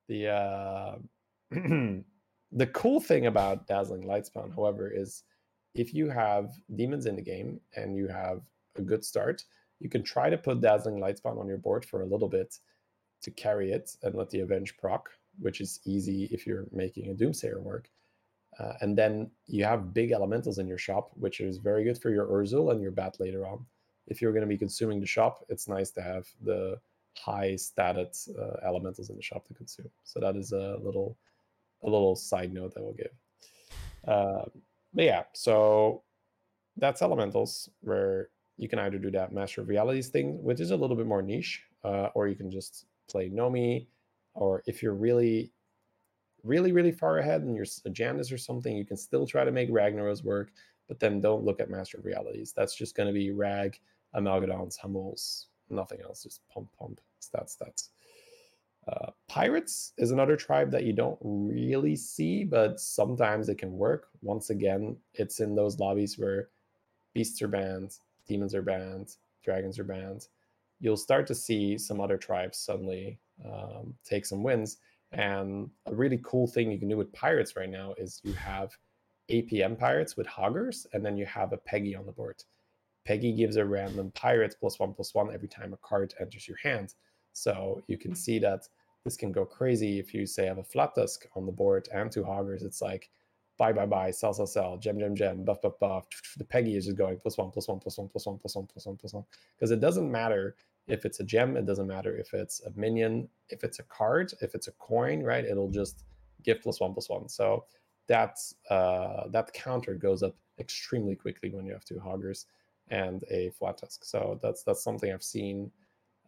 [0.10, 0.95] The uh,
[1.52, 5.23] the cool thing about Dazzling Lightspawn, however, is
[5.73, 8.41] if you have demons in the game and you have
[8.76, 9.45] a good start,
[9.82, 12.58] you can try to put Dazzling Lightspawn on your board for a little bit
[13.24, 15.10] to carry it and let the Avenge proc,
[15.40, 17.90] which is easy if you're making a Doomsayer work.
[18.60, 22.10] Uh, and then you have big elementals in your shop, which is very good for
[22.10, 23.66] your Urzul and your Bat later on
[24.08, 26.80] if you're going to be consuming the shop, it's nice to have the
[27.18, 29.90] high stated uh, elementals in the shop to consume.
[30.03, 31.18] So that is a little
[31.84, 33.12] a little side note that we'll give.
[34.08, 34.45] Uh,
[34.94, 36.03] but yeah, so
[36.78, 40.78] that's elementals where you can either do that Master of Realities thing, which is a
[40.78, 43.88] little bit more niche, uh, or you can just play Nomi,
[44.34, 45.52] or if you're really
[46.44, 49.52] really really far ahead and you're a Janus or something, you can still try to
[49.52, 50.52] make Ragnaros work
[50.91, 52.52] but then don't look at Master of Realities.
[52.53, 53.80] That's just going to be Rag,
[54.14, 56.22] Amalgadons, Hamuuls, nothing else.
[56.22, 57.88] Just pump, pump, stats, stats.
[58.90, 64.10] Uh, Pirates is another tribe that you don't really see, but sometimes it can work.
[64.22, 66.49] Once again, it's in those lobbies where
[67.14, 70.27] beasts are banned, demons are banned, dragons are banned.
[70.80, 74.77] You'll start to see some other tribes suddenly um, take some wins.
[75.11, 78.72] And a really cool thing you can do with pirates right now is you have
[79.30, 82.43] APM pirates with hoggers, and then you have a Peggy on the board.
[83.06, 86.57] Peggy gives a random pirate plus one plus one every time a card enters your
[86.57, 86.93] hand.
[87.34, 88.68] So you can see that
[89.03, 92.11] this can go crazy if you say have a flat tusk on the board and
[92.11, 92.64] two hoggers.
[92.64, 93.10] It's like
[93.57, 96.07] buy, buy, buy, sell, sell, sell, gem, gem, gem, buff, buff, buff.
[96.38, 98.65] The Peggy is just going plus one, plus one, plus one, plus one, plus one,
[98.68, 99.23] plus one, plus one.
[99.56, 100.56] Because it doesn't matter
[100.88, 104.34] if it's a gem, it doesn't matter if it's a minion, if it's a card,
[104.41, 105.45] if it's a coin, right?
[105.45, 106.03] It'll just
[106.44, 107.30] give plus one, plus one.
[107.30, 107.65] So
[108.07, 112.45] that's uh, that counter goes up extremely quickly when you have two hoggers
[112.90, 114.03] and a flat tusk.
[114.03, 115.72] So that's that's something I've seen.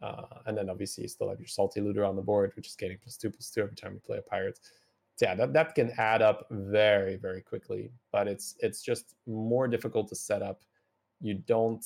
[0.01, 2.75] Uh, and then obviously you still have your salty looter on the board, which is
[2.75, 4.59] getting plus two plus two every time you play a pirate.
[5.21, 10.09] Yeah, that, that can add up very, very quickly, but it's it's just more difficult
[10.09, 10.63] to set up.
[11.21, 11.85] You don't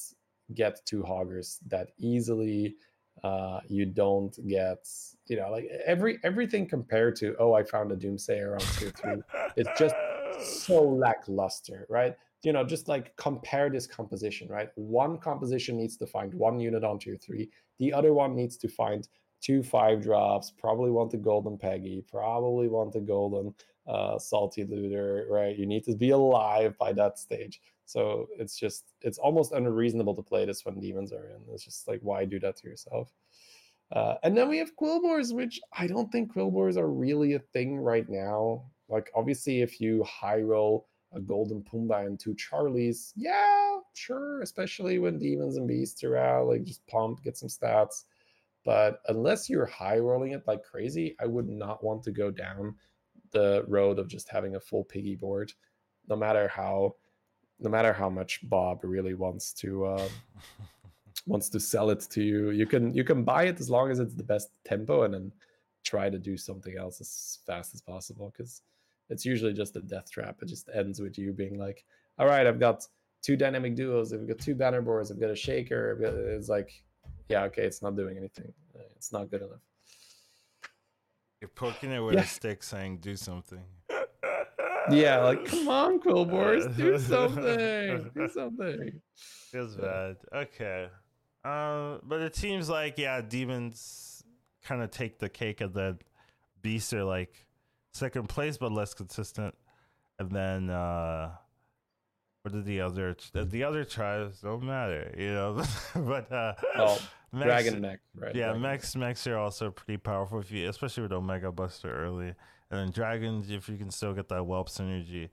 [0.54, 2.76] get two hoggers that easily.
[3.24, 4.88] Uh, you don't get,
[5.28, 9.22] you know, like every everything compared to oh, I found a doomsayer on tier three.
[9.56, 9.96] It's just
[10.42, 12.16] so lackluster, right?
[12.44, 14.70] you know, just like compare this composition, right?
[14.76, 17.50] One composition needs to find one unit on tier three.
[17.80, 19.08] The other one needs to find
[19.42, 23.54] two five drops, probably want the golden Peggy, probably want the golden
[23.88, 25.58] uh, salty looter, right?
[25.58, 27.62] You need to be alive by that stage.
[27.86, 31.42] So it's just, it's almost unreasonable to play this when demons are in.
[31.54, 33.14] It's just like, why do that to yourself?
[33.94, 37.78] Uh, and then we have Quilboars, which I don't think Quilboars are really a thing
[37.78, 38.66] right now.
[38.90, 45.00] Like, obviously, if you high roll a golden Pumbaa and two Charlies, yeah, sure, especially
[45.00, 48.04] when demons and beasts are out, like just pump, get some stats.
[48.68, 52.76] But unless you're high rolling it like crazy, I would not want to go down
[53.32, 55.54] the road of just having a full piggy board,
[56.10, 56.96] no matter how
[57.62, 60.10] no matter how much Bob really wants to uh,
[61.26, 62.50] wants to sell it to you.
[62.50, 65.32] You can you can buy it as long as it's the best tempo and then
[65.86, 68.64] try to do something else as fast as possible because
[69.10, 70.40] it's usually just a death trap.
[70.42, 71.86] It just ends with you being like,
[72.20, 72.86] all right, I've got
[73.22, 75.98] two dynamic duos, I've got two bannerboars, I've got a shaker.
[76.36, 76.84] It's like,
[77.30, 78.54] yeah, okay, it's not doing anything.
[78.96, 79.60] It's not good enough.
[81.42, 82.22] You're poking it with yeah.
[82.22, 83.64] a stick saying, do something.
[84.90, 88.12] yeah, like, come on, Quilboars, do something.
[88.16, 89.02] do something.
[89.52, 90.18] Feels bad.
[90.34, 90.90] Okay.
[91.44, 94.24] Uh, but it seems like, yeah, demons
[94.64, 95.98] kind of take the cake of that
[96.62, 97.48] beasts are like
[97.94, 99.56] second place, but less consistent.
[100.20, 101.32] And then uh
[102.42, 105.64] what did the other the other tribes don't matter, you know.
[105.96, 107.00] but uh well,
[107.34, 108.36] Dragon Mech, right?
[108.36, 112.34] Yeah, Dragon Mechs Mechs are also pretty powerful if you especially with Omega Buster early.
[112.70, 115.30] And then Dragons, if you can still get that whelp synergy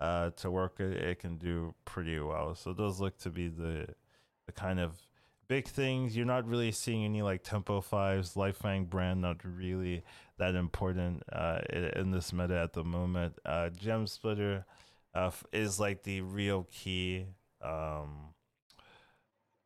[0.00, 2.54] uh to work it, it can do pretty well.
[2.54, 3.86] So those look to be the
[4.46, 4.96] the kind of
[5.48, 6.16] big things.
[6.16, 10.02] You're not really seeing any like tempo fives, Lightfang Brann, not really
[10.38, 13.38] that important uh, in this meta at the moment.
[13.44, 14.64] Uh, Gem Splitter
[15.14, 17.26] uh, is like the real key
[17.62, 18.32] um,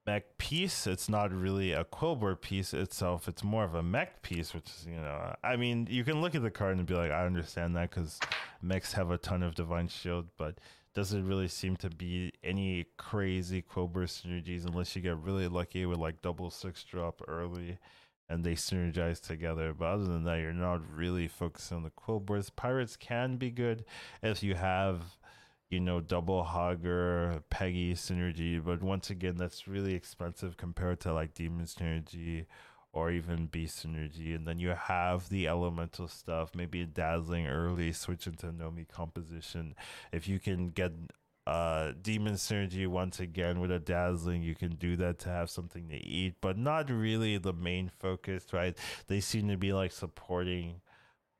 [0.06, 0.86] mech piece.
[0.86, 3.28] It's not really a Quilboar piece itself.
[3.28, 6.34] It's more of a mech piece, which is, you know, I mean, you can look
[6.34, 8.20] at the card and be like, I understand that because
[8.62, 10.58] mechs have a ton of Divine Shield, but
[10.94, 15.98] doesn't really seem to be any crazy Quilboar synergies unless you get really lucky with
[15.98, 17.78] like double six drop early
[18.28, 19.74] and they synergize together.
[19.74, 22.50] But other than that, you're not really focused on the Quilboars.
[22.54, 23.84] Pirates can be good
[24.22, 25.02] if you have,
[25.70, 28.62] you know, double hogger, Peggy synergy.
[28.64, 32.46] But once again, that's really expensive compared to like Demon synergy
[32.92, 34.34] or even Beast synergy.
[34.34, 39.74] And then you have the elemental stuff, maybe a dazzling early, switch into Nomi composition.
[40.12, 40.92] If you can get
[41.46, 45.88] uh demon synergy once again with a dazzling you can do that to have something
[45.88, 48.76] to eat but not really the main focus right
[49.06, 50.80] they seem to be like supporting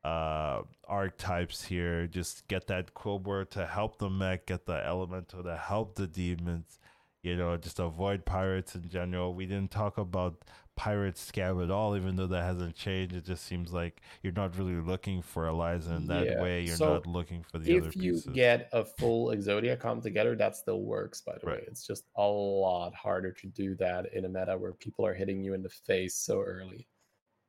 [0.07, 5.57] uh archetypes here just get that quilboar to help the mech get the elemental to
[5.57, 6.79] help the demons
[7.23, 10.43] you know just avoid pirates in general we didn't talk about
[10.77, 13.13] pirate scam at all, even though that hasn't changed.
[13.13, 16.41] It just seems like you're not really looking for Eliza in that yeah.
[16.41, 16.61] way.
[16.61, 20.35] You're so not looking for the other If you get a full Exodia come together,
[20.35, 21.57] that still works, by the right.
[21.57, 21.63] way.
[21.67, 25.43] It's just a lot harder to do that in a meta where people are hitting
[25.43, 26.87] you in the face so early.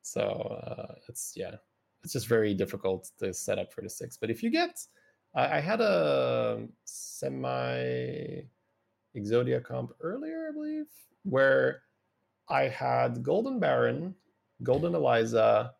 [0.02, 1.56] So uh, it's, yeah,
[2.02, 4.16] it's just very difficult to set up for the six.
[4.16, 4.80] But if you get,
[5.34, 8.42] I, I had a semi
[9.16, 10.86] Exodia comp earlier, I believe,
[11.24, 11.82] where
[12.48, 14.14] I had Golden Baron,
[14.62, 15.72] Golden Eliza,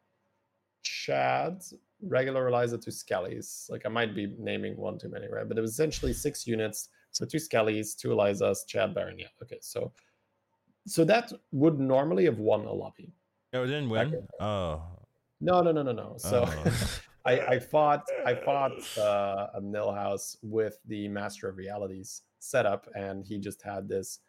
[0.82, 1.62] Chad,
[2.02, 3.70] regular Eliza, two Skellies.
[3.70, 5.48] Like I might be naming one too many, right?
[5.48, 6.88] But it was essentially six units.
[7.10, 9.18] So two Skellies, two Elizas, Chad Baron.
[9.18, 9.28] Yeah.
[9.42, 9.58] Okay.
[9.60, 9.92] So
[10.86, 13.12] so that would normally have won a lobby.
[13.52, 14.26] Oh, it didn't win.
[14.40, 14.82] Oh.
[15.40, 16.14] No, no, no, no, no.
[16.18, 16.90] So Oh.
[17.24, 23.26] I, I fought I fought uh, a Millhouse with the Master of Realities setup, and
[23.26, 24.20] he just had this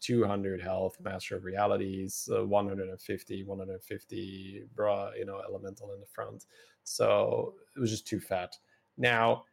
[0.00, 6.44] 200 health Master of Realities, uh, 150, 150 bra, you know, elemental in the front.
[6.84, 8.54] So it was just too fat.
[8.98, 9.44] Now,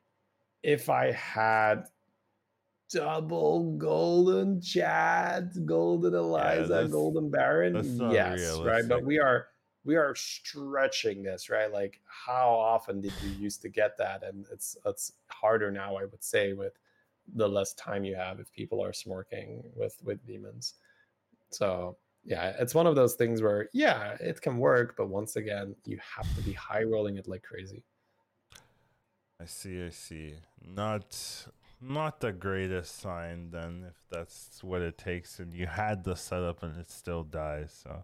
[0.64, 1.84] if I had
[2.92, 7.76] double golden Chad, golden Eliza, that's- golden Baron,
[8.12, 8.88] yes, right.
[8.88, 9.48] But we are
[9.88, 11.72] we are stretching this, right?
[11.72, 14.22] Like how often did you used to get that?
[14.22, 16.74] And it's it's harder now, I would say, with
[17.36, 20.76] the less time you have if people are smorking with with demons.
[21.52, 25.74] So yeah, it's one of those things where yeah, it can work, but once again,
[25.86, 27.84] you have to be high rolling it like crazy.
[29.42, 30.36] I see, I see.
[30.62, 31.48] Not
[31.80, 36.64] not the greatest sign then if that's what it takes and you had the setup
[36.64, 38.04] and it still dies, so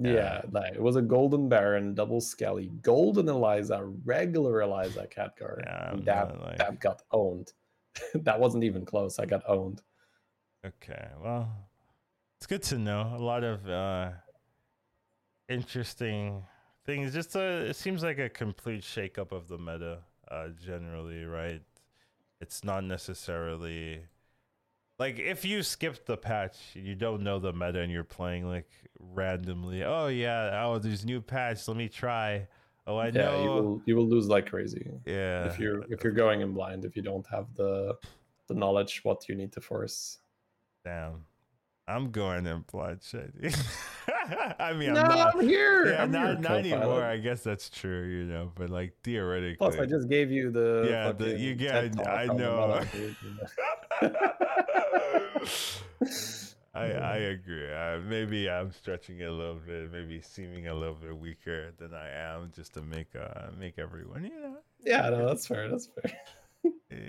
[0.00, 5.60] Yeah, like it was a golden baron, double skelly, golden Eliza, regular Eliza Catgar.
[5.60, 7.52] Yeah, that like- that got owned.
[8.14, 9.18] that wasn't even close.
[9.18, 9.82] I got owned.
[10.64, 11.48] Okay, well,
[12.38, 13.12] it's good to know.
[13.16, 14.10] A lot of uh,
[15.48, 16.42] interesting
[16.86, 17.12] things.
[17.12, 19.98] Just a, it seems like a complete shakeup of the meta,
[20.30, 21.62] uh, generally, right?
[22.40, 24.02] It's not necessarily
[24.98, 28.68] like if you skip the patch, you don't know the meta, and you're playing like
[28.98, 29.82] randomly.
[29.84, 31.66] Oh yeah, oh there's new patch.
[31.68, 32.46] Let me try.
[32.86, 33.54] Oh, I yeah, you know.
[33.54, 35.46] will you will lose like crazy Yeah.
[35.46, 37.96] if you're if you're going in blind if you don't have the
[38.48, 40.18] the knowledge what you need to force.
[40.84, 41.24] Damn.
[41.88, 43.52] I'm going in blind shady.
[44.58, 45.34] I mean, no, I'm not.
[45.36, 45.86] I'm here.
[45.92, 47.02] Yeah, I'm not, here, not anymore.
[47.02, 49.56] I guess that's true, you know, but like theoretically.
[49.56, 52.42] Plus, I just gave you the Yeah, the- you get- TED talk I on the
[52.42, 52.80] know.
[54.92, 55.48] meta, dude,
[56.00, 56.10] you know.
[56.74, 57.70] I, I agree.
[57.70, 61.92] Uh, maybe I'm stretching it a little bit, maybe seeming a little bit weaker than
[61.92, 64.56] I am, just to make uh make everyone, you know.
[64.84, 65.68] yeah, no, that's fair.
[65.68, 66.12] That's fair.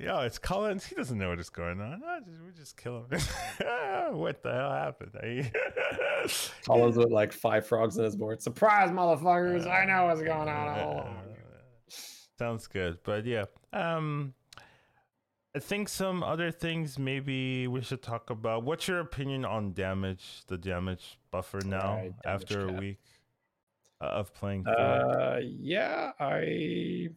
[0.02, 0.84] Yeah, it's Collins.
[0.86, 2.00] He doesn't know what is going on.
[2.00, 3.20] No, just, we just kill him.
[4.18, 5.12] what the hell happened?
[6.66, 8.42] Collins with like five frogs in his board.
[8.42, 9.68] Surprise, motherfuckers!
[9.70, 10.80] I know what's going on.
[10.80, 11.26] along.
[12.40, 13.46] Sounds good, but yeah.
[13.74, 14.34] Um,
[15.56, 18.64] I think some other things maybe we should talk about.
[18.64, 20.44] What's your opinion on damage?
[20.48, 23.00] The damage buffer now Alright, damage after a week
[24.02, 24.66] uh, of playing.
[24.68, 27.10] Uh, yeah, I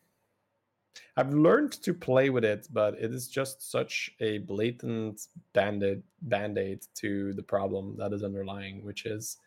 [1.16, 6.86] I've learned to play with it, but it is just such a blatant band-aid band-aid
[6.96, 9.38] to the problem that is underlying, which is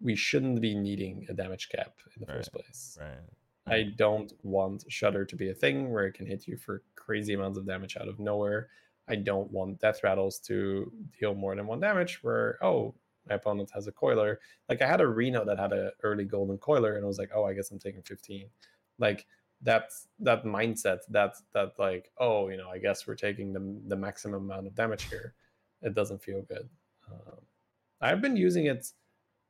[0.00, 2.96] we shouldn't be needing a damage cap in the first place.
[3.00, 3.18] right.
[3.66, 7.34] I don't want Shudder to be a thing where it can hit you for crazy
[7.34, 8.68] amounts of damage out of nowhere.
[9.08, 12.94] I don't want Death Rattles to deal more than one damage where, oh,
[13.28, 14.40] my opponent has a coiler.
[14.68, 17.30] Like I had a Reno that had a early golden coiler and I was like,
[17.34, 18.46] oh, I guess I'm taking 15.
[18.98, 19.26] Like
[19.62, 23.96] that's that mindset that that like, oh, you know, I guess we're taking the the
[23.96, 25.34] maximum amount of damage here.
[25.82, 26.68] It doesn't feel good.
[27.10, 27.38] Um,
[28.00, 28.90] I've been using it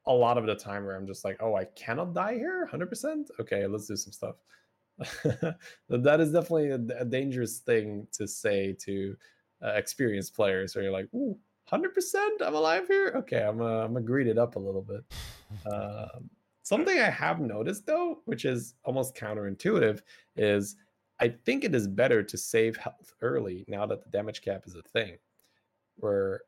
[0.06, 3.30] a lot of the time where I'm just like, oh, I cannot die here 100%.
[3.40, 4.36] Okay, let's do some stuff.
[5.88, 9.16] that is definitely a, a dangerous thing to say to
[9.64, 11.36] uh, experienced players where you're like, ooh,
[11.72, 11.88] 100%
[12.40, 13.12] I'm alive here.
[13.16, 15.04] Okay, I'm uh, I'm gonna greed it up a little bit.
[15.70, 16.28] Um,
[16.62, 20.00] something I have noticed though, which is almost counterintuitive,
[20.36, 20.76] is
[21.20, 24.74] I think it is better to save health early now that the damage cap is
[24.74, 25.16] a thing.
[25.96, 26.42] Where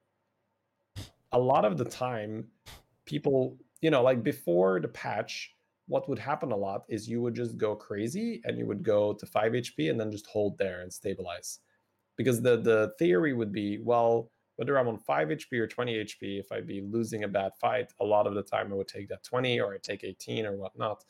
[1.33, 2.49] a lot of the time,
[3.07, 5.51] people, you know, like before the patch,
[5.89, 9.13] what would happen a lot is you would just go crazy and you would go
[9.15, 11.61] to 5 HP and then just hold there and stabilize.
[12.17, 16.41] Because the the theory would be, well, whether I'm on 5 HP or 20 HP,
[16.41, 19.09] if I'd be losing a bad fight, a lot of the time I would take
[19.09, 21.05] that 20 or I take 18 or whatnot.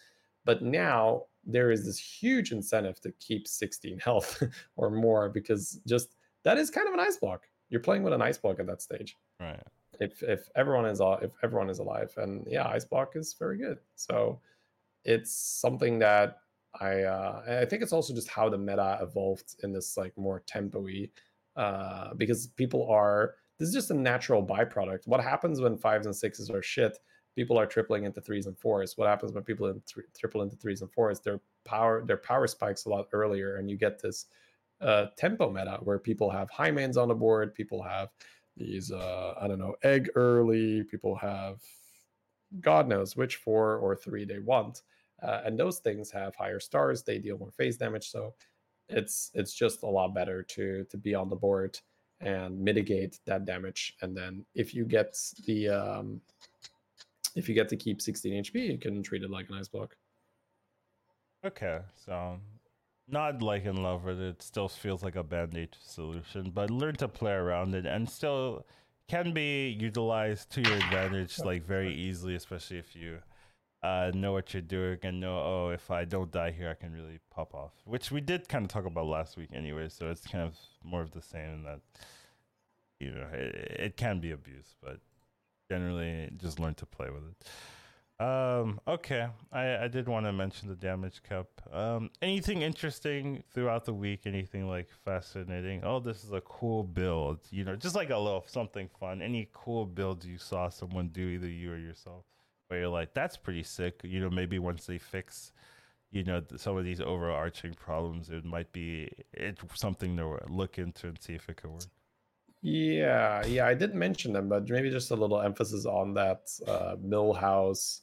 [0.44, 4.43] But now there is this huge incentive to keep 16 health
[4.77, 7.47] or more because just that is kind of an ice block.
[7.70, 9.62] You're playing with an ice block at that stage Right.
[10.01, 13.59] If if everyone is al- if everyone is alive and yeah ice block is very
[13.59, 13.78] good.
[13.94, 14.40] So
[15.05, 16.39] it's something that
[16.81, 20.40] i uh i think it's also just how the meta evolved in this like more
[20.47, 21.09] tempo-y
[21.56, 25.06] uh because people are this is just a natural byproduct.
[25.06, 26.98] What happens when fives and sixes are shit?
[27.35, 28.97] People are tripling into threes and fours.
[28.97, 31.20] What happens when people in thr triple into threes and fours?
[31.20, 34.27] Their power their power spikes a lot earlier and you get this
[34.82, 38.10] uh tempo meta where people have high mains on the board people have
[38.57, 41.61] these uh i don't know egg early people have
[42.61, 44.83] god knows which four or three they want
[45.23, 48.35] uh, and those things have higher stars they deal more phase damage so
[48.89, 51.78] it's it's just a lot better to to be on the board
[52.20, 55.16] and mitigate that damage and then if you get
[55.47, 56.20] the um
[57.35, 59.97] if you get to keep 16 hp you can treat it like an ice block.
[61.45, 62.41] Okay, so
[63.09, 64.43] not like in love with it.
[64.43, 68.65] Still feels like a band aid solution, but learn to play around it and still
[69.09, 73.19] can be utilized to your advantage like very easily, especially if you
[73.83, 76.93] uh, know what you're doing and know, oh, if I don't die here, I can
[76.93, 77.73] really pop off.
[77.85, 81.03] Which we did kind of talk about last week anyway, so it's kind of more
[81.03, 81.81] of the same in that,
[82.99, 84.99] you know, it, it can be abused, but
[85.70, 87.47] generally just learn to play with it.
[88.18, 91.48] Um, okay, I, I did want to mention the damage cup.
[91.70, 94.22] Um, anything interesting throughout the week?
[94.24, 95.82] Anything like fascinating?
[95.84, 97.40] Oh, this is a cool build.
[97.51, 99.20] You know, just like a little something fun.
[99.20, 102.24] Any cool builds you saw someone do, either you or yourself,
[102.68, 104.01] where you're like, that's pretty sick.
[104.02, 105.52] You know, maybe once they fix,
[106.10, 111.09] you know, some of these overarching problems, it might be it's something to look into
[111.09, 111.82] and see if it could work.
[112.62, 116.97] Yeah, yeah, I did mention them, but maybe just a little emphasis on that uh,
[116.97, 118.01] Millhouse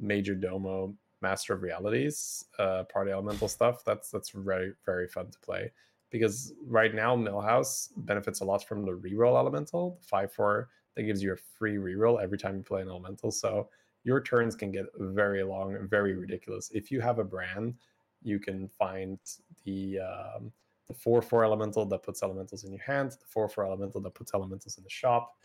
[0.00, 3.84] Majordomo Master of Realities uh, party elemental stuff.
[3.84, 5.70] That's that's very very fun to play
[6.10, 11.04] because right now Millhouse benefits a lot from the reroll elemental, the five four that
[11.04, 13.30] gives you a free reroll every time you play an elemental.
[13.30, 13.68] So
[14.04, 16.70] your turns can get very long very ridiculous.
[16.74, 17.74] If you have a Brann,
[18.22, 19.18] you can find
[19.64, 20.52] the um,
[20.88, 24.14] the four four elemental that puts elementals in your hand, the four four elemental that
[24.14, 25.36] puts elementals in the shop,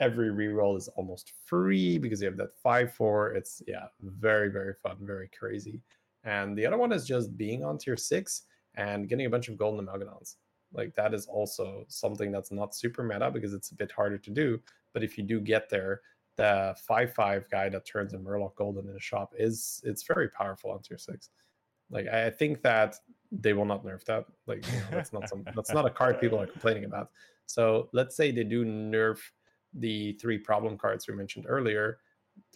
[0.00, 3.36] every reroll is almost free because you have that 5-4.
[3.36, 5.80] It's yeah, very, very fun, very crazy.
[6.24, 8.42] And the other one is just being on tier 6
[8.74, 10.36] and getting a bunch of golden amalgadons.
[10.72, 14.30] Like that is also something that's not super meta because it's a bit harder to
[14.30, 14.60] do.
[14.92, 16.00] But if you do get there,
[16.36, 20.70] the 5-5 guy that turns a Murloc Golden in a shop is it's very powerful
[20.70, 21.30] on tier 6.
[21.90, 22.96] Like I think that
[23.32, 24.24] they will not nerf that.
[24.46, 27.10] Like you know, that's not some that's not a card people are complaining about.
[27.46, 29.18] So let's say they do nerf
[29.74, 31.98] the three problem cards we mentioned earlier,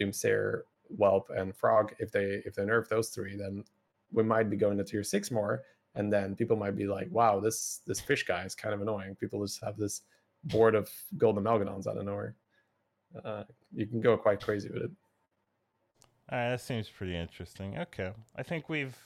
[0.01, 3.65] Doomsayer, Whelp, and Frog, if they if they nerf those three, then
[4.13, 5.63] we might be going to tier six more,
[5.95, 9.15] and then people might be like, "Wow, this this fish guy is kind of annoying."
[9.17, 10.03] People just have this
[10.45, 12.37] board of golden amalgadons out of nowhere.
[13.25, 14.91] Uh, you can go quite crazy with it.
[16.29, 17.79] Uh, that seems pretty interesting.
[17.79, 18.97] Okay, I think we've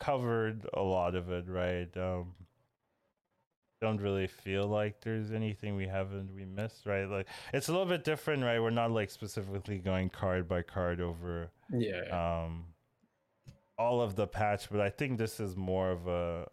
[0.00, 1.94] covered a lot of it, right?
[1.96, 2.34] Um,
[3.84, 7.08] don't really feel like there's anything we haven't we missed, right?
[7.08, 8.58] Like it's a little bit different, right?
[8.60, 12.02] We're not like specifically going card by card over yeah
[12.42, 12.64] um
[13.78, 16.46] all of the patch, but I think this is more of a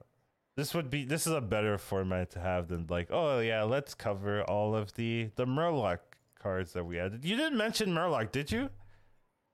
[0.58, 3.94] this would be this is a better format to have than like oh yeah let's
[3.94, 6.00] cover all of the the Murloc
[6.40, 7.24] cards that we added.
[7.24, 8.70] You didn't mention Murloc, did you?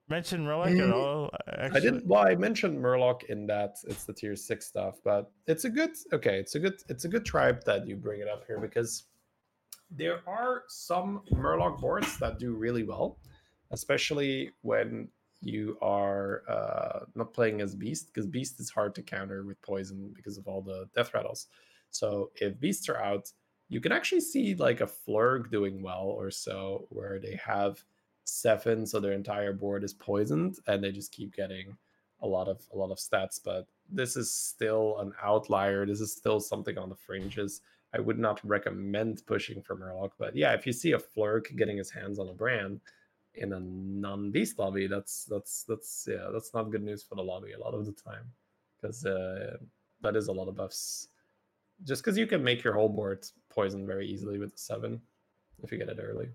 [0.09, 1.29] Mention Murloc mm, at all?
[1.47, 1.77] Actually?
[1.77, 2.07] I didn't.
[2.07, 5.91] Well, I mentioned Murloc in that it's the tier six stuff, but it's a good.
[6.13, 6.75] Okay, it's a good.
[6.87, 9.03] It's a good tribe that you bring it up here because
[9.91, 13.17] there are some Murloc boards that do really well,
[13.71, 15.09] especially when
[15.41, 20.11] you are uh, not playing as Beast because Beast is hard to counter with poison
[20.15, 21.47] because of all the death rattles.
[21.91, 23.31] So if Beasts are out,
[23.69, 27.83] you can actually see like a Flurgl doing well or so, where they have
[28.27, 31.77] seven, so their entire board is poisoned, and they just keep getting
[32.21, 33.39] a lot of a lot of stats.
[33.43, 35.85] But this is still an outlier.
[35.85, 37.61] This is still something on the fringes.
[37.93, 41.77] I would not recommend pushing for Murloc, but yeah, if you see a Flurgl getting
[41.77, 42.81] his hands on a Brann
[43.35, 47.53] in a non-beast lobby, that's that's that's yeah, that's not good news for the lobby
[47.53, 48.25] a lot of the time
[48.75, 49.57] because uh,
[50.01, 51.07] that is a lot of buffs.
[51.85, 54.99] Just because you can make your whole board poison very easily with the seven
[55.63, 56.29] if you get it early.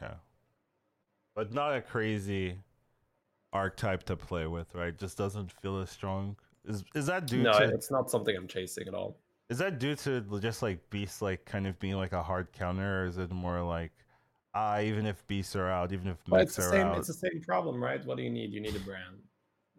[0.00, 0.14] Yeah
[1.34, 2.58] but not a crazy
[3.52, 4.96] archetype to play with, right?
[4.96, 6.36] Just doesn't feel as strong.
[6.64, 7.64] Is is that due to no, to?
[7.68, 9.18] it's not something I'm chasing at all.
[9.50, 13.02] Is that due to just like beasts like kind of being like a hard counter,
[13.02, 13.92] or is it more like
[14.54, 17.14] ah, even if beasts are out, even if well, mechs are same, out, it's the
[17.14, 18.04] same problem, right?
[18.06, 18.52] What do you need?
[18.52, 19.18] You need a Brann.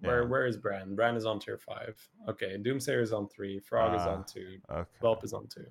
[0.02, 0.94] Where where is Brann?
[0.94, 1.98] Brann is on tier five.
[2.30, 3.60] Okay, Doomsayer is on three.
[3.60, 4.58] Frog uh, is on ah, two.
[4.70, 4.90] Okay.
[5.02, 5.66] Whelp is on two.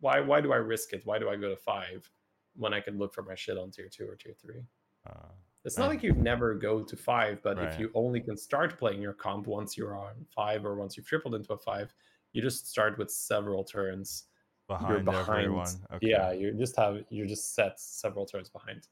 [0.00, 1.02] Why why do I risk it?
[1.04, 2.10] Why do I go to five
[2.56, 4.62] when I can look for my shit on tier two or tier three?
[5.08, 5.28] Uh,
[5.64, 7.68] it's not like you never go to five, but right.
[7.68, 11.06] if you only can start playing your comp once you're on five or once you've
[11.06, 11.92] tripled into a five,
[12.32, 14.24] you just start with several turns
[14.68, 15.44] behind, you're behind.
[15.44, 15.74] everyone.
[15.94, 16.08] Okay.
[16.08, 18.88] Yeah, you just have you're just set several turns behind.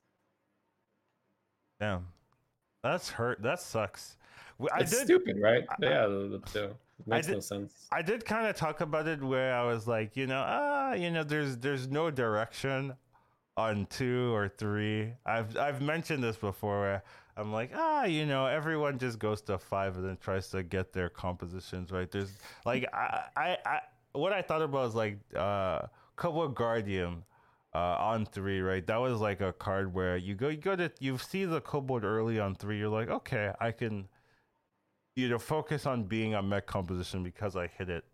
[1.81, 2.09] Damn,
[2.83, 3.41] that's hurt.
[3.43, 4.17] That sucks.
[4.73, 5.65] I it's did, stupid, right?
[5.71, 6.71] I, yeah, the, the,
[7.07, 7.87] makes did, no sense.
[7.93, 11.11] I did kind of talk about it where I was like, you know, ah, you
[11.11, 12.95] know, there's there's no direction
[13.59, 15.13] on two or three.
[15.27, 17.03] I've I've mentioned this before
[17.37, 20.93] I'm like, ah, you know, everyone just goes to five and then tries to get
[20.93, 22.11] their compositions right.
[22.11, 22.31] There's
[22.65, 23.81] like I I, I
[24.13, 25.83] what I thought about was like uh
[26.17, 27.25] Kobold Guardian
[27.75, 28.87] uh, on three, right?
[28.87, 32.05] That was like a card where you go you go to you see the Kobold
[32.05, 34.09] early on three, you're like, okay, I can
[35.17, 38.05] you know focus on being a mech composition because I hit it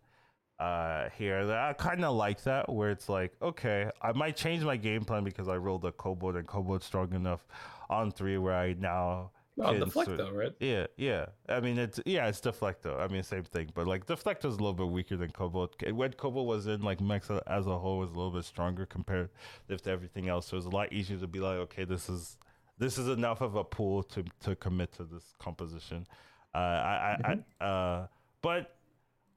[0.60, 4.76] uh here i kind of like that where it's like okay i might change my
[4.76, 7.46] game plan because i rolled a kobold and kobold strong enough
[7.90, 10.52] on three where i now Oh, Deflecto, right?
[10.58, 11.26] Yeah, yeah.
[11.48, 12.98] I mean, it's yeah, it's Deflecto.
[12.98, 15.76] I mean, same thing, but like Deflecto is a little bit weaker than Kobold.
[15.92, 19.30] When Kobold was in, like Mexa as a whole was a little bit stronger compared
[19.68, 20.48] to everything else.
[20.48, 22.36] So it's a lot easier to be like, okay, this is
[22.78, 26.06] this is enough of a pool to to commit to this composition.
[26.52, 27.64] Uh, I, mm-hmm.
[27.64, 28.06] I, uh,
[28.42, 28.76] but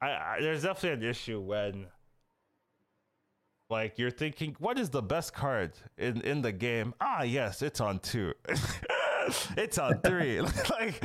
[0.01, 1.87] I, I, there's definitely an issue when
[3.69, 6.93] like you're thinking, what is the best card in in the game?
[7.01, 8.33] Ah, yes, it's on two.
[9.57, 10.39] it's on three.
[10.69, 11.03] like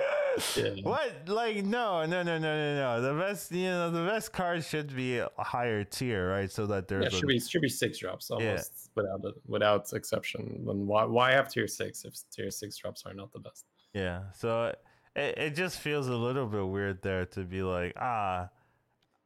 [0.57, 0.71] yeah.
[0.83, 1.13] what?
[1.27, 3.03] Like no, no, no, no, no, no.
[3.03, 6.51] The best, you know, the best card should be a higher tier, right?
[6.51, 9.03] So that there's yeah, should a, be should be six drops almost yeah.
[9.03, 10.65] without without exception.
[10.67, 13.65] Then why why have tier six if tier six drops are not the best?
[13.93, 14.25] Yeah.
[14.35, 14.73] So
[15.17, 18.51] it it just feels a little bit weird there to be like ah.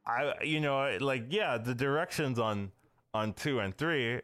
[0.07, 2.71] I you know like yeah the directions on
[3.13, 4.21] on two and three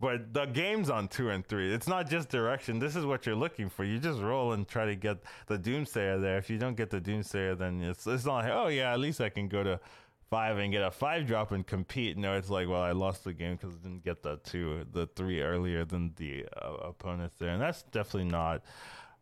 [0.00, 1.72] but the game's on two and three.
[1.72, 2.78] It's not just direction.
[2.78, 3.84] This is what you're looking for.
[3.84, 6.36] You just roll and try to get the Doomsayer there.
[6.36, 9.22] If you don't get the Doomsayer, then it's it's not like, oh yeah, at least
[9.22, 9.80] I can go to
[10.28, 12.18] five and get a five drop and compete.
[12.18, 15.06] No, it's like, well, I lost the game because I didn't get the two, the
[15.06, 18.62] three earlier than the uh, opponents there, and that's definitely not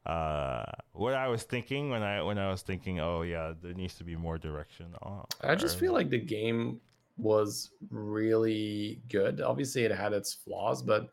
[0.06, 3.94] uh, what I was thinking when I when I was thinking, oh yeah, there needs
[3.96, 4.86] to be more direction.
[5.04, 6.80] Oh, I just feel like the game
[7.16, 9.40] was really good.
[9.40, 11.08] Obviously, it had its flaws, but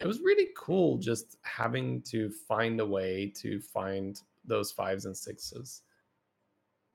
[0.00, 5.16] it was really cool just having to find a way to find those fives and
[5.16, 5.82] sixes.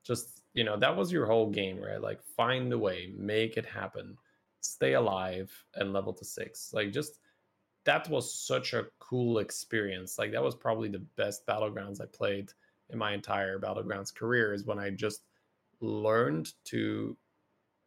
[0.04, 2.02] Just, you know, that was your whole game, right?
[2.02, 4.18] Like, find a way, make it happen,
[4.62, 6.72] stay alive, and level to six.
[6.74, 7.20] Like, just
[7.88, 10.20] that was such a cool experience.
[10.20, 12.52] Like, that was probably the best Battlegrounds I played
[12.90, 15.22] in my entire Battlegrounds career, is when I just
[15.80, 17.16] learned to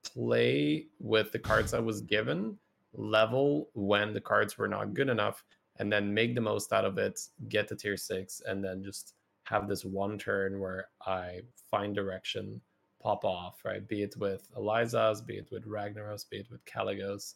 [0.03, 2.57] play with the cards I was given,
[2.95, 5.45] level when the cards were not good enough,
[5.79, 7.21] and then make the most out of it,
[7.51, 9.15] get to tier six, and then just
[9.45, 11.41] have this one turn where I
[11.71, 12.61] find direction,
[13.03, 13.87] pop off, right?
[13.87, 17.35] Be it with Eliza's, be it with Ragnaros, be it with Kalecgos.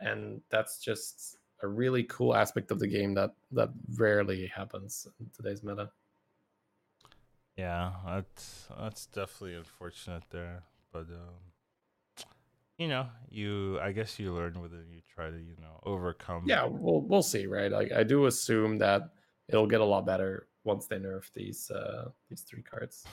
[0.00, 5.30] And that's just a really cool aspect of the game that that rarely happens in
[5.34, 5.90] today's meta.
[7.56, 10.62] Yeah, that's that's definitely unfortunate there,
[10.92, 12.24] but um,
[12.78, 14.86] you know, you I guess you learn with it.
[14.90, 16.44] You try to you know overcome.
[16.46, 17.70] Yeah, we'll we'll see, right?
[17.70, 19.10] Like I do assume that
[19.48, 23.04] it'll get a lot better once they nerf these uh these three cards.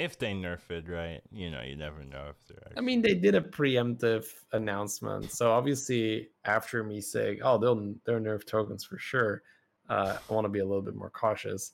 [0.00, 1.20] If they nerf it, right?
[1.30, 2.58] You know, you never know if they're.
[2.66, 2.78] Actually...
[2.78, 8.20] I mean, they did a preemptive announcement, so obviously after me saying, "Oh, they'll they'll
[8.20, 9.42] nerf tokens for sure,"
[9.88, 11.72] uh, I want to be a little bit more cautious.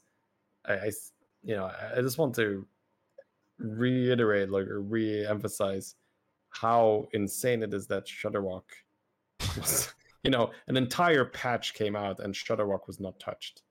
[0.65, 0.90] I, I
[1.44, 2.66] you know, I just want to
[3.59, 5.94] reiterate, like, or re-emphasize
[6.51, 8.65] how insane it is that Shudderwock
[9.57, 9.94] was,
[10.24, 13.62] you know, an entire patch came out and Shudderwock was not touched.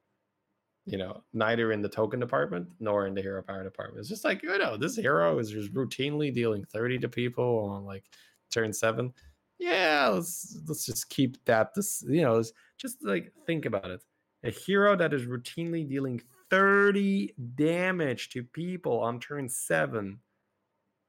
[0.85, 4.01] You know, neither in the token department nor in the hero power department.
[4.01, 7.85] It's just like, you know, this hero is just routinely dealing 30 to people on
[7.85, 8.03] like
[8.51, 9.11] turn seven.
[9.57, 12.43] Yeah, let's let's just keep that this you know,
[12.77, 14.03] just like think about it.
[14.43, 16.21] A hero that is routinely dealing
[16.51, 20.19] 30 damage to people on turn seven.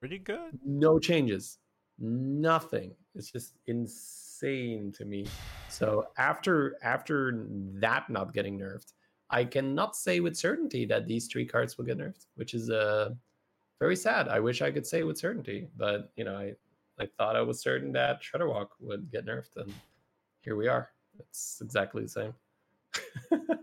[0.01, 0.59] Pretty good.
[0.65, 1.59] No changes
[1.99, 2.95] nothing.
[3.15, 5.27] It's just insane to me.
[5.69, 7.47] So after after
[7.81, 8.93] that not getting nerfed,
[9.31, 13.11] I cannot say with certainty that these three cards will get nerfed, which is uh
[13.79, 14.29] very sad.
[14.29, 16.53] I wish I could say with certainty, but you know, I
[16.99, 19.73] I thought I was certain that Shudderwock would get nerfed, and
[20.41, 20.91] here we are.
[21.19, 22.35] It's exactly the same.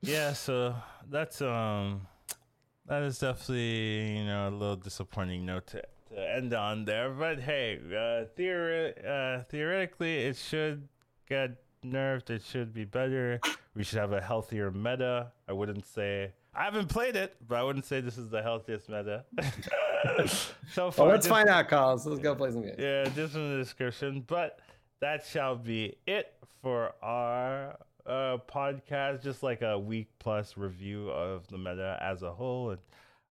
[0.00, 0.74] yeah, so
[1.08, 2.06] that's um
[2.86, 7.10] that is definitely you know a little disappointing note to to end on there.
[7.10, 10.88] But hey, uh, theori- uh, theoretically, it should
[11.28, 11.50] get
[11.84, 12.30] nerfed.
[12.30, 13.40] It should be better.
[13.76, 15.32] We should have a healthier meta.
[15.46, 18.88] I wouldn't say I haven't played it, but I wouldn't say this is the healthiest
[18.88, 19.26] meta.
[20.72, 22.06] so far, well, let's find out, Carlos.
[22.06, 22.76] Let's go play some games.
[22.78, 24.24] Yeah, just in the description.
[24.26, 24.58] But
[25.00, 26.32] that shall be it
[26.62, 27.76] for our
[28.06, 29.22] uh, podcast.
[29.22, 32.80] Just like a week plus review of the meta as a whole and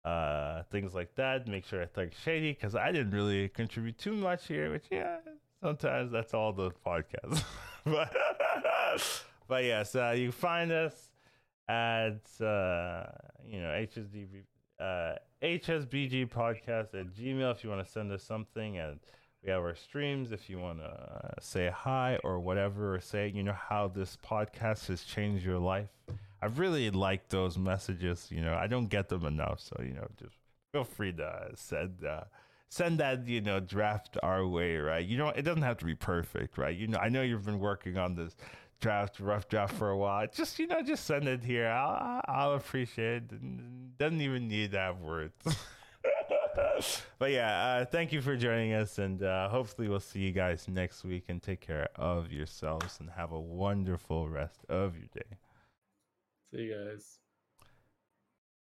[0.05, 1.45] uh, things like that.
[1.45, 5.17] Make sure I thank Shady because I didn't really contribute too much here, which yeah,
[5.61, 7.43] sometimes that's all the podcast.
[7.83, 8.15] but
[9.49, 11.09] but yes, uh, you find us
[11.67, 13.05] at uh,
[13.45, 14.43] you know HSDB
[14.79, 18.99] uh, HSBG podcast at Gmail if you want to send us something and.
[19.41, 23.41] We have our streams if you want to say hi or whatever, or say, you
[23.41, 25.87] know, how this podcast has changed your life.
[26.41, 28.27] I really like those messages.
[28.29, 29.61] You know, I don't get them enough.
[29.61, 30.35] So, you know, just
[30.73, 32.25] feel free to send uh,
[32.69, 35.05] send that you know draft our way, right?
[35.05, 36.75] You know, it doesn't have to be perfect, right?
[36.75, 38.35] You know, I know you've been working on this
[38.79, 40.27] draft, rough draft for a while.
[40.31, 41.67] Just you know, just send it here.
[41.67, 43.97] I'll I'll appreciate it.
[43.97, 45.33] Doesn't even need to have words.
[47.19, 50.67] but yeah, uh, thank you for joining us, and uh, hopefully we'll see you guys
[50.67, 51.25] next week.
[51.27, 55.37] And take care of yourselves, and have a wonderful rest of your day.
[56.51, 57.18] See you guys.